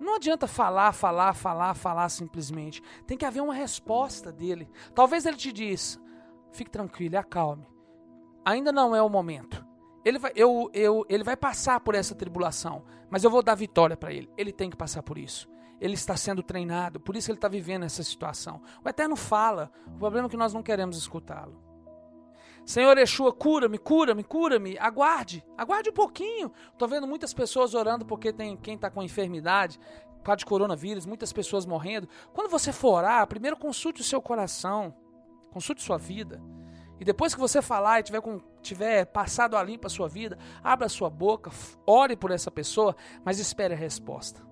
Não 0.07 0.15
adianta 0.15 0.47
falar, 0.47 0.93
falar, 0.93 1.35
falar, 1.35 1.75
falar 1.75 2.09
simplesmente. 2.09 2.81
Tem 3.09 3.19
que 3.19 3.25
haver 3.25 3.43
uma 3.43 3.53
resposta 3.53 4.31
dele. 4.31 4.71
Talvez 4.95 5.27
ele 5.27 5.37
te 5.37 5.53
diz: 5.53 6.01
fique 6.53 6.71
tranquilo, 6.71 7.19
acalme. 7.19 7.67
Ainda 8.45 8.71
não 8.71 8.95
é 8.95 9.03
o 9.03 9.09
momento. 9.09 9.67
ele 10.05 10.21
vai, 10.21 10.31
eu, 10.37 10.71
eu, 10.73 11.05
ele 11.09 11.25
vai 11.25 11.37
passar 11.37 11.81
por 11.81 11.97
essa 11.97 12.15
tribulação, 12.15 12.85
mas 13.11 13.25
eu 13.25 13.31
vou 13.31 13.43
dar 13.43 13.57
vitória 13.57 13.97
para 13.97 14.13
ele. 14.13 14.31
Ele 14.39 14.53
tem 14.53 14.71
que 14.71 14.77
passar 14.77 15.03
por 15.03 15.19
isso. 15.19 15.49
Ele 15.81 15.95
está 15.95 16.17
sendo 16.17 16.41
treinado, 16.41 17.01
por 17.01 17.17
isso 17.17 17.33
ele 17.33 17.39
está 17.39 17.49
vivendo 17.49 17.85
essa 17.85 18.05
situação. 18.05 18.63
O 18.85 18.89
Eterno 18.89 19.17
fala, 19.17 19.73
o 19.89 19.99
problema 19.99 20.29
é 20.29 20.31
que 20.31 20.37
nós 20.37 20.55
não 20.55 20.63
queremos 20.63 20.97
escutá-lo. 20.97 21.61
Senhor 22.67 22.99
Yeshua, 22.99 23.33
cura-me, 23.33 23.79
cura-me, 23.79 24.25
cura-me. 24.25 24.77
Aguarde, 24.77 25.47
aguarde 25.57 25.91
um 25.91 25.93
pouquinho. 25.93 26.51
Estou 26.73 26.89
vendo 26.89 27.07
muitas 27.07 27.33
pessoas 27.33 27.75
orando 27.75 28.05
porque 28.05 28.33
tem 28.33 28.57
quem 28.57 28.75
está 28.75 28.91
com 28.91 29.05
enfermidade, 29.05 29.79
por 30.17 30.25
causa 30.25 30.39
de 30.39 30.47
coronavírus, 30.47 31.07
muitas 31.07 31.33
pessoas 31.33 31.65
morrendo. 31.65 32.09
Quando 32.35 32.51
você 32.51 32.73
for 32.73 32.95
orar, 32.95 33.25
primeiro 33.29 33.57
consulte 33.57 34.01
o 34.01 34.05
seu 34.05 34.21
coração, 34.21 34.93
consulte 35.53 35.81
sua 35.81 35.97
vida. 35.97 36.43
E 36.99 37.05
depois 37.05 37.33
que 37.33 37.41
você 37.41 37.63
falar 37.63 38.01
e 38.01 38.03
tiver, 38.03 38.21
com, 38.21 38.41
tiver 38.61 39.05
passado 39.07 39.57
a 39.57 39.63
limpa 39.63 39.87
a 39.87 39.91
sua 39.91 40.09
vida, 40.09 40.37
abra 40.65 40.87
a 40.87 40.91
sua 40.91 41.09
boca, 41.09 41.53
ore 41.87 42.17
por 42.17 42.33
essa 42.33 42.51
pessoa, 42.51 42.97
mas 43.25 43.39
espere 43.39 43.75
a 43.75 43.77
resposta. 43.77 44.45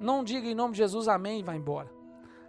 Não 0.00 0.24
diga 0.24 0.48
em 0.48 0.54
nome 0.54 0.72
de 0.72 0.78
Jesus 0.78 1.06
amém 1.06 1.40
e 1.40 1.42
vá 1.42 1.54
embora. 1.54 1.90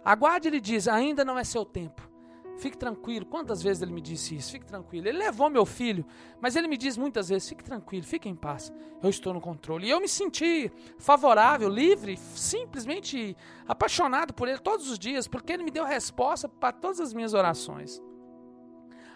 Aguarde, 0.02 0.48
ele 0.48 0.60
diz, 0.62 0.88
ainda 0.88 1.26
não 1.26 1.38
é 1.38 1.44
seu 1.44 1.62
tempo. 1.62 2.13
Fique 2.56 2.76
tranquilo. 2.78 3.26
Quantas 3.26 3.62
vezes 3.62 3.82
ele 3.82 3.92
me 3.92 4.00
disse 4.00 4.36
isso? 4.36 4.52
Fique 4.52 4.66
tranquilo. 4.66 5.08
Ele 5.08 5.18
levou 5.18 5.50
meu 5.50 5.66
filho, 5.66 6.04
mas 6.40 6.54
ele 6.54 6.68
me 6.68 6.76
diz 6.76 6.96
muitas 6.96 7.28
vezes: 7.28 7.48
fique 7.48 7.64
tranquilo, 7.64 8.04
fique 8.04 8.28
em 8.28 8.34
paz. 8.34 8.72
Eu 9.02 9.10
estou 9.10 9.34
no 9.34 9.40
controle. 9.40 9.86
E 9.86 9.90
eu 9.90 10.00
me 10.00 10.08
senti 10.08 10.70
favorável, 10.98 11.68
livre, 11.68 12.16
simplesmente 12.34 13.36
apaixonado 13.66 14.32
por 14.32 14.48
ele 14.48 14.58
todos 14.58 14.88
os 14.90 14.98
dias, 14.98 15.26
porque 15.26 15.52
ele 15.52 15.64
me 15.64 15.70
deu 15.70 15.84
resposta 15.84 16.48
para 16.48 16.72
todas 16.72 17.00
as 17.00 17.12
minhas 17.12 17.34
orações. 17.34 18.00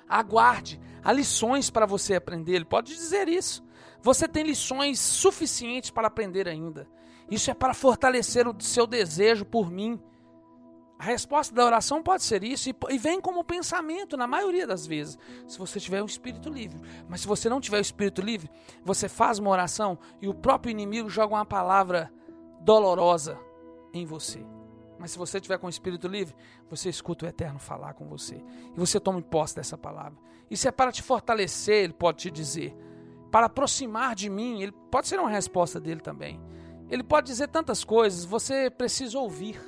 Aguarde. 0.09 0.81
Há 1.05 1.13
lições 1.13 1.71
para 1.71 1.87
você 1.87 2.15
aprender. 2.15 2.55
Ele 2.55 2.65
pode 2.65 2.95
dizer 2.95 3.29
isso. 3.29 3.63
Você 4.03 4.27
tem 4.27 4.43
lições 4.43 4.99
suficientes 4.99 5.91
para 5.91 6.09
aprender 6.09 6.49
ainda. 6.49 6.89
Isso 7.31 7.51
é 7.51 7.55
para 7.55 7.75
fortalecer 7.75 8.49
o 8.49 8.57
seu 8.61 8.87
desejo 8.87 9.45
por 9.45 9.71
mim. 9.71 10.01
A 10.99 11.05
resposta 11.05 11.55
da 11.55 11.65
oração 11.65 12.03
pode 12.03 12.25
ser 12.25 12.43
isso 12.43 12.71
e 12.91 12.99
vem 12.99 13.21
como 13.21 13.45
pensamento 13.45 14.17
na 14.17 14.27
maioria 14.27 14.67
das 14.67 14.85
vezes, 14.85 15.17
se 15.47 15.57
você 15.57 15.79
tiver 15.79 16.03
um 16.03 16.07
espírito 16.07 16.51
livre. 16.51 16.81
Mas 17.09 17.21
se 17.21 17.29
você 17.29 17.49
não 17.49 17.61
tiver 17.61 17.79
o 17.79 17.81
espírito 17.81 18.21
livre, 18.21 18.51
você 18.85 19.09
faz 19.09 19.39
uma 19.39 19.51
oração 19.51 19.97
e 20.21 20.29
o 20.29 20.35
próprio 20.35 20.73
inimigo 20.73 21.09
joga 21.09 21.37
uma 21.37 21.47
palavra 21.47 22.13
dolorosa 22.63 23.39
em 23.95 24.05
você. 24.05 24.45
Mas 24.99 25.13
se 25.13 25.19
você 25.19 25.41
tiver 25.41 25.59
com 25.59 25.69
o 25.69 25.71
espírito 25.71 26.09
livre, 26.09 26.35
você 26.69 26.89
escuta 26.89 27.25
o 27.25 27.29
Eterno 27.29 27.61
falar 27.61 27.95
com 27.95 28.09
você. 28.09 28.43
E 28.75 28.79
você 28.79 28.99
toma 28.99 29.23
posse 29.23 29.55
dessa 29.55 29.79
palavra. 29.79 30.19
Isso 30.51 30.67
é 30.67 30.73
para 30.73 30.91
te 30.91 31.03
fortalecer, 31.03 31.85
ele 31.85 31.93
pode 31.93 32.19
te 32.19 32.31
dizer. 32.33 32.77
Para 33.31 33.47
aproximar 33.47 34.17
de 34.17 34.29
mim, 34.29 34.63
ele 34.63 34.73
pode 34.91 35.07
ser 35.07 35.21
uma 35.21 35.31
resposta 35.31 35.79
dele 35.79 36.01
também. 36.01 36.41
Ele 36.91 37.05
pode 37.05 37.29
dizer 37.29 37.47
tantas 37.47 37.85
coisas, 37.85 38.25
você 38.25 38.69
precisa 38.69 39.17
ouvir. 39.17 39.61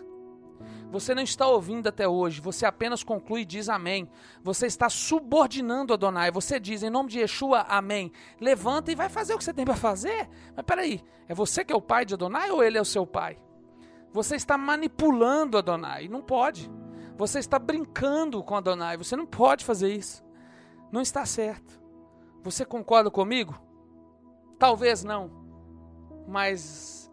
Você 0.91 1.15
não 1.15 1.23
está 1.23 1.47
ouvindo 1.47 1.89
até 1.89 2.09
hoje, 2.09 2.41
você 2.41 2.67
apenas 2.67 3.05
conclui 3.05 3.43
e 3.43 3.45
diz 3.45 3.69
amém. 3.69 4.11
Você 4.43 4.67
está 4.67 4.89
subordinando 4.89 5.95
Adonai. 5.95 6.33
Você 6.33 6.59
diz 6.59 6.83
em 6.83 6.91
nome 6.91 7.09
de 7.09 7.21
Yeshua, 7.21 7.61
amém. 7.69 8.11
Levanta 8.41 8.91
e 8.91 8.97
vai 8.97 9.09
fazer 9.09 9.35
o 9.35 9.39
que 9.39 9.45
você 9.45 9.55
tem 9.55 9.65
para 9.65 9.77
fazer. 9.77 10.29
Mas 10.57 10.65
peraí, 10.67 11.01
é 11.29 11.35
você 11.35 11.65
que 11.65 11.73
é 11.73 11.77
o 11.77 11.81
pai 11.81 12.05
de 12.05 12.15
Adonai 12.15 12.51
ou 12.51 12.63
ele 12.63 12.77
é 12.77 12.81
o 12.81 12.85
seu 12.85 13.07
pai? 13.07 13.41
Você 14.13 14.35
está 14.35 14.59
manipulando 14.59 15.57
Adonai. 15.57 16.09
Não 16.09 16.21
pode. 16.21 16.69
Você 17.17 17.39
está 17.39 17.59
brincando 17.59 18.43
com 18.43 18.57
Adonai. 18.57 18.97
Você 18.97 19.15
não 19.15 19.27
pode 19.27 19.65
fazer 19.65 19.95
isso. 19.95 20.25
Não 20.91 21.01
está 21.01 21.25
certo. 21.25 21.81
Você 22.43 22.65
concorda 22.65 23.11
comigo? 23.13 23.61
Talvez 24.59 25.05
não. 25.05 25.31
Mas 26.27 27.09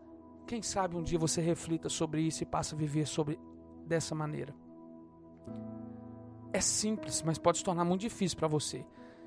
quem 0.47 0.63
sabe 0.63 0.95
um 0.95 1.03
dia 1.03 1.19
você 1.19 1.41
reflita 1.41 1.89
sobre 1.89 2.21
isso 2.21 2.41
e 2.41 2.45
passe 2.45 2.73
a 2.73 2.78
viver 2.78 3.05
sobre 3.05 3.39
dessa 3.88 4.13
maneira. 4.13 4.53
É 6.53 6.61
simples, 6.61 7.21
mas 7.21 7.38
pode 7.38 7.59
se 7.59 7.63
tornar 7.63 7.85
muito 7.85 8.01
difícil 8.01 8.38
para 8.38 8.47
você. 8.47 8.85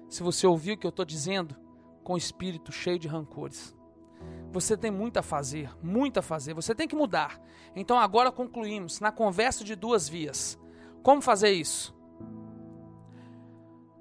Se 0.08 0.22
você 0.22 0.46
ouvir 0.46 0.72
o 0.72 0.78
que 0.78 0.86
eu 0.86 0.90
estou 0.90 1.04
dizendo 1.04 1.56
com 2.02 2.14
o 2.14 2.18
espírito 2.18 2.72
cheio 2.72 2.98
de 2.98 3.08
rancores. 3.08 3.74
Você 4.52 4.76
tem 4.76 4.90
muito 4.90 5.16
a 5.16 5.22
fazer, 5.22 5.70
muito 5.82 6.18
a 6.18 6.22
fazer. 6.22 6.54
Você 6.54 6.74
tem 6.74 6.88
que 6.88 6.96
mudar. 6.96 7.40
Então 7.74 7.98
agora 7.98 8.32
concluímos 8.32 9.00
na 9.00 9.12
conversa 9.12 9.64
de 9.64 9.74
duas 9.74 10.08
vias. 10.08 10.58
Como 11.02 11.22
fazer 11.22 11.50
isso? 11.50 11.94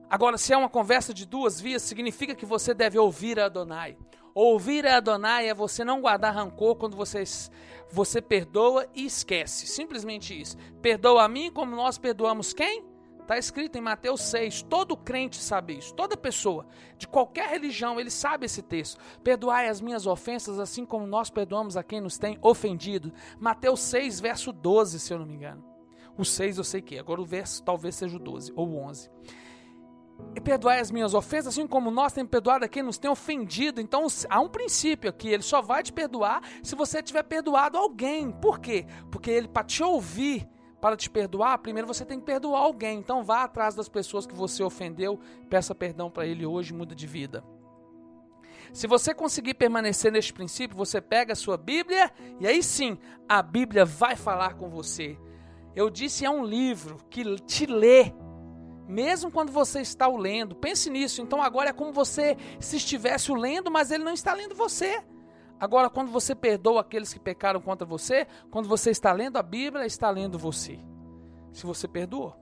Agora, 0.09 0.39
se 0.39 0.51
é 0.51 0.57
uma 0.57 0.69
conversa 0.69 1.13
de 1.13 1.23
duas 1.23 1.61
vias, 1.61 1.83
significa 1.83 2.33
que 2.33 2.45
você 2.45 2.73
deve 2.73 2.97
ouvir 2.97 3.39
Adonai. 3.39 3.95
Ouvir 4.33 4.85
a 4.85 4.97
Adonai 4.97 5.49
é 5.49 5.53
você 5.53 5.83
não 5.83 6.01
guardar 6.01 6.33
rancor 6.33 6.75
quando 6.75 6.95
você, 6.95 7.23
você 7.91 8.21
perdoa 8.21 8.87
e 8.93 9.05
esquece. 9.05 9.67
Simplesmente 9.67 10.39
isso. 10.39 10.57
Perdoa 10.81 11.23
a 11.23 11.27
mim 11.27 11.51
como 11.51 11.75
nós 11.75 11.97
perdoamos 11.97 12.53
quem? 12.53 12.85
Está 13.19 13.37
escrito 13.37 13.77
em 13.77 13.81
Mateus 13.81 14.21
6. 14.21 14.63
Todo 14.63 14.97
crente 14.97 15.37
sabe 15.37 15.77
isso. 15.77 15.93
Toda 15.93 16.17
pessoa 16.17 16.65
de 16.97 17.07
qualquer 17.07 17.49
religião, 17.49 17.99
ele 17.99 18.09
sabe 18.09 18.45
esse 18.45 18.61
texto. 18.61 18.99
Perdoai 19.23 19.69
as 19.69 19.81
minhas 19.81 20.07
ofensas, 20.07 20.59
assim 20.59 20.85
como 20.85 21.05
nós 21.05 21.29
perdoamos 21.29 21.77
a 21.77 21.83
quem 21.83 22.01
nos 22.01 22.17
tem 22.17 22.39
ofendido. 22.41 23.13
Mateus 23.39 23.81
6, 23.81 24.19
verso 24.19 24.51
12, 24.51 24.99
se 24.99 25.13
eu 25.13 25.19
não 25.19 25.27
me 25.27 25.35
engano. 25.35 25.63
O 26.17 26.25
6 26.25 26.57
eu 26.57 26.63
sei 26.63 26.81
que 26.81 26.95
é. 26.95 26.99
Agora 26.99 27.21
o 27.21 27.25
verso 27.25 27.63
talvez 27.63 27.95
seja 27.95 28.17
o 28.17 28.19
12 28.19 28.51
ou 28.55 28.67
o 28.67 28.83
11 28.83 29.09
e 30.35 30.41
perdoai 30.41 30.79
as 30.79 30.91
minhas 30.91 31.13
ofensas, 31.13 31.47
assim 31.53 31.67
como 31.67 31.89
nós 31.89 32.13
temos 32.13 32.29
perdoado 32.29 32.65
a 32.65 32.67
quem 32.67 32.83
nos 32.83 32.97
tem 32.97 33.09
ofendido. 33.09 33.81
Então 33.81 34.05
há 34.29 34.39
um 34.39 34.49
princípio 34.49 35.09
aqui, 35.09 35.29
ele 35.29 35.43
só 35.43 35.61
vai 35.61 35.83
te 35.83 35.91
perdoar 35.91 36.41
se 36.61 36.75
você 36.75 37.01
tiver 37.01 37.23
perdoado 37.23 37.77
alguém. 37.77 38.31
Por 38.31 38.59
quê? 38.59 38.85
Porque 39.11 39.31
ele, 39.31 39.47
para 39.47 39.63
te 39.63 39.83
ouvir, 39.83 40.47
para 40.79 40.95
te 40.95 41.09
perdoar, 41.09 41.57
primeiro 41.59 41.87
você 41.87 42.05
tem 42.05 42.19
que 42.19 42.25
perdoar 42.25 42.61
alguém. 42.61 42.99
Então 42.99 43.23
vá 43.23 43.43
atrás 43.43 43.75
das 43.75 43.89
pessoas 43.89 44.25
que 44.25 44.35
você 44.35 44.63
ofendeu, 44.63 45.19
peça 45.49 45.73
perdão 45.73 46.09
para 46.09 46.25
ele 46.25 46.45
hoje, 46.45 46.73
muda 46.73 46.95
de 46.95 47.07
vida. 47.07 47.43
Se 48.71 48.85
você 48.85 49.15
conseguir 49.15 49.55
permanecer 49.55 50.11
neste 50.11 50.31
princípio, 50.31 50.77
você 50.77 51.01
pega 51.01 51.33
a 51.33 51.35
sua 51.35 51.57
Bíblia 51.57 52.11
e 52.39 52.45
aí 52.45 52.61
sim, 52.61 52.99
a 53.27 53.41
Bíblia 53.41 53.83
vai 53.83 54.15
falar 54.15 54.53
com 54.53 54.69
você. 54.69 55.17
Eu 55.75 55.89
disse, 55.89 56.23
é 56.23 56.29
um 56.29 56.43
livro 56.43 56.97
que 57.09 57.35
te 57.37 57.65
lê 57.65 58.13
mesmo 58.89 59.29
quando 59.29 59.51
você 59.51 59.81
está 59.81 60.07
o 60.07 60.17
lendo. 60.17 60.55
Pense 60.55 60.89
nisso. 60.89 61.21
Então 61.21 61.41
agora 61.41 61.69
é 61.69 61.73
como 61.73 61.93
você 61.93 62.35
se 62.59 62.77
estivesse 62.77 63.31
o 63.31 63.35
lendo, 63.35 63.69
mas 63.69 63.91
ele 63.91 64.03
não 64.03 64.13
está 64.13 64.33
lendo 64.33 64.55
você. 64.55 65.03
Agora, 65.59 65.89
quando 65.89 66.09
você 66.09 66.33
perdoa 66.33 66.81
aqueles 66.81 67.13
que 67.13 67.19
pecaram 67.19 67.61
contra 67.61 67.85
você, 67.85 68.25
quando 68.49 68.67
você 68.67 68.91
está 68.91 69.11
lendo 69.11 69.37
a 69.37 69.43
Bíblia, 69.43 69.85
está 69.85 70.09
lendo 70.09 70.39
você. 70.39 70.79
Se 71.51 71.65
você 71.65 71.87
perdoou. 71.87 72.35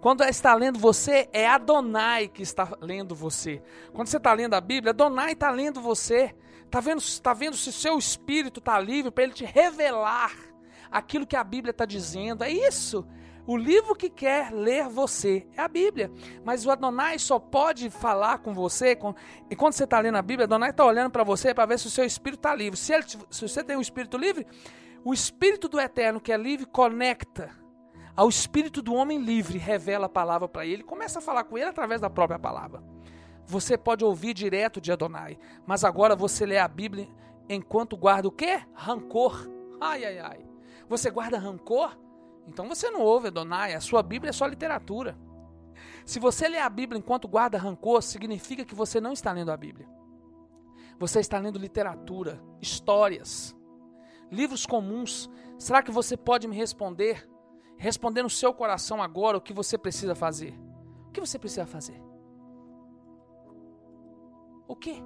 Quando 0.00 0.22
está 0.24 0.54
lendo 0.54 0.78
você, 0.78 1.28
é 1.32 1.46
Adonai 1.46 2.28
que 2.28 2.42
está 2.42 2.76
lendo 2.80 3.14
você. 3.14 3.62
Quando 3.92 4.08
você 4.08 4.16
está 4.16 4.32
lendo 4.32 4.54
a 4.54 4.60
Bíblia, 4.60 4.90
Adonai 4.90 5.32
está 5.32 5.50
lendo 5.50 5.80
você. 5.80 6.34
Está 6.64 6.80
vendo, 6.80 7.02
tá 7.20 7.34
vendo 7.34 7.56
se 7.56 7.72
seu 7.72 7.98
espírito 7.98 8.60
está 8.60 8.78
livre 8.78 9.10
para 9.10 9.24
ele 9.24 9.32
te 9.32 9.44
revelar 9.44 10.32
aquilo 10.90 11.26
que 11.26 11.36
a 11.36 11.44
Bíblia 11.44 11.72
está 11.72 11.84
dizendo. 11.84 12.44
É 12.44 12.50
isso. 12.50 13.04
O 13.46 13.56
livro 13.56 13.94
que 13.94 14.08
quer 14.08 14.50
ler 14.52 14.88
você 14.88 15.46
é 15.56 15.60
a 15.60 15.68
Bíblia. 15.68 16.10
Mas 16.44 16.64
o 16.64 16.70
Adonai 16.70 17.18
só 17.18 17.38
pode 17.38 17.90
falar 17.90 18.38
com 18.38 18.54
você. 18.54 18.96
Com... 18.96 19.14
E 19.50 19.56
quando 19.56 19.74
você 19.74 19.84
está 19.84 20.00
lendo 20.00 20.16
a 20.16 20.22
Bíblia, 20.22 20.44
Adonai 20.44 20.70
está 20.70 20.84
olhando 20.84 21.10
para 21.10 21.24
você 21.24 21.52
para 21.52 21.66
ver 21.66 21.78
se 21.78 21.86
o 21.86 21.90
seu 21.90 22.04
espírito 22.04 22.38
está 22.38 22.54
livre. 22.54 22.78
Se, 22.78 22.92
ele, 22.92 23.04
se 23.30 23.48
você 23.48 23.62
tem 23.62 23.76
um 23.76 23.82
espírito 23.82 24.16
livre, 24.16 24.46
o 25.04 25.12
espírito 25.12 25.68
do 25.68 25.78
eterno 25.78 26.20
que 26.20 26.32
é 26.32 26.36
livre 26.36 26.64
conecta 26.64 27.50
ao 28.16 28.28
espírito 28.28 28.80
do 28.80 28.94
homem 28.94 29.18
livre, 29.18 29.58
revela 29.58 30.06
a 30.06 30.08
palavra 30.08 30.48
para 30.48 30.64
ele, 30.64 30.84
começa 30.84 31.18
a 31.18 31.22
falar 31.22 31.44
com 31.44 31.58
ele 31.58 31.68
através 31.68 32.00
da 32.00 32.08
própria 32.08 32.38
palavra. 32.38 32.82
Você 33.44 33.76
pode 33.76 34.04
ouvir 34.04 34.32
direto 34.32 34.80
de 34.80 34.92
Adonai, 34.92 35.38
mas 35.66 35.84
agora 35.84 36.16
você 36.16 36.46
lê 36.46 36.58
a 36.58 36.68
Bíblia 36.68 37.08
enquanto 37.48 37.96
guarda 37.96 38.28
o 38.28 38.32
quê? 38.32 38.62
Rancor. 38.72 39.50
Ai, 39.80 40.04
ai, 40.04 40.18
ai. 40.18 40.46
Você 40.88 41.10
guarda 41.10 41.38
rancor? 41.38 41.98
Então 42.46 42.68
você 42.68 42.90
não 42.90 43.00
ouve 43.00 43.28
Adonai, 43.28 43.74
a 43.74 43.80
sua 43.80 44.02
Bíblia 44.02 44.30
é 44.30 44.32
só 44.32 44.46
literatura. 44.46 45.18
Se 46.04 46.18
você 46.18 46.48
lê 46.48 46.58
a 46.58 46.68
Bíblia 46.68 46.98
enquanto 46.98 47.28
guarda 47.28 47.58
rancor, 47.58 48.02
significa 48.02 48.64
que 48.64 48.74
você 48.74 49.00
não 49.00 49.12
está 49.12 49.32
lendo 49.32 49.50
a 49.50 49.56
Bíblia. 49.56 49.88
Você 50.98 51.20
está 51.20 51.38
lendo 51.38 51.58
literatura, 51.58 52.40
histórias, 52.60 53.56
livros 54.30 54.66
comuns. 54.66 55.30
Será 55.58 55.82
que 55.82 55.90
você 55.90 56.16
pode 56.16 56.46
me 56.46 56.54
responder? 56.54 57.28
Responder 57.76 58.22
no 58.22 58.30
seu 58.30 58.52
coração 58.52 59.02
agora 59.02 59.36
o 59.36 59.40
que 59.40 59.52
você 59.52 59.76
precisa 59.76 60.14
fazer. 60.14 60.54
O 61.08 61.10
que 61.10 61.20
você 61.20 61.38
precisa 61.38 61.66
fazer? 61.66 62.00
O 64.68 64.76
que? 64.76 65.02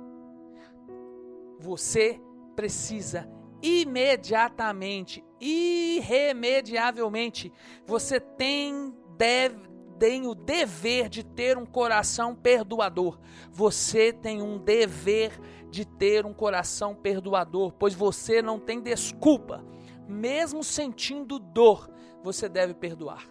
Você 1.59 2.21
precisa 2.55 3.29
imediatamente, 3.63 5.25
irremediavelmente, 5.41 7.53
você 7.87 8.21
tem, 8.21 8.95
deve, 9.17 9.69
tem 9.99 10.27
o 10.27 10.35
dever 10.35 11.09
de 11.09 11.25
ter 11.25 11.57
um 11.59 11.67
coração 11.67 12.35
perdoador. 12.35 13.19
Você 13.51 14.13
tem 14.13 14.43
um 14.43 14.59
dever 14.59 15.39
de 15.71 15.85
ter 15.85 16.25
um 16.25 16.33
coração 16.33 16.95
perdoador, 16.95 17.73
pois 17.73 17.95
você 17.95 18.41
não 18.41 18.59
tem 18.59 18.81
desculpa. 18.81 19.63
Mesmo 20.09 20.65
sentindo 20.65 21.39
dor, 21.39 21.91
você 22.23 22.49
deve 22.49 22.75
perdoar. 22.75 23.29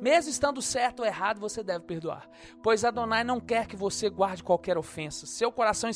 Mesmo 0.00 0.30
estando 0.30 0.62
certo 0.62 1.00
ou 1.00 1.06
errado, 1.06 1.40
você 1.40 1.62
deve 1.62 1.84
perdoar. 1.84 2.28
Pois 2.62 2.84
Adonai 2.84 3.24
não 3.24 3.40
quer 3.40 3.66
que 3.66 3.76
você 3.76 4.08
guarde 4.08 4.42
qualquer 4.42 4.78
ofensa. 4.78 5.26
Seu 5.26 5.52
coração 5.52 5.90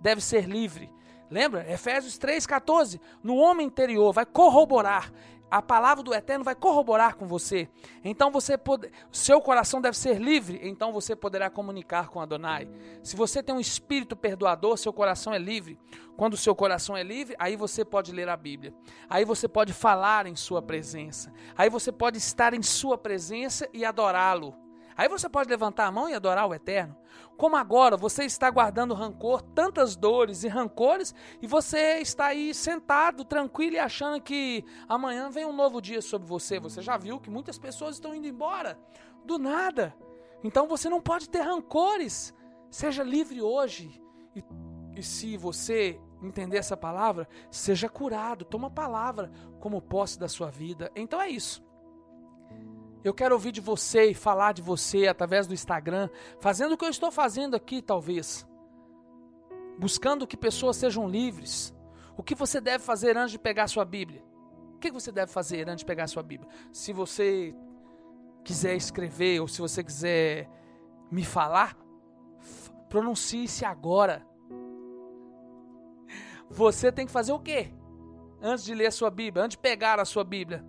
deve 0.00 0.20
ser 0.20 0.48
livre. 0.48 0.92
Lembra? 1.30 1.70
Efésios 1.70 2.18
3,14. 2.18 3.00
No 3.22 3.36
homem 3.36 3.66
interior 3.66 4.12
vai 4.12 4.26
corroborar 4.26 5.12
a 5.50 5.60
palavra 5.60 6.04
do 6.04 6.14
Eterno 6.14 6.44
vai 6.44 6.54
corroborar 6.54 7.16
com 7.16 7.26
você. 7.26 7.68
Então 8.04 8.30
você 8.30 8.56
pode, 8.56 8.90
seu 9.10 9.40
coração 9.40 9.80
deve 9.80 9.98
ser 9.98 10.20
livre, 10.20 10.60
então 10.62 10.92
você 10.92 11.16
poderá 11.16 11.50
comunicar 11.50 12.08
com 12.08 12.20
Adonai. 12.20 12.68
Se 13.02 13.16
você 13.16 13.42
tem 13.42 13.54
um 13.54 13.60
espírito 13.60 14.14
perdoador, 14.14 14.76
seu 14.78 14.92
coração 14.92 15.34
é 15.34 15.38
livre. 15.38 15.76
Quando 16.16 16.34
o 16.34 16.36
seu 16.36 16.54
coração 16.54 16.96
é 16.96 17.02
livre, 17.02 17.34
aí 17.38 17.56
você 17.56 17.84
pode 17.84 18.12
ler 18.12 18.28
a 18.28 18.36
Bíblia. 18.36 18.72
Aí 19.08 19.24
você 19.24 19.48
pode 19.48 19.72
falar 19.72 20.26
em 20.26 20.36
sua 20.36 20.62
presença. 20.62 21.32
Aí 21.56 21.68
você 21.68 21.90
pode 21.90 22.18
estar 22.18 22.54
em 22.54 22.62
sua 22.62 22.96
presença 22.96 23.68
e 23.72 23.84
adorá-lo. 23.84 24.54
Aí 24.96 25.08
você 25.08 25.28
pode 25.28 25.48
levantar 25.48 25.86
a 25.86 25.90
mão 25.90 26.08
e 26.08 26.14
adorar 26.14 26.46
o 26.46 26.54
Eterno. 26.54 26.94
Como 27.40 27.56
agora 27.56 27.96
você 27.96 28.24
está 28.24 28.50
guardando 28.50 28.92
rancor, 28.92 29.40
tantas 29.40 29.96
dores 29.96 30.44
e 30.44 30.48
rancores, 30.48 31.14
e 31.40 31.46
você 31.46 31.96
está 31.96 32.26
aí 32.26 32.52
sentado, 32.52 33.24
tranquilo 33.24 33.76
e 33.76 33.78
achando 33.78 34.20
que 34.20 34.62
amanhã 34.86 35.30
vem 35.30 35.46
um 35.46 35.52
novo 35.54 35.80
dia 35.80 36.02
sobre 36.02 36.28
você. 36.28 36.60
Você 36.60 36.82
já 36.82 36.98
viu 36.98 37.18
que 37.18 37.30
muitas 37.30 37.58
pessoas 37.58 37.94
estão 37.94 38.14
indo 38.14 38.26
embora 38.26 38.78
do 39.24 39.38
nada. 39.38 39.96
Então 40.44 40.68
você 40.68 40.90
não 40.90 41.00
pode 41.00 41.30
ter 41.30 41.40
rancores. 41.40 42.34
Seja 42.70 43.02
livre 43.02 43.40
hoje. 43.40 44.02
E, 44.36 44.44
e 44.94 45.02
se 45.02 45.38
você 45.38 45.98
entender 46.22 46.58
essa 46.58 46.76
palavra, 46.76 47.26
seja 47.50 47.88
curado. 47.88 48.44
Toma 48.44 48.68
a 48.68 48.70
palavra 48.70 49.32
como 49.58 49.80
posse 49.80 50.18
da 50.18 50.28
sua 50.28 50.50
vida. 50.50 50.92
Então 50.94 51.18
é 51.18 51.30
isso. 51.30 51.64
Eu 53.02 53.14
quero 53.14 53.34
ouvir 53.34 53.50
de 53.50 53.60
você 53.60 54.10
e 54.10 54.14
falar 54.14 54.52
de 54.52 54.60
você 54.60 55.08
através 55.08 55.46
do 55.46 55.54
Instagram, 55.54 56.10
fazendo 56.38 56.72
o 56.72 56.76
que 56.76 56.84
eu 56.84 56.90
estou 56.90 57.10
fazendo 57.10 57.56
aqui, 57.56 57.80
talvez. 57.80 58.46
Buscando 59.78 60.26
que 60.26 60.36
pessoas 60.36 60.76
sejam 60.76 61.08
livres. 61.08 61.74
O 62.16 62.22
que 62.22 62.34
você 62.34 62.60
deve 62.60 62.84
fazer 62.84 63.16
antes 63.16 63.32
de 63.32 63.38
pegar 63.38 63.68
sua 63.68 63.84
Bíblia? 63.84 64.22
O 64.74 64.78
que 64.78 64.90
você 64.90 65.10
deve 65.10 65.32
fazer 65.32 65.68
antes 65.68 65.78
de 65.78 65.86
pegar 65.86 66.06
sua 66.08 66.22
Bíblia? 66.22 66.50
Se 66.70 66.92
você 66.92 67.54
quiser 68.44 68.76
escrever 68.76 69.40
ou 69.40 69.48
se 69.48 69.60
você 69.60 69.82
quiser 69.82 70.50
me 71.10 71.24
falar, 71.24 71.76
pronuncie-se 72.90 73.64
agora. 73.64 74.26
Você 76.50 76.92
tem 76.92 77.06
que 77.06 77.12
fazer 77.12 77.32
o 77.32 77.38
quê? 77.38 77.72
Antes 78.42 78.64
de 78.64 78.74
ler 78.74 78.86
a 78.86 78.90
sua 78.92 79.10
Bíblia, 79.10 79.44
antes 79.44 79.56
de 79.56 79.62
pegar 79.62 79.98
a 79.98 80.04
sua 80.04 80.24
Bíblia 80.24 80.62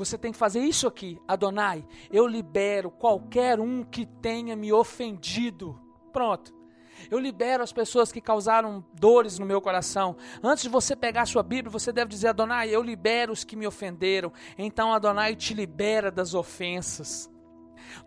você 0.00 0.16
tem 0.16 0.32
que 0.32 0.38
fazer 0.38 0.60
isso 0.60 0.88
aqui. 0.88 1.20
Adonai, 1.28 1.86
eu 2.10 2.26
libero 2.26 2.90
qualquer 2.90 3.60
um 3.60 3.84
que 3.84 4.06
tenha 4.06 4.56
me 4.56 4.72
ofendido. 4.72 5.78
Pronto. 6.12 6.58
Eu 7.10 7.18
libero 7.18 7.62
as 7.62 7.72
pessoas 7.72 8.10
que 8.10 8.20
causaram 8.20 8.84
dores 8.94 9.38
no 9.38 9.46
meu 9.46 9.60
coração. 9.60 10.16
Antes 10.42 10.64
de 10.64 10.68
você 10.68 10.96
pegar 10.96 11.26
sua 11.26 11.42
Bíblia, 11.42 11.70
você 11.70 11.92
deve 11.92 12.10
dizer: 12.10 12.28
Adonai, 12.28 12.68
eu 12.68 12.82
libero 12.82 13.32
os 13.32 13.44
que 13.44 13.56
me 13.56 13.66
ofenderam. 13.66 14.32
Então 14.58 14.92
Adonai 14.92 15.36
te 15.36 15.54
libera 15.54 16.10
das 16.10 16.34
ofensas. 16.34 17.30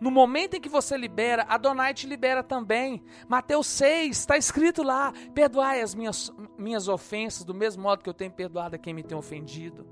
No 0.00 0.10
momento 0.10 0.54
em 0.54 0.60
que 0.60 0.68
você 0.68 0.96
libera, 0.96 1.44
Adonai 1.48 1.94
te 1.94 2.06
libera 2.06 2.42
também. 2.42 3.04
Mateus 3.28 3.66
6, 3.68 4.18
está 4.18 4.36
escrito 4.36 4.82
lá: 4.82 5.12
perdoai 5.32 5.80
as 5.80 5.94
minhas, 5.94 6.32
minhas 6.58 6.88
ofensas, 6.88 7.44
do 7.44 7.54
mesmo 7.54 7.82
modo 7.82 8.02
que 8.02 8.08
eu 8.08 8.14
tenho 8.14 8.32
perdoado 8.32 8.76
a 8.76 8.78
quem 8.78 8.94
me 8.94 9.02
tem 9.02 9.16
ofendido. 9.16 9.86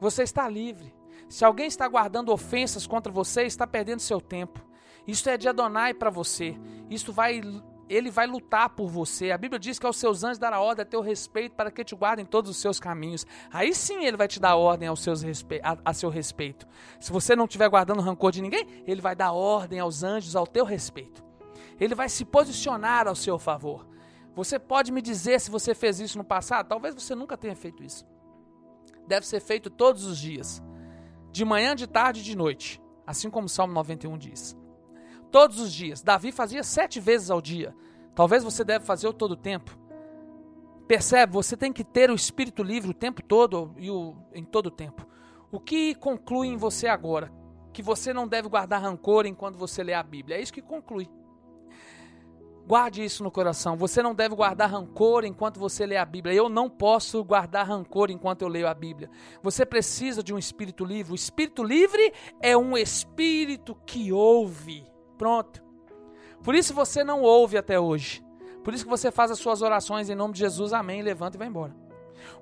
Você 0.00 0.22
está 0.22 0.48
livre. 0.48 0.99
Se 1.30 1.44
alguém 1.44 1.68
está 1.68 1.86
guardando 1.86 2.32
ofensas 2.32 2.88
contra 2.88 3.12
você, 3.12 3.44
está 3.44 3.64
perdendo 3.64 4.00
seu 4.00 4.20
tempo. 4.20 4.60
Isto 5.06 5.30
é 5.30 5.36
de 5.36 5.48
Adonai 5.48 5.94
para 5.94 6.10
você. 6.10 6.58
Isto 6.90 7.12
vai 7.12 7.40
ele 7.88 8.10
vai 8.10 8.26
lutar 8.26 8.70
por 8.70 8.88
você. 8.88 9.30
A 9.30 9.38
Bíblia 9.38 9.58
diz 9.58 9.78
que 9.78 9.86
aos 9.86 9.96
seus 9.96 10.22
anjos 10.22 10.38
dará 10.38 10.60
ordem 10.60 10.82
a 10.82 10.86
teu 10.86 11.00
respeito 11.00 11.54
para 11.54 11.70
que 11.70 11.84
te 11.84 11.94
guardem 11.94 12.24
todos 12.24 12.50
os 12.50 12.56
seus 12.56 12.78
caminhos. 12.80 13.24
Aí 13.52 13.72
sim 13.74 14.04
ele 14.04 14.16
vai 14.16 14.26
te 14.26 14.40
dar 14.40 14.56
ordem 14.56 14.88
aos 14.88 15.02
seus 15.02 15.22
respe... 15.22 15.60
a, 15.62 15.76
a 15.84 15.94
seu 15.94 16.10
respeito. 16.10 16.66
Se 17.00 17.12
você 17.12 17.34
não 17.34 17.44
estiver 17.44 17.68
guardando 17.68 18.02
rancor 18.02 18.32
de 18.32 18.42
ninguém, 18.42 18.84
ele 18.86 19.00
vai 19.00 19.14
dar 19.14 19.32
ordem 19.32 19.78
aos 19.78 20.02
anjos 20.02 20.34
ao 20.34 20.46
teu 20.46 20.64
respeito. 20.64 21.24
Ele 21.78 21.94
vai 21.94 22.08
se 22.08 22.24
posicionar 22.24 23.06
ao 23.06 23.14
seu 23.14 23.38
favor. 23.38 23.88
Você 24.34 24.58
pode 24.58 24.92
me 24.92 25.00
dizer 25.00 25.40
se 25.40 25.50
você 25.50 25.74
fez 25.74 26.00
isso 26.00 26.18
no 26.18 26.24
passado? 26.24 26.68
Talvez 26.68 26.94
você 26.94 27.14
nunca 27.14 27.36
tenha 27.36 27.54
feito 27.56 27.84
isso. 27.84 28.04
Deve 29.06 29.26
ser 29.26 29.40
feito 29.40 29.68
todos 29.70 30.04
os 30.04 30.18
dias 30.18 30.62
de 31.32 31.44
manhã, 31.44 31.74
de 31.74 31.86
tarde 31.86 32.20
e 32.20 32.24
de 32.24 32.36
noite, 32.36 32.80
assim 33.06 33.30
como 33.30 33.46
o 33.46 33.48
Salmo 33.48 33.72
91 33.72 34.18
diz. 34.18 34.56
Todos 35.30 35.60
os 35.60 35.72
dias. 35.72 36.02
Davi 36.02 36.32
fazia 36.32 36.62
sete 36.62 36.98
vezes 36.98 37.30
ao 37.30 37.40
dia. 37.40 37.74
Talvez 38.14 38.42
você 38.42 38.64
deve 38.64 38.84
fazer 38.84 39.06
o 39.06 39.12
todo 39.12 39.32
o 39.32 39.36
tempo. 39.36 39.78
Percebe? 40.88 41.32
Você 41.32 41.56
tem 41.56 41.72
que 41.72 41.84
ter 41.84 42.10
o 42.10 42.14
espírito 42.14 42.62
livre 42.62 42.90
o 42.90 42.94
tempo 42.94 43.22
todo 43.22 43.72
e 43.78 43.90
o, 43.90 44.16
em 44.34 44.44
todo 44.44 44.66
o 44.66 44.70
tempo. 44.70 45.06
O 45.52 45.60
que 45.60 45.94
conclui 45.94 46.48
em 46.48 46.56
você 46.56 46.88
agora? 46.88 47.32
Que 47.72 47.82
você 47.82 48.12
não 48.12 48.26
deve 48.26 48.48
guardar 48.48 48.82
rancor 48.82 49.24
enquanto 49.26 49.56
você 49.56 49.84
lê 49.84 49.94
a 49.94 50.02
Bíblia. 50.02 50.36
É 50.36 50.42
isso 50.42 50.52
que 50.52 50.60
conclui. 50.60 51.08
Guarde 52.70 53.04
isso 53.04 53.24
no 53.24 53.32
coração. 53.32 53.76
Você 53.76 54.00
não 54.00 54.14
deve 54.14 54.32
guardar 54.32 54.70
rancor 54.70 55.24
enquanto 55.24 55.58
você 55.58 55.84
lê 55.84 55.96
a 55.96 56.04
Bíblia. 56.04 56.32
Eu 56.32 56.48
não 56.48 56.70
posso 56.70 57.24
guardar 57.24 57.66
rancor 57.66 58.12
enquanto 58.12 58.42
eu 58.42 58.48
leio 58.48 58.68
a 58.68 58.72
Bíblia. 58.72 59.10
Você 59.42 59.66
precisa 59.66 60.22
de 60.22 60.32
um 60.32 60.38
espírito 60.38 60.84
livre. 60.84 61.12
O 61.12 61.16
espírito 61.16 61.64
livre 61.64 62.12
é 62.40 62.56
um 62.56 62.78
espírito 62.78 63.74
que 63.84 64.12
ouve. 64.12 64.86
Pronto. 65.18 65.60
Por 66.44 66.54
isso 66.54 66.72
você 66.72 67.02
não 67.02 67.22
ouve 67.22 67.58
até 67.58 67.80
hoje. 67.80 68.24
Por 68.62 68.72
isso 68.72 68.84
que 68.84 68.90
você 68.90 69.10
faz 69.10 69.32
as 69.32 69.40
suas 69.40 69.62
orações 69.62 70.08
em 70.08 70.14
nome 70.14 70.34
de 70.34 70.38
Jesus. 70.38 70.72
Amém. 70.72 71.02
Levanta 71.02 71.36
e 71.36 71.40
vai 71.40 71.48
embora. 71.48 71.74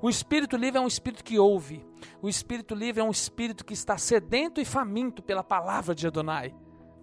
O 0.03 0.11
espírito 0.11 0.59
livre 0.59 0.77
é 0.77 0.83
um 0.83 0.87
espírito 0.87 1.25
que 1.25 1.39
ouve. 1.39 1.87
O 2.21 2.29
espírito 2.29 2.75
livre 2.75 3.01
é 3.01 3.05
um 3.05 3.11
espírito 3.11 3.65
que 3.65 3.73
está 3.73 3.97
sedento 3.97 4.61
e 4.61 4.67
faminto 4.67 5.23
pela 5.23 5.43
palavra 5.43 5.95
de 5.95 6.07
Adonai. 6.07 6.55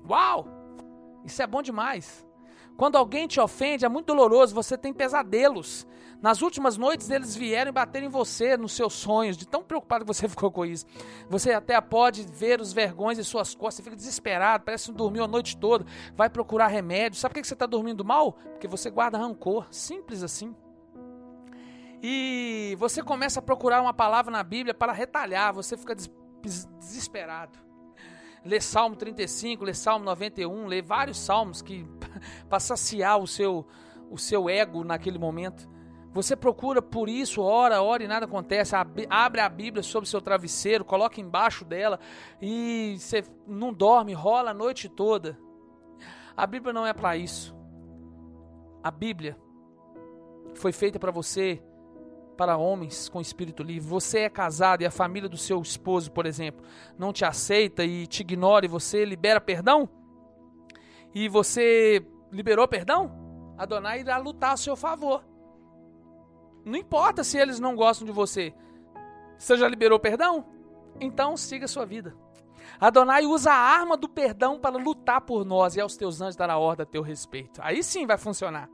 Uau! 0.07 0.45
Isso 1.25 1.41
é 1.41 1.47
bom 1.47 1.63
demais. 1.63 2.23
Quando 2.77 2.97
alguém 2.97 3.27
te 3.27 3.39
ofende, 3.39 3.85
é 3.85 3.89
muito 3.89 4.07
doloroso, 4.07 4.53
você 4.53 4.77
tem 4.77 4.93
pesadelos. 4.93 5.87
Nas 6.21 6.41
últimas 6.41 6.77
noites 6.77 7.09
eles 7.09 7.35
vieram 7.35 7.69
e 7.69 7.71
bateram 7.71 8.07
em 8.07 8.09
você 8.09 8.57
nos 8.57 8.73
seus 8.73 8.93
sonhos, 8.93 9.37
de 9.37 9.47
tão 9.47 9.63
preocupado 9.63 10.03
que 10.03 10.13
você 10.13 10.27
ficou 10.29 10.51
com 10.51 10.65
isso. 10.65 10.85
Você 11.29 11.53
até 11.53 11.79
pode 11.79 12.23
ver 12.23 12.59
os 12.59 12.73
vergões 12.73 13.17
em 13.17 13.23
suas 13.23 13.55
costas, 13.55 13.75
você 13.75 13.83
fica 13.83 13.95
desesperado, 13.95 14.65
parece 14.65 14.85
que 14.85 14.91
não 14.91 14.97
dormiu 14.97 15.23
a 15.23 15.27
noite 15.27 15.55
toda, 15.57 15.85
vai 16.15 16.29
procurar 16.29 16.67
remédio. 16.67 17.19
Sabe 17.19 17.33
por 17.33 17.41
que 17.41 17.47
você 17.47 17.53
está 17.53 17.65
dormindo 17.65 18.03
mal? 18.03 18.33
Porque 18.33 18.67
você 18.67 18.89
guarda 18.89 19.17
rancor, 19.17 19.67
simples 19.71 20.23
assim. 20.23 20.55
E 22.03 22.75
você 22.77 23.01
começa 23.01 23.39
a 23.39 23.43
procurar 23.43 23.81
uma 23.81 23.93
palavra 23.93 24.31
na 24.31 24.43
Bíblia 24.43 24.73
para 24.73 24.91
retalhar, 24.91 25.53
você 25.53 25.77
fica 25.77 25.95
desesperado 26.79 27.64
lê 28.45 28.61
Salmo 28.61 28.95
35, 28.95 29.65
lê 29.65 29.73
Salmo 29.73 30.05
91, 30.05 30.67
lê 30.67 30.81
vários 30.81 31.17
salmos 31.17 31.61
que 31.61 31.85
para 32.47 32.59
saciar 32.59 33.19
o 33.19 33.27
seu 33.27 33.65
o 34.09 34.17
seu 34.17 34.47
ego 34.47 34.83
naquele 34.83 35.17
momento. 35.17 35.67
Você 36.11 36.35
procura 36.35 36.81
por 36.81 37.09
isso, 37.09 37.41
ora, 37.41 37.81
ora 37.81 38.03
e 38.03 38.07
nada 38.07 38.25
acontece. 38.25 38.73
Abre 39.09 39.41
a 39.41 39.49
Bíblia 39.49 39.83
sobre 39.83 40.07
o 40.07 40.09
seu 40.09 40.21
travesseiro, 40.21 40.85
coloca 40.85 41.19
embaixo 41.19 41.65
dela 41.65 41.99
e 42.41 42.95
você 42.97 43.23
não 43.45 43.73
dorme, 43.73 44.13
rola 44.13 44.51
a 44.51 44.53
noite 44.53 44.87
toda. 44.87 45.37
A 46.37 46.47
Bíblia 46.47 46.71
não 46.71 46.85
é 46.87 46.93
para 46.93 47.17
isso. 47.17 47.53
A 48.81 48.89
Bíblia 48.89 49.37
foi 50.53 50.71
feita 50.71 50.97
para 50.97 51.11
você 51.11 51.61
para 52.35 52.57
homens 52.57 53.09
com 53.09 53.21
espírito 53.21 53.63
livre. 53.63 53.87
Você 53.89 54.19
é 54.19 54.29
casado 54.29 54.81
e 54.81 54.85
a 54.85 54.91
família 54.91 55.29
do 55.29 55.37
seu 55.37 55.61
esposo, 55.61 56.11
por 56.11 56.25
exemplo, 56.25 56.65
não 56.97 57.11
te 57.11 57.25
aceita 57.25 57.83
e 57.83 58.05
te 58.05 58.21
ignora 58.21 58.65
e 58.65 58.69
você 58.69 59.05
libera 59.05 59.41
perdão? 59.41 59.89
E 61.13 61.29
você 61.29 62.05
liberou 62.31 62.67
perdão? 62.67 63.11
Adonai 63.57 64.01
irá 64.01 64.17
lutar 64.17 64.53
a 64.53 64.57
seu 64.57 64.75
favor. 64.75 65.23
Não 66.65 66.77
importa 66.77 67.23
se 67.23 67.37
eles 67.37 67.59
não 67.59 67.75
gostam 67.75 68.05
de 68.05 68.11
você. 68.11 68.53
Você 69.37 69.55
já 69.55 69.67
liberou 69.67 69.99
perdão? 69.99 70.45
Então 70.99 71.37
siga 71.37 71.65
a 71.65 71.69
sua 71.69 71.85
vida. 71.85 72.15
Adonai 72.79 73.25
usa 73.25 73.51
a 73.51 73.55
arma 73.55 73.95
do 73.95 74.09
perdão 74.09 74.59
para 74.59 74.77
lutar 74.77 75.21
por 75.21 75.45
nós 75.45 75.75
e 75.75 75.81
aos 75.81 75.95
teus 75.95 76.19
anjos 76.19 76.35
dará 76.35 76.57
ordem 76.57 76.83
a 76.83 76.87
teu 76.87 77.01
respeito. 77.01 77.61
Aí 77.63 77.83
sim 77.83 78.05
vai 78.05 78.17
funcionar. 78.17 78.69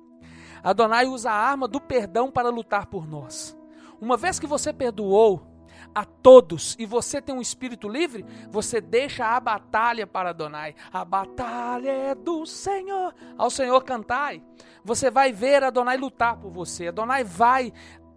Adonai 0.64 1.06
usa 1.06 1.32
a 1.32 1.36
arma 1.36 1.68
do 1.68 1.80
perdão 1.80 2.32
para 2.32 2.50
lutar 2.50 2.86
por 2.88 3.08
nós. 3.08 3.58
Uma 4.00 4.18
vez 4.18 4.40
que 4.40 4.48
você 4.48 4.74
perdoou, 4.74 5.52
a 5.94 6.06
todos 6.06 6.76
e 6.80 6.86
você 6.86 7.22
tem 7.22 7.36
um 7.36 7.42
espírito 7.42 7.88
livre, 7.88 8.26
você 8.50 8.80
deixa 8.80 9.26
a 9.26 9.40
batalha 9.40 10.08
para 10.08 10.30
Adonai. 10.30 10.76
A 10.92 11.04
batalha 11.04 11.90
é 11.90 12.16
do 12.16 12.46
Senhor. 12.46 13.14
Ao 13.38 13.50
Senhor 13.50 13.84
cantai. 13.84 14.42
Você 14.84 15.12
vai 15.12 15.32
ver 15.32 15.64
Adonai 15.64 15.98
lutar 15.98 16.38
por 16.38 16.52
você. 16.52 16.88
Adonai 16.88 17.24
vai 17.24 17.74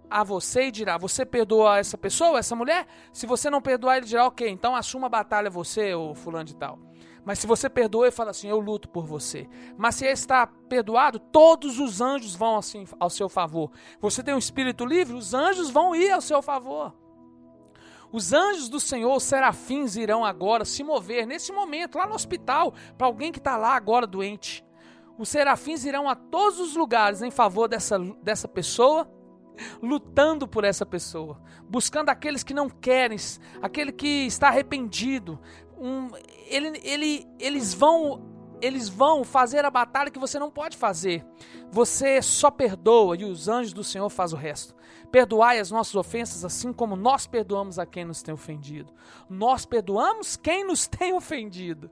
a 0.08 0.22
você 0.22 0.64
e 0.64 0.70
dirá: 0.70 0.96
Você 0.98 1.26
perdoa 1.26 1.78
essa 1.78 1.98
pessoa, 1.98 2.38
essa 2.38 2.54
mulher? 2.54 2.86
Se 3.12 3.26
você 3.26 3.50
não 3.50 3.60
perdoar, 3.60 3.96
ele 3.96 4.06
dirá: 4.06 4.26
Ok, 4.26 4.48
então 4.48 4.74
assuma 4.76 5.06
a 5.06 5.10
batalha 5.10 5.50
você, 5.50 5.94
ou 5.94 6.14
fulano 6.14 6.44
de 6.44 6.56
tal. 6.56 6.78
Mas 7.24 7.38
se 7.38 7.46
você 7.46 7.68
perdoa, 7.70 8.06
ele 8.06 8.12
fala 8.12 8.30
assim: 8.30 8.48
Eu 8.48 8.60
luto 8.60 8.88
por 8.88 9.06
você. 9.06 9.48
Mas 9.76 9.96
se 9.96 10.06
está 10.06 10.46
perdoado, 10.46 11.18
todos 11.18 11.78
os 11.78 12.00
anjos 12.00 12.34
vão 12.34 12.56
assim 12.56 12.86
ao 13.00 13.08
seu 13.08 13.28
favor. 13.28 13.70
Você 14.00 14.22
tem 14.22 14.34
um 14.34 14.38
espírito 14.38 14.84
livre, 14.84 15.14
os 15.14 15.32
anjos 15.32 15.70
vão 15.70 15.94
ir 15.94 16.10
ao 16.10 16.20
seu 16.20 16.42
favor. 16.42 16.94
Os 18.12 18.32
anjos 18.32 18.68
do 18.68 18.78
Senhor, 18.78 19.16
os 19.16 19.24
serafins, 19.24 19.96
irão 19.96 20.24
agora 20.24 20.64
se 20.64 20.84
mover 20.84 21.26
nesse 21.26 21.50
momento, 21.50 21.98
lá 21.98 22.06
no 22.06 22.14
hospital, 22.14 22.72
para 22.96 23.06
alguém 23.08 23.32
que 23.32 23.38
está 23.38 23.56
lá 23.56 23.74
agora 23.74 24.06
doente. 24.06 24.64
Os 25.18 25.28
serafins 25.28 25.84
irão 25.84 26.08
a 26.08 26.14
todos 26.14 26.60
os 26.60 26.76
lugares 26.76 27.22
em 27.22 27.30
favor 27.30 27.66
dessa, 27.66 27.98
dessa 28.22 28.46
pessoa 28.46 29.10
lutando 29.80 30.46
por 30.46 30.64
essa 30.64 30.84
pessoa, 30.84 31.40
buscando 31.68 32.08
aqueles 32.08 32.42
que 32.42 32.54
não 32.54 32.68
querem, 32.68 33.18
aquele 33.62 33.92
que 33.92 34.26
está 34.26 34.48
arrependido. 34.48 35.38
Um, 35.84 36.08
ele, 36.48 36.80
ele, 36.82 37.28
eles 37.38 37.74
vão 37.74 38.32
eles 38.62 38.88
vão 38.88 39.22
fazer 39.24 39.62
a 39.66 39.70
batalha 39.70 40.10
que 40.10 40.18
você 40.18 40.38
não 40.38 40.50
pode 40.50 40.78
fazer. 40.78 41.22
Você 41.70 42.22
só 42.22 42.50
perdoa 42.50 43.14
e 43.14 43.22
os 43.22 43.46
anjos 43.46 43.74
do 43.74 43.84
Senhor 43.84 44.08
faz 44.08 44.32
o 44.32 44.36
resto. 44.36 44.74
Perdoai 45.12 45.58
as 45.58 45.70
nossas 45.70 45.94
ofensas 45.94 46.42
assim 46.42 46.72
como 46.72 46.96
nós 46.96 47.26
perdoamos 47.26 47.78
a 47.78 47.84
quem 47.84 48.06
nos 48.06 48.22
tem 48.22 48.32
ofendido. 48.32 48.94
Nós 49.28 49.66
perdoamos 49.66 50.38
quem 50.38 50.64
nos 50.64 50.86
tem 50.88 51.12
ofendido. 51.12 51.90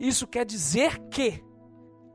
Isso 0.00 0.26
quer 0.26 0.46
dizer 0.46 0.98
que 1.10 1.44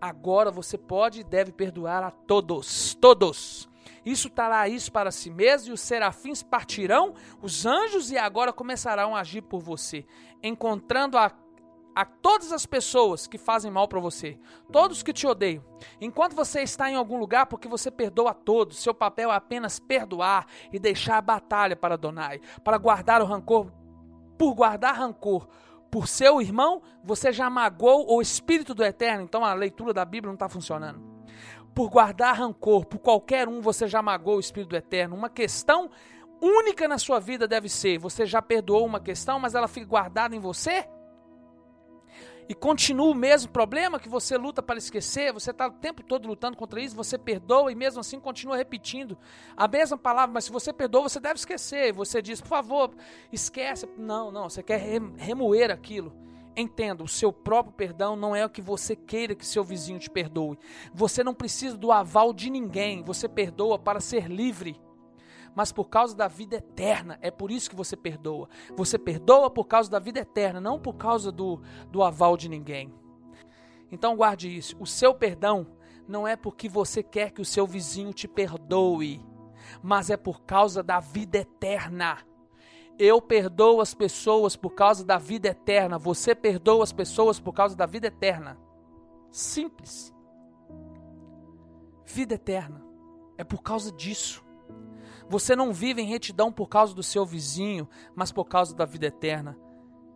agora 0.02 0.50
você 0.50 0.80
pode 0.80 1.20
e 1.20 1.24
deve 1.24 1.52
perdoar 1.52 2.04
a 2.04 2.10
todos, 2.10 2.96
todos. 2.96 3.70
Isso 4.06 4.30
trará 4.30 4.68
isso 4.68 4.92
para 4.92 5.12
si 5.12 5.30
mesmo, 5.30 5.70
e 5.70 5.74
os 5.74 5.82
serafins 5.82 6.42
partirão, 6.42 7.14
os 7.42 7.66
anjos, 7.66 8.12
e 8.12 8.18
agora 8.18 8.54
começarão 8.54 9.16
a 9.16 9.22
agir 9.22 9.42
por 9.42 9.62
você, 9.62 10.06
encontrando 10.42 11.18
a, 11.18 11.32
a 11.96 12.06
todas 12.06 12.52
as 12.52 12.66
pessoas 12.66 13.28
que 13.28 13.38
fazem 13.38 13.72
mal 13.72 13.88
para 13.88 14.00
você, 14.00 14.40
todos 14.72 15.04
que 15.04 15.14
te 15.14 15.28
odeiam. 15.28 15.64
Enquanto 16.00 16.36
você 16.36 16.62
está 16.62 16.90
em 16.90 16.96
algum 16.96 17.18
lugar, 17.18 17.46
porque 17.46 17.68
você 17.68 17.92
perdoa 17.92 18.32
a 18.32 18.34
todos, 18.34 18.80
seu 18.80 18.94
papel 18.94 19.32
é 19.32 19.36
apenas 19.36 19.80
perdoar 19.80 20.46
e 20.72 20.80
deixar 20.80 21.18
a 21.18 21.22
batalha 21.22 21.76
para 21.76 21.98
Donai, 21.98 22.40
para 22.64 22.78
guardar 22.78 23.22
o 23.22 23.26
rancor, 23.26 23.72
por 24.38 24.54
guardar 24.54 24.96
rancor 24.96 25.48
por 25.92 26.08
seu 26.08 26.40
irmão, 26.40 26.84
você 27.04 27.32
já 27.32 27.50
magoou 27.50 28.16
o 28.16 28.22
Espírito 28.22 28.76
do 28.76 28.84
Eterno. 28.84 29.24
Então 29.24 29.44
a 29.44 29.56
leitura 29.56 29.92
da 29.92 30.06
Bíblia 30.06 30.30
não 30.30 30.36
está 30.36 30.48
funcionando 30.48 31.19
por 31.80 31.90
guardar 31.90 32.36
rancor 32.36 32.86
por 32.86 33.00
qualquer 33.00 33.48
um, 33.48 33.62
você 33.62 33.88
já 33.88 34.02
magoou 34.02 34.36
o 34.36 34.40
Espírito 34.42 34.76
Eterno. 34.76 35.16
Uma 35.16 35.30
questão 35.30 35.90
única 36.42 36.90
na 36.90 36.98
sua 36.98 37.22
vida 37.22 37.48
deve 37.48 37.70
ser: 37.70 37.98
você 37.98 38.26
já 38.26 38.42
perdoou 38.42 38.86
uma 38.86 39.00
questão, 39.00 39.40
mas 39.40 39.56
ela 39.56 39.66
fica 39.66 39.86
guardada 39.86 40.36
em 40.36 40.40
você? 40.40 40.86
E 42.50 42.54
continua 42.54 43.10
o 43.10 43.16
mesmo 43.16 43.50
problema 43.50 43.98
que 43.98 44.10
você 44.10 44.38
luta 44.38 44.62
para 44.62 44.78
esquecer, 44.78 45.32
você 45.32 45.52
está 45.52 45.68
o 45.68 45.72
tempo 45.72 46.04
todo 46.04 46.28
lutando 46.28 46.58
contra 46.58 46.82
isso, 46.82 46.98
você 46.98 47.18
perdoa 47.18 47.72
e 47.72 47.76
mesmo 47.76 48.02
assim 48.02 48.20
continua 48.20 48.58
repetindo 48.58 49.18
a 49.56 49.66
mesma 49.66 49.98
palavra, 49.98 50.34
mas 50.34 50.44
se 50.44 50.52
você 50.52 50.74
perdoa, 50.74 51.08
você 51.08 51.22
deve 51.22 51.36
esquecer. 51.36 51.94
Você 51.94 52.22
diz, 52.22 52.42
por 52.42 52.50
favor, 52.50 52.92
esquece. 53.32 53.88
Não, 53.96 54.32
não, 54.32 54.50
você 54.50 54.62
quer 54.62 54.82
remoer 55.16 55.72
aquilo. 55.72 56.29
Entenda, 56.60 57.06
o 57.06 57.08
seu 57.08 57.32
próprio 57.32 57.74
perdão 57.74 58.18
não 58.18 58.36
é 58.36 58.46
o 58.46 58.50
que 58.50 58.62
você 58.62 58.94
queira 58.94 59.34
que 59.34 59.46
seu 59.46 59.64
vizinho 59.64 59.98
te 59.98 60.10
perdoe. 60.10 60.60
Você 60.94 61.24
não 61.24 61.34
precisa 61.34 61.78
do 61.78 61.90
aval 61.90 62.34
de 62.34 62.50
ninguém. 62.50 63.02
Você 63.02 63.30
perdoa 63.30 63.80
para 63.80 64.02
ser 64.02 64.28
livre. 64.28 64.78
Mas 65.56 65.72
por 65.72 65.86
causa 65.86 66.14
da 66.14 66.28
vida 66.28 66.58
eterna, 66.58 67.18
é 67.22 67.32
por 67.32 67.50
isso 67.50 67.70
que 67.70 67.78
você 67.78 67.96
perdoa. 67.96 68.50
Você 68.76 69.00
perdoa 69.00 69.50
por 69.50 69.68
causa 69.68 69.90
da 69.90 70.00
vida 70.00 70.20
eterna, 70.20 70.60
não 70.60 70.78
por 70.78 70.96
causa 70.96 71.32
do, 71.32 71.62
do 71.90 72.04
aval 72.04 72.36
de 72.36 72.50
ninguém. 72.50 72.94
Então 73.90 74.18
guarde 74.18 74.54
isso. 74.54 74.76
O 74.82 74.86
seu 74.86 75.16
perdão 75.16 75.66
não 76.06 76.28
é 76.28 76.36
porque 76.36 76.68
você 76.68 77.02
quer 77.02 77.32
que 77.32 77.42
o 77.42 77.46
seu 77.46 77.66
vizinho 77.66 78.12
te 78.12 78.28
perdoe, 78.28 79.26
mas 79.82 80.10
é 80.10 80.18
por 80.18 80.42
causa 80.42 80.84
da 80.84 81.00
vida 81.00 81.38
eterna. 81.38 82.18
Eu 83.00 83.22
perdoo 83.22 83.80
as 83.80 83.94
pessoas 83.94 84.58
por 84.58 84.72
causa 84.72 85.06
da 85.06 85.18
vida 85.18 85.48
eterna. 85.48 85.98
Você 85.98 86.36
perdoa 86.36 86.84
as 86.84 86.92
pessoas 86.92 87.40
por 87.40 87.54
causa 87.54 87.74
da 87.74 87.86
vida 87.86 88.08
eterna. 88.08 88.60
Simples. 89.32 90.14
Vida 92.06 92.34
eterna. 92.36 92.84
É 93.38 93.44
por 93.46 93.64
causa 93.64 93.90
disso. 93.90 94.44
Você 95.30 95.56
não 95.56 95.72
vive 95.72 96.02
em 96.02 96.08
retidão 96.08 96.52
por 96.52 96.68
causa 96.68 96.94
do 96.94 97.02
seu 97.02 97.26
vizinho, 97.26 97.88
mas 98.14 98.34
por 98.34 98.46
causa 98.46 98.76
da 98.76 98.84
vida 98.84 99.06
eterna. 99.06 99.58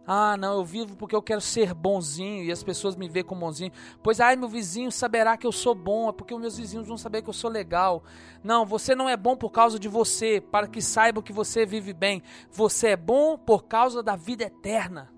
Ah, 0.05 0.35
não, 0.35 0.57
eu 0.57 0.65
vivo 0.65 0.97
porque 0.97 1.15
eu 1.15 1.21
quero 1.21 1.39
ser 1.39 1.73
bonzinho 1.73 2.43
e 2.43 2.51
as 2.51 2.61
pessoas 2.61 2.95
me 2.95 3.07
veem 3.07 3.23
como 3.23 3.39
bonzinho. 3.39 3.71
Pois, 4.01 4.19
ai, 4.19 4.35
meu 4.35 4.49
vizinho 4.49 4.91
saberá 4.91 5.37
que 5.37 5.47
eu 5.47 5.51
sou 5.51 5.73
bom, 5.73 6.09
é 6.09 6.11
porque 6.11 6.33
os 6.33 6.41
meus 6.41 6.57
vizinhos 6.57 6.87
vão 6.87 6.97
saber 6.97 7.21
que 7.21 7.29
eu 7.29 7.33
sou 7.33 7.49
legal. 7.49 8.03
Não, 8.43 8.65
você 8.65 8.95
não 8.95 9.07
é 9.07 9.15
bom 9.15 9.37
por 9.37 9.49
causa 9.49 9.79
de 9.79 9.87
você, 9.87 10.41
para 10.41 10.67
que 10.67 10.81
saibam 10.81 11.23
que 11.23 11.31
você 11.31 11.65
vive 11.65 11.93
bem. 11.93 12.21
Você 12.51 12.89
é 12.89 12.97
bom 12.97 13.37
por 13.37 13.63
causa 13.63 14.03
da 14.03 14.17
vida 14.17 14.43
eterna. 14.43 15.12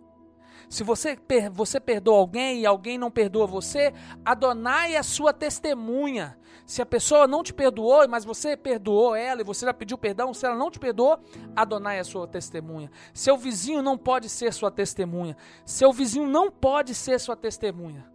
Se 0.69 0.83
você, 0.83 1.17
você 1.51 1.79
perdoa 1.79 2.17
alguém 2.17 2.61
e 2.61 2.65
alguém 2.65 2.97
não 2.97 3.11
perdoa 3.11 3.45
você, 3.45 3.93
Adonai 4.23 4.95
é 4.95 4.97
a 4.97 5.03
sua 5.03 5.31
testemunha. 5.31 6.37
Se 6.65 6.81
a 6.81 6.85
pessoa 6.85 7.27
não 7.27 7.43
te 7.43 7.53
perdoou, 7.53 8.07
mas 8.07 8.25
você 8.25 8.57
perdoou 8.57 9.15
ela 9.15 9.41
e 9.41 9.43
você 9.43 9.65
já 9.65 9.73
pediu 9.73 9.97
perdão, 9.97 10.33
se 10.33 10.45
ela 10.45 10.55
não 10.55 10.71
te 10.71 10.79
perdoou, 10.79 11.19
Adonai 11.55 11.97
é 11.97 11.99
a 11.99 12.03
sua 12.03 12.27
testemunha. 12.27 12.89
Seu 13.13 13.37
vizinho 13.37 13.83
não 13.83 13.97
pode 13.97 14.29
ser 14.29 14.51
sua 14.51 14.71
testemunha. 14.71 15.37
Seu 15.63 15.93
vizinho 15.93 16.27
não 16.27 16.49
pode 16.49 16.95
ser 16.95 17.19
sua 17.19 17.35
testemunha. 17.35 18.09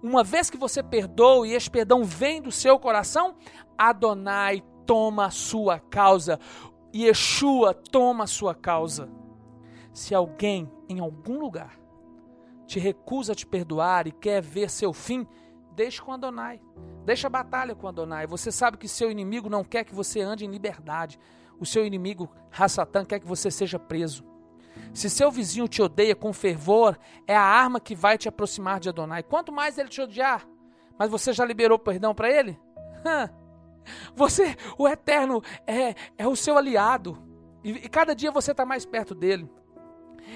Uma 0.00 0.22
vez 0.22 0.48
que 0.48 0.56
você 0.56 0.82
perdoa 0.82 1.48
e 1.48 1.52
este 1.52 1.70
perdão 1.70 2.04
vem 2.04 2.40
do 2.40 2.52
seu 2.52 2.78
coração, 2.78 3.34
Adonai 3.76 4.62
toma 4.84 5.26
a 5.26 5.30
sua 5.30 5.80
causa. 5.80 6.38
Yeshua 6.94 7.74
toma 7.74 8.24
a 8.24 8.28
sua 8.28 8.54
causa. 8.54 9.08
Se 9.92 10.14
alguém 10.14 10.70
em 10.88 11.00
algum 11.00 11.40
lugar 11.40 11.85
te 12.66 12.78
recusa 12.78 13.32
a 13.32 13.34
te 13.34 13.46
perdoar 13.46 14.06
e 14.06 14.12
quer 14.12 14.42
ver 14.42 14.68
seu 14.70 14.92
fim, 14.92 15.26
deixe 15.74 16.00
com 16.00 16.12
Adonai. 16.12 16.60
Deixa 17.04 17.28
a 17.28 17.30
batalha 17.30 17.74
com 17.74 17.86
Adonai. 17.86 18.26
Você 18.26 18.50
sabe 18.50 18.76
que 18.76 18.88
seu 18.88 19.10
inimigo 19.10 19.48
não 19.48 19.62
quer 19.62 19.84
que 19.84 19.94
você 19.94 20.20
ande 20.20 20.44
em 20.44 20.50
liberdade. 20.50 21.18
O 21.58 21.64
seu 21.64 21.86
inimigo, 21.86 22.30
Hassatan, 22.50 23.04
quer 23.04 23.20
que 23.20 23.26
você 23.26 23.50
seja 23.50 23.78
preso. 23.78 24.24
Se 24.92 25.08
seu 25.08 25.30
vizinho 25.30 25.68
te 25.68 25.80
odeia 25.80 26.14
com 26.14 26.32
fervor, 26.32 26.98
é 27.26 27.36
a 27.36 27.42
arma 27.42 27.80
que 27.80 27.94
vai 27.94 28.18
te 28.18 28.28
aproximar 28.28 28.80
de 28.80 28.88
Adonai. 28.88 29.22
Quanto 29.22 29.52
mais 29.52 29.78
ele 29.78 29.88
te 29.88 30.00
odiar, 30.00 30.46
mas 30.98 31.10
você 31.10 31.32
já 31.32 31.44
liberou 31.44 31.78
perdão 31.78 32.14
para 32.14 32.30
ele? 32.30 32.58
Você, 34.16 34.56
o 34.76 34.88
Eterno, 34.88 35.40
é, 35.64 35.94
é 36.18 36.26
o 36.26 36.34
seu 36.34 36.58
aliado. 36.58 37.22
E, 37.62 37.70
e 37.70 37.88
cada 37.88 38.16
dia 38.16 38.32
você 38.32 38.50
está 38.50 38.66
mais 38.66 38.84
perto 38.84 39.14
dele. 39.14 39.48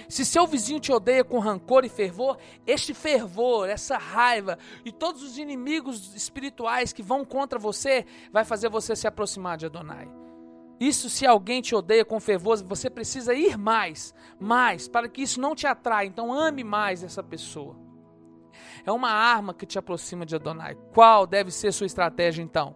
Se 0.09 0.25
seu 0.25 0.47
vizinho 0.47 0.81
te 0.81 0.93
odeia 0.93 1.25
com 1.25 1.39
rancor 1.39 1.85
e 1.85 1.89
fervor, 1.89 2.39
este 2.67 2.95
fervor, 2.95 3.69
essa 3.69 3.97
raiva 3.97 4.59
e 4.85 4.93
todos 4.93 5.23
os 5.23 5.39
inimigos 5.39 6.15
espirituais 6.15 6.93
que 6.93 7.03
vão 7.03 7.25
contra 7.25 7.59
você, 7.59 8.07
vai 8.33 8.45
fazer 8.45 8.69
você 8.69 8.95
se 8.97 9.07
aproximar 9.07 9.57
de 9.57 9.67
Adonai. 9.67 10.09
Isso 10.81 11.11
se 11.11 11.27
alguém 11.27 11.61
te 11.61 11.75
odeia 11.75 12.05
com 12.05 12.19
fervor, 12.19 12.63
você 12.65 12.89
precisa 12.89 13.35
ir 13.35 13.59
mais, 13.59 14.15
mais, 14.39 14.89
para 14.89 15.09
que 15.09 15.23
isso 15.23 15.39
não 15.39 15.55
te 15.55 15.67
atraia. 15.67 16.07
Então 16.07 16.33
ame 16.33 16.65
mais 16.65 17.05
essa 17.05 17.23
pessoa. 17.23 17.77
É 18.85 18.91
uma 18.91 19.11
arma 19.11 19.53
que 19.53 19.67
te 19.67 19.79
aproxima 19.79 20.25
de 20.25 20.35
Adonai. 20.35 20.75
Qual 20.95 21.27
deve 21.27 21.51
ser 21.51 21.71
sua 21.73 21.87
estratégia 21.87 22.43
então? 22.43 22.75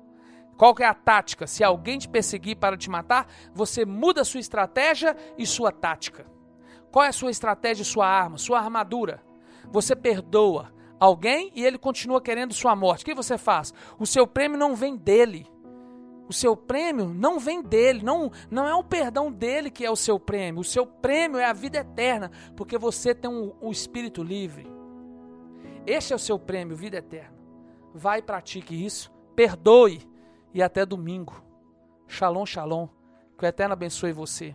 Qual 0.56 0.74
é 0.78 0.84
a 0.84 0.94
tática? 0.94 1.46
Se 1.46 1.64
alguém 1.64 1.98
te 1.98 2.08
perseguir 2.08 2.56
para 2.56 2.76
te 2.76 2.90
matar, 2.90 3.26
você 3.54 3.84
muda 3.84 4.22
sua 4.22 4.40
estratégia 4.40 5.16
e 5.36 5.46
sua 5.46 5.72
tática. 5.72 6.26
Qual 6.95 7.05
é 7.05 7.09
a 7.09 7.12
sua 7.12 7.32
estratégia, 7.32 7.84
sua 7.84 8.07
arma, 8.07 8.38
sua 8.38 8.61
armadura? 8.61 9.20
Você 9.72 9.97
perdoa 9.97 10.72
alguém 11.01 11.51
e 11.53 11.64
ele 11.64 11.76
continua 11.76 12.22
querendo 12.22 12.55
sua 12.55 12.76
morte. 12.76 13.03
O 13.03 13.05
que 13.05 13.12
você 13.12 13.36
faz? 13.36 13.74
O 13.99 14.07
seu 14.07 14.28
prêmio 14.28 14.57
não 14.57 14.76
vem 14.76 14.97
dele. 14.97 15.45
O 16.28 16.32
seu 16.32 16.57
prêmio 16.57 17.09
não 17.09 17.40
vem 17.40 17.61
dele, 17.61 18.01
não, 18.05 18.30
não 18.49 18.64
é 18.64 18.72
o 18.76 18.84
perdão 18.84 19.32
dele 19.32 19.72
que 19.72 19.84
é 19.84 19.90
o 19.90 19.97
seu 19.97 20.20
prêmio. 20.20 20.61
O 20.61 20.64
seu 20.64 20.86
prêmio 20.86 21.40
é 21.40 21.45
a 21.47 21.53
vida 21.53 21.78
eterna, 21.78 22.30
porque 22.57 22.78
você 22.78 23.12
tem 23.12 23.28
um, 23.28 23.53
um 23.61 23.72
espírito 23.72 24.22
livre. 24.22 24.64
Este 25.84 26.12
é 26.12 26.16
o 26.16 26.20
seu 26.20 26.38
prêmio, 26.38 26.76
vida 26.76 26.99
eterna. 26.99 27.36
Vai 27.92 28.20
e 28.20 28.22
pratique 28.22 28.84
isso, 28.86 29.11
perdoe 29.34 30.09
e 30.55 30.62
até 30.62 30.86
domingo. 30.86 31.42
Shalom, 32.07 32.47
shalom. 32.47 32.86
Que 33.36 33.45
o 33.45 33.49
Eterno 33.49 33.72
abençoe 33.72 34.12
você. 34.12 34.55